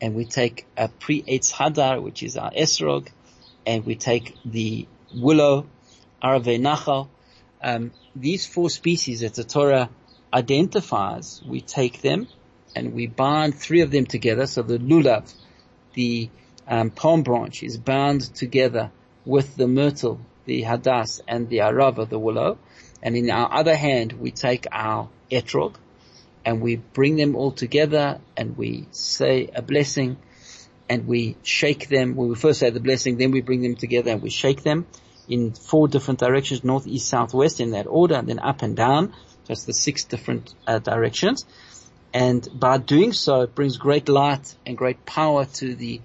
and 0.00 0.14
we 0.14 0.24
take 0.24 0.66
a 0.76 0.88
pri 0.88 1.22
eitz 1.22 1.52
hadar, 1.52 2.02
which 2.02 2.22
is 2.22 2.36
our 2.36 2.50
esrog, 2.52 3.08
and 3.66 3.84
we 3.84 3.94
take 3.94 4.36
the 4.44 4.86
willow, 5.14 5.66
arave 6.22 6.60
nachal. 6.60 7.08
Um, 7.62 7.92
these 8.16 8.46
four 8.46 8.70
species 8.70 9.20
that 9.20 9.34
the 9.34 9.44
Torah 9.44 9.90
identifies, 10.32 11.42
we 11.46 11.60
take 11.60 12.00
them 12.00 12.28
and 12.74 12.94
we 12.94 13.06
bind 13.06 13.54
three 13.54 13.80
of 13.80 13.90
them 13.90 14.06
together. 14.06 14.46
So 14.46 14.62
the 14.62 14.78
lulav, 14.78 15.32
the 15.94 16.30
um, 16.70 16.90
palm 16.90 17.22
branch 17.22 17.62
is 17.64 17.76
bound 17.76 18.22
together 18.34 18.92
with 19.26 19.56
the 19.56 19.66
myrtle, 19.66 20.20
the 20.46 20.62
hadas, 20.62 21.20
and 21.26 21.48
the 21.48 21.58
arava, 21.58 22.08
the 22.08 22.18
willow. 22.18 22.58
And 23.02 23.16
in 23.16 23.28
our 23.28 23.52
other 23.52 23.76
hand, 23.76 24.12
we 24.12 24.30
take 24.30 24.66
our 24.70 25.08
etrog, 25.30 25.74
and 26.44 26.60
we 26.60 26.76
bring 26.76 27.16
them 27.16 27.34
all 27.34 27.50
together, 27.50 28.20
and 28.36 28.56
we 28.56 28.86
say 28.92 29.50
a 29.54 29.62
blessing, 29.62 30.16
and 30.88 31.06
we 31.06 31.36
shake 31.42 31.88
them. 31.88 32.14
we 32.14 32.34
first 32.36 32.60
say 32.60 32.70
the 32.70 32.80
blessing, 32.80 33.18
then 33.18 33.32
we 33.32 33.40
bring 33.40 33.62
them 33.62 33.74
together, 33.74 34.12
and 34.12 34.22
we 34.22 34.30
shake 34.30 34.62
them 34.62 34.86
in 35.28 35.52
four 35.52 35.88
different 35.88 36.20
directions, 36.20 36.62
north, 36.62 36.86
east, 36.86 37.08
south, 37.08 37.34
west, 37.34 37.60
in 37.60 37.72
that 37.72 37.86
order, 37.86 38.14
and 38.14 38.28
then 38.28 38.38
up 38.38 38.62
and 38.62 38.76
down. 38.76 39.12
That's 39.46 39.64
the 39.64 39.72
six 39.72 40.04
different 40.04 40.54
uh, 40.66 40.78
directions. 40.78 41.44
And 42.12 42.46
by 42.52 42.78
doing 42.78 43.12
so, 43.12 43.42
it 43.42 43.54
brings 43.54 43.76
great 43.76 44.08
light 44.08 44.54
and 44.66 44.76
great 44.76 45.04
power 45.04 45.44
to 45.44 45.74
the 45.74 46.00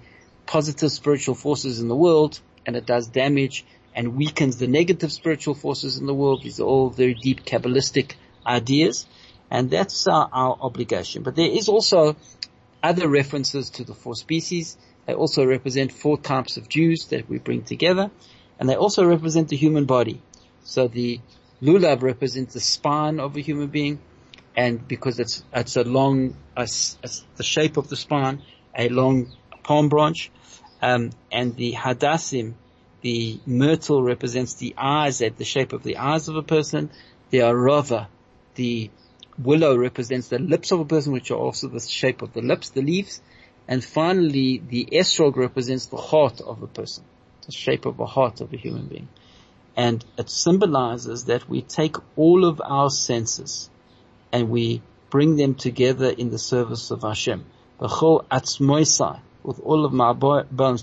positive 0.46 0.92
spiritual 0.92 1.34
forces 1.34 1.80
in 1.80 1.88
the 1.88 1.96
world 1.96 2.40
and 2.64 2.76
it 2.76 2.86
does 2.86 3.08
damage 3.08 3.64
and 3.94 4.16
weakens 4.16 4.58
the 4.58 4.66
negative 4.66 5.12
spiritual 5.12 5.54
forces 5.54 5.98
in 5.98 6.06
the 6.06 6.14
world. 6.14 6.42
These 6.42 6.60
are 6.60 6.64
all 6.64 6.90
very 6.90 7.14
deep 7.14 7.44
Kabbalistic 7.44 8.12
ideas 8.46 9.06
and 9.50 9.70
that's 9.70 10.06
uh, 10.06 10.12
our 10.12 10.56
obligation. 10.60 11.22
But 11.22 11.36
there 11.36 11.50
is 11.50 11.68
also 11.68 12.16
other 12.82 13.08
references 13.08 13.70
to 13.70 13.84
the 13.84 13.94
four 13.94 14.14
species. 14.14 14.76
They 15.06 15.14
also 15.14 15.44
represent 15.44 15.92
four 15.92 16.18
types 16.18 16.56
of 16.56 16.68
Jews 16.68 17.06
that 17.06 17.28
we 17.28 17.38
bring 17.38 17.62
together 17.62 18.10
and 18.58 18.68
they 18.68 18.76
also 18.76 19.04
represent 19.04 19.48
the 19.48 19.56
human 19.56 19.84
body. 19.84 20.20
So 20.64 20.88
the 20.88 21.20
lulav 21.62 22.02
represents 22.02 22.54
the 22.54 22.60
spine 22.60 23.20
of 23.20 23.36
a 23.36 23.40
human 23.40 23.68
being 23.68 24.00
and 24.56 24.86
because 24.86 25.20
it's, 25.20 25.44
it's 25.52 25.76
a 25.76 25.84
long, 25.84 26.36
the 26.56 27.42
shape 27.42 27.76
of 27.76 27.88
the 27.88 27.96
spine, 27.96 28.42
a 28.76 28.88
long 28.88 29.32
palm 29.66 29.88
branch. 29.88 30.30
Um, 30.80 31.10
and 31.32 31.56
the 31.56 31.72
hadassim, 31.72 32.54
the 33.00 33.40
myrtle 33.46 34.02
represents 34.02 34.54
the 34.54 34.74
eyes 34.78 35.20
at 35.22 35.36
the 35.36 35.44
shape 35.44 35.72
of 35.72 35.82
the 35.82 35.96
eyes 35.96 36.28
of 36.28 36.36
a 36.36 36.42
person. 36.42 36.90
The 37.30 37.38
arava, 37.38 38.06
the 38.54 38.90
willow 39.38 39.76
represents 39.76 40.28
the 40.28 40.38
lips 40.38 40.70
of 40.70 40.80
a 40.80 40.84
person, 40.84 41.12
which 41.12 41.30
are 41.30 41.38
also 41.38 41.68
the 41.68 41.80
shape 41.80 42.22
of 42.22 42.32
the 42.32 42.42
lips, 42.42 42.70
the 42.70 42.82
leaves. 42.82 43.20
And 43.68 43.84
finally, 43.84 44.62
the 44.66 44.86
esrog 44.92 45.36
represents 45.36 45.86
the 45.86 45.96
heart 45.96 46.40
of 46.40 46.62
a 46.62 46.68
person, 46.68 47.02
the 47.46 47.52
shape 47.52 47.84
of 47.84 47.98
a 47.98 48.06
heart 48.06 48.40
of 48.40 48.52
a 48.52 48.56
human 48.56 48.86
being. 48.86 49.08
And 49.76 50.04
it 50.16 50.30
symbolizes 50.30 51.24
that 51.24 51.48
we 51.48 51.62
take 51.62 51.96
all 52.16 52.44
of 52.44 52.62
our 52.64 52.90
senses 52.90 53.68
and 54.32 54.48
we 54.48 54.82
bring 55.10 55.36
them 55.36 55.54
together 55.54 56.08
in 56.08 56.30
the 56.30 56.38
service 56.38 56.90
of 56.90 57.02
Hashem. 57.02 57.44
B'chol 57.80 58.24
atzmoisai, 58.28 59.20
with 59.46 59.60
all 59.60 59.84
of 59.84 59.92
my 59.92 60.12
bones. 60.12 60.82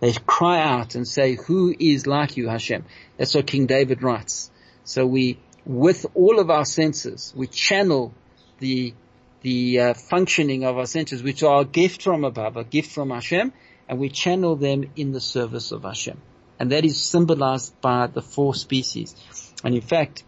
They 0.00 0.12
cry 0.26 0.60
out 0.60 0.94
and 0.94 1.08
say, 1.08 1.34
who 1.34 1.74
is 1.78 2.06
like 2.06 2.36
you, 2.36 2.48
Hashem? 2.48 2.84
That's 3.16 3.34
what 3.34 3.46
King 3.48 3.66
David 3.66 4.02
writes. 4.02 4.50
So 4.84 5.04
we, 5.04 5.38
with 5.66 6.06
all 6.14 6.38
of 6.38 6.48
our 6.50 6.64
senses, 6.64 7.32
we 7.36 7.48
channel 7.48 8.14
the, 8.60 8.94
the 9.42 9.80
uh, 9.80 9.94
functioning 9.94 10.64
of 10.64 10.78
our 10.78 10.86
senses, 10.86 11.22
which 11.24 11.42
are 11.42 11.62
a 11.62 11.64
gift 11.64 12.02
from 12.02 12.24
above, 12.24 12.56
a 12.56 12.62
gift 12.62 12.92
from 12.92 13.10
Hashem, 13.10 13.52
and 13.88 13.98
we 13.98 14.08
channel 14.08 14.54
them 14.54 14.84
in 14.94 15.10
the 15.10 15.20
service 15.20 15.72
of 15.72 15.82
Hashem. 15.82 16.20
And 16.60 16.70
that 16.70 16.84
is 16.84 17.02
symbolized 17.02 17.80
by 17.80 18.06
the 18.06 18.22
four 18.22 18.54
species. 18.54 19.16
And 19.64 19.74
in 19.74 19.80
fact, 19.80 20.22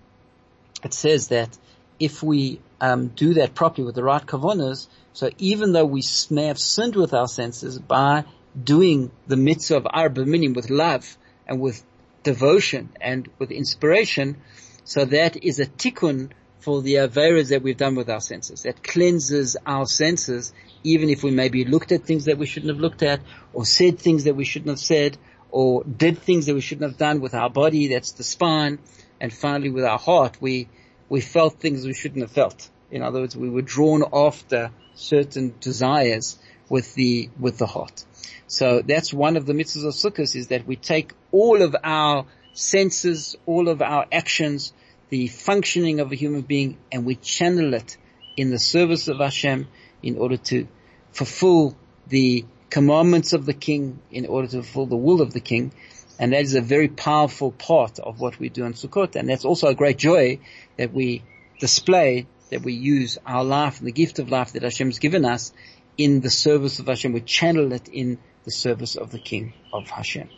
it 0.82 0.92
says 0.92 1.28
that 1.28 1.56
if 2.00 2.22
we 2.22 2.60
um, 2.80 3.08
do 3.08 3.34
that 3.34 3.54
properly 3.54 3.84
with 3.86 3.94
the 3.94 4.02
right 4.02 4.24
kavanas, 4.24 4.88
so 5.12 5.30
even 5.38 5.72
though 5.72 5.84
we 5.84 6.02
may 6.30 6.46
have 6.46 6.58
sinned 6.58 6.96
with 6.96 7.12
our 7.14 7.28
senses 7.28 7.78
by 7.78 8.24
doing 8.62 9.10
the 9.26 9.36
mitzvah 9.36 9.76
of 9.76 9.86
arba 9.90 10.24
minim 10.24 10.54
with 10.54 10.70
love 10.70 11.16
and 11.46 11.60
with 11.60 11.82
devotion 12.22 12.90
and 13.00 13.28
with 13.38 13.50
inspiration, 13.50 14.36
so 14.84 15.04
that 15.04 15.42
is 15.44 15.58
a 15.58 15.66
tikkun 15.66 16.30
for 16.60 16.82
the 16.82 16.94
averas 16.94 17.48
that 17.48 17.62
we've 17.62 17.76
done 17.76 17.94
with 17.94 18.10
our 18.10 18.20
senses. 18.20 18.62
That 18.62 18.82
cleanses 18.82 19.56
our 19.66 19.86
senses, 19.86 20.52
even 20.84 21.08
if 21.08 21.22
we 21.22 21.30
maybe 21.30 21.64
looked 21.64 21.90
at 21.92 22.04
things 22.04 22.26
that 22.26 22.38
we 22.38 22.46
shouldn't 22.46 22.72
have 22.72 22.80
looked 22.80 23.02
at, 23.02 23.20
or 23.52 23.64
said 23.64 23.98
things 23.98 24.24
that 24.24 24.36
we 24.36 24.44
shouldn't 24.44 24.68
have 24.70 24.78
said, 24.78 25.16
or 25.50 25.82
did 25.84 26.18
things 26.18 26.46
that 26.46 26.54
we 26.54 26.60
shouldn't 26.60 26.90
have 26.90 26.98
done 26.98 27.20
with 27.20 27.34
our 27.34 27.50
body, 27.50 27.88
that's 27.88 28.12
the 28.12 28.22
spine, 28.22 28.78
and 29.20 29.32
finally 29.32 29.70
with 29.70 29.84
our 29.84 29.98
heart, 29.98 30.36
we, 30.40 30.68
we 31.08 31.20
felt 31.20 31.58
things 31.58 31.84
we 31.84 31.94
shouldn't 31.94 32.22
have 32.22 32.30
felt. 32.30 32.68
In 32.90 33.02
other 33.02 33.20
words, 33.20 33.36
we 33.36 33.48
were 33.48 33.62
drawn 33.62 34.04
after 34.12 34.70
certain 35.00 35.54
desires 35.60 36.38
with 36.68 36.94
the, 36.94 37.30
with 37.38 37.58
the 37.58 37.66
heart. 37.66 38.04
So 38.46 38.82
that's 38.82 39.12
one 39.12 39.36
of 39.36 39.46
the 39.46 39.52
mitzvahs 39.52 39.86
of 39.86 39.94
Sukkot 39.94 40.34
is 40.34 40.48
that 40.48 40.66
we 40.66 40.76
take 40.76 41.12
all 41.32 41.62
of 41.62 41.76
our 41.82 42.26
senses, 42.52 43.36
all 43.46 43.68
of 43.68 43.80
our 43.80 44.06
actions, 44.10 44.72
the 45.08 45.28
functioning 45.28 46.00
of 46.00 46.12
a 46.12 46.14
human 46.14 46.42
being, 46.42 46.76
and 46.92 47.04
we 47.04 47.14
channel 47.16 47.74
it 47.74 47.96
in 48.36 48.50
the 48.50 48.58
service 48.58 49.08
of 49.08 49.18
Hashem 49.18 49.68
in 50.02 50.18
order 50.18 50.36
to 50.36 50.66
fulfill 51.12 51.76
the 52.08 52.44
commandments 52.70 53.32
of 53.32 53.46
the 53.46 53.52
king, 53.52 54.00
in 54.10 54.26
order 54.26 54.48
to 54.48 54.62
fulfill 54.62 54.86
the 54.86 54.96
will 54.96 55.20
of 55.20 55.32
the 55.32 55.40
king. 55.40 55.72
And 56.18 56.32
that 56.32 56.42
is 56.42 56.54
a 56.54 56.60
very 56.60 56.88
powerful 56.88 57.50
part 57.50 57.98
of 57.98 58.20
what 58.20 58.38
we 58.38 58.48
do 58.48 58.64
in 58.64 58.74
Sukkot. 58.74 59.16
And 59.16 59.28
that's 59.28 59.44
also 59.44 59.68
a 59.68 59.74
great 59.74 59.96
joy 59.96 60.38
that 60.76 60.92
we 60.92 61.22
display, 61.60 62.26
that 62.50 62.62
we 62.62 62.74
use 62.74 63.18
our 63.26 63.44
life 63.44 63.78
and 63.78 63.86
the 63.86 63.92
gift 63.92 64.18
of 64.18 64.30
life 64.30 64.52
that 64.52 64.62
Hashem 64.62 64.88
has 64.88 64.98
given 64.98 65.24
us 65.24 65.52
in 65.96 66.20
the 66.20 66.30
service 66.30 66.78
of 66.78 66.86
Hashem. 66.86 67.12
We 67.12 67.20
channel 67.20 67.72
it 67.72 67.88
in 67.88 68.18
the 68.44 68.50
service 68.50 68.96
of 68.96 69.10
the 69.10 69.18
King 69.18 69.52
of 69.72 69.88
Hashem. 69.88 70.28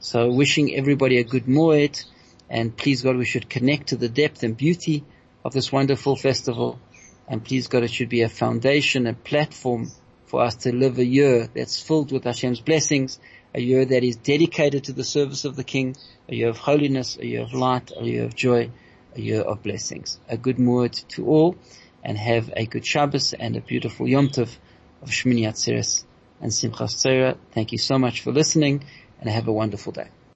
So 0.00 0.30
wishing 0.30 0.74
everybody 0.74 1.18
a 1.18 1.24
good 1.24 1.44
Moed 1.44 2.04
and 2.48 2.76
please 2.76 3.02
God 3.02 3.16
we 3.16 3.24
should 3.24 3.48
connect 3.48 3.88
to 3.88 3.96
the 3.96 4.08
depth 4.08 4.42
and 4.42 4.56
beauty 4.56 5.04
of 5.44 5.52
this 5.52 5.70
wonderful 5.70 6.16
festival 6.16 6.80
and 7.28 7.44
please 7.44 7.68
God 7.68 7.84
it 7.84 7.90
should 7.90 8.08
be 8.08 8.22
a 8.22 8.28
foundation, 8.28 9.06
a 9.06 9.14
platform 9.14 9.90
for 10.26 10.42
us 10.42 10.54
to 10.56 10.74
live 10.74 10.98
a 10.98 11.04
year 11.04 11.48
that's 11.54 11.80
filled 11.80 12.12
with 12.12 12.24
Hashem's 12.24 12.60
blessings, 12.60 13.18
a 13.54 13.60
year 13.60 13.84
that 13.84 14.04
is 14.04 14.16
dedicated 14.16 14.84
to 14.84 14.92
the 14.92 15.04
service 15.04 15.44
of 15.44 15.56
the 15.56 15.64
King, 15.64 15.96
a 16.28 16.34
year 16.34 16.48
of 16.48 16.58
holiness, 16.58 17.18
a 17.18 17.26
year 17.26 17.42
of 17.42 17.52
light, 17.52 17.92
a 17.96 18.04
year 18.04 18.24
of 18.24 18.34
joy, 18.34 18.70
a 19.14 19.20
year 19.20 19.40
of 19.40 19.62
blessings. 19.62 20.18
A 20.28 20.36
good 20.36 20.56
Moed 20.56 21.06
to 21.08 21.26
all 21.26 21.56
and 22.02 22.16
have 22.16 22.52
a 22.56 22.66
good 22.66 22.86
Shabbos 22.86 23.32
and 23.32 23.56
a 23.56 23.60
beautiful 23.60 24.08
Yom 24.08 24.28
Tov 24.28 24.56
of 25.02 25.10
Shmini 25.10 25.42
Atzeres 25.42 26.04
and 26.40 26.50
Simchas 26.50 27.02
Torah. 27.02 27.36
Thank 27.52 27.72
you 27.72 27.78
so 27.78 27.98
much 27.98 28.22
for 28.22 28.32
listening 28.32 28.84
and 29.20 29.28
have 29.28 29.48
a 29.48 29.52
wonderful 29.52 29.92
day. 29.92 30.08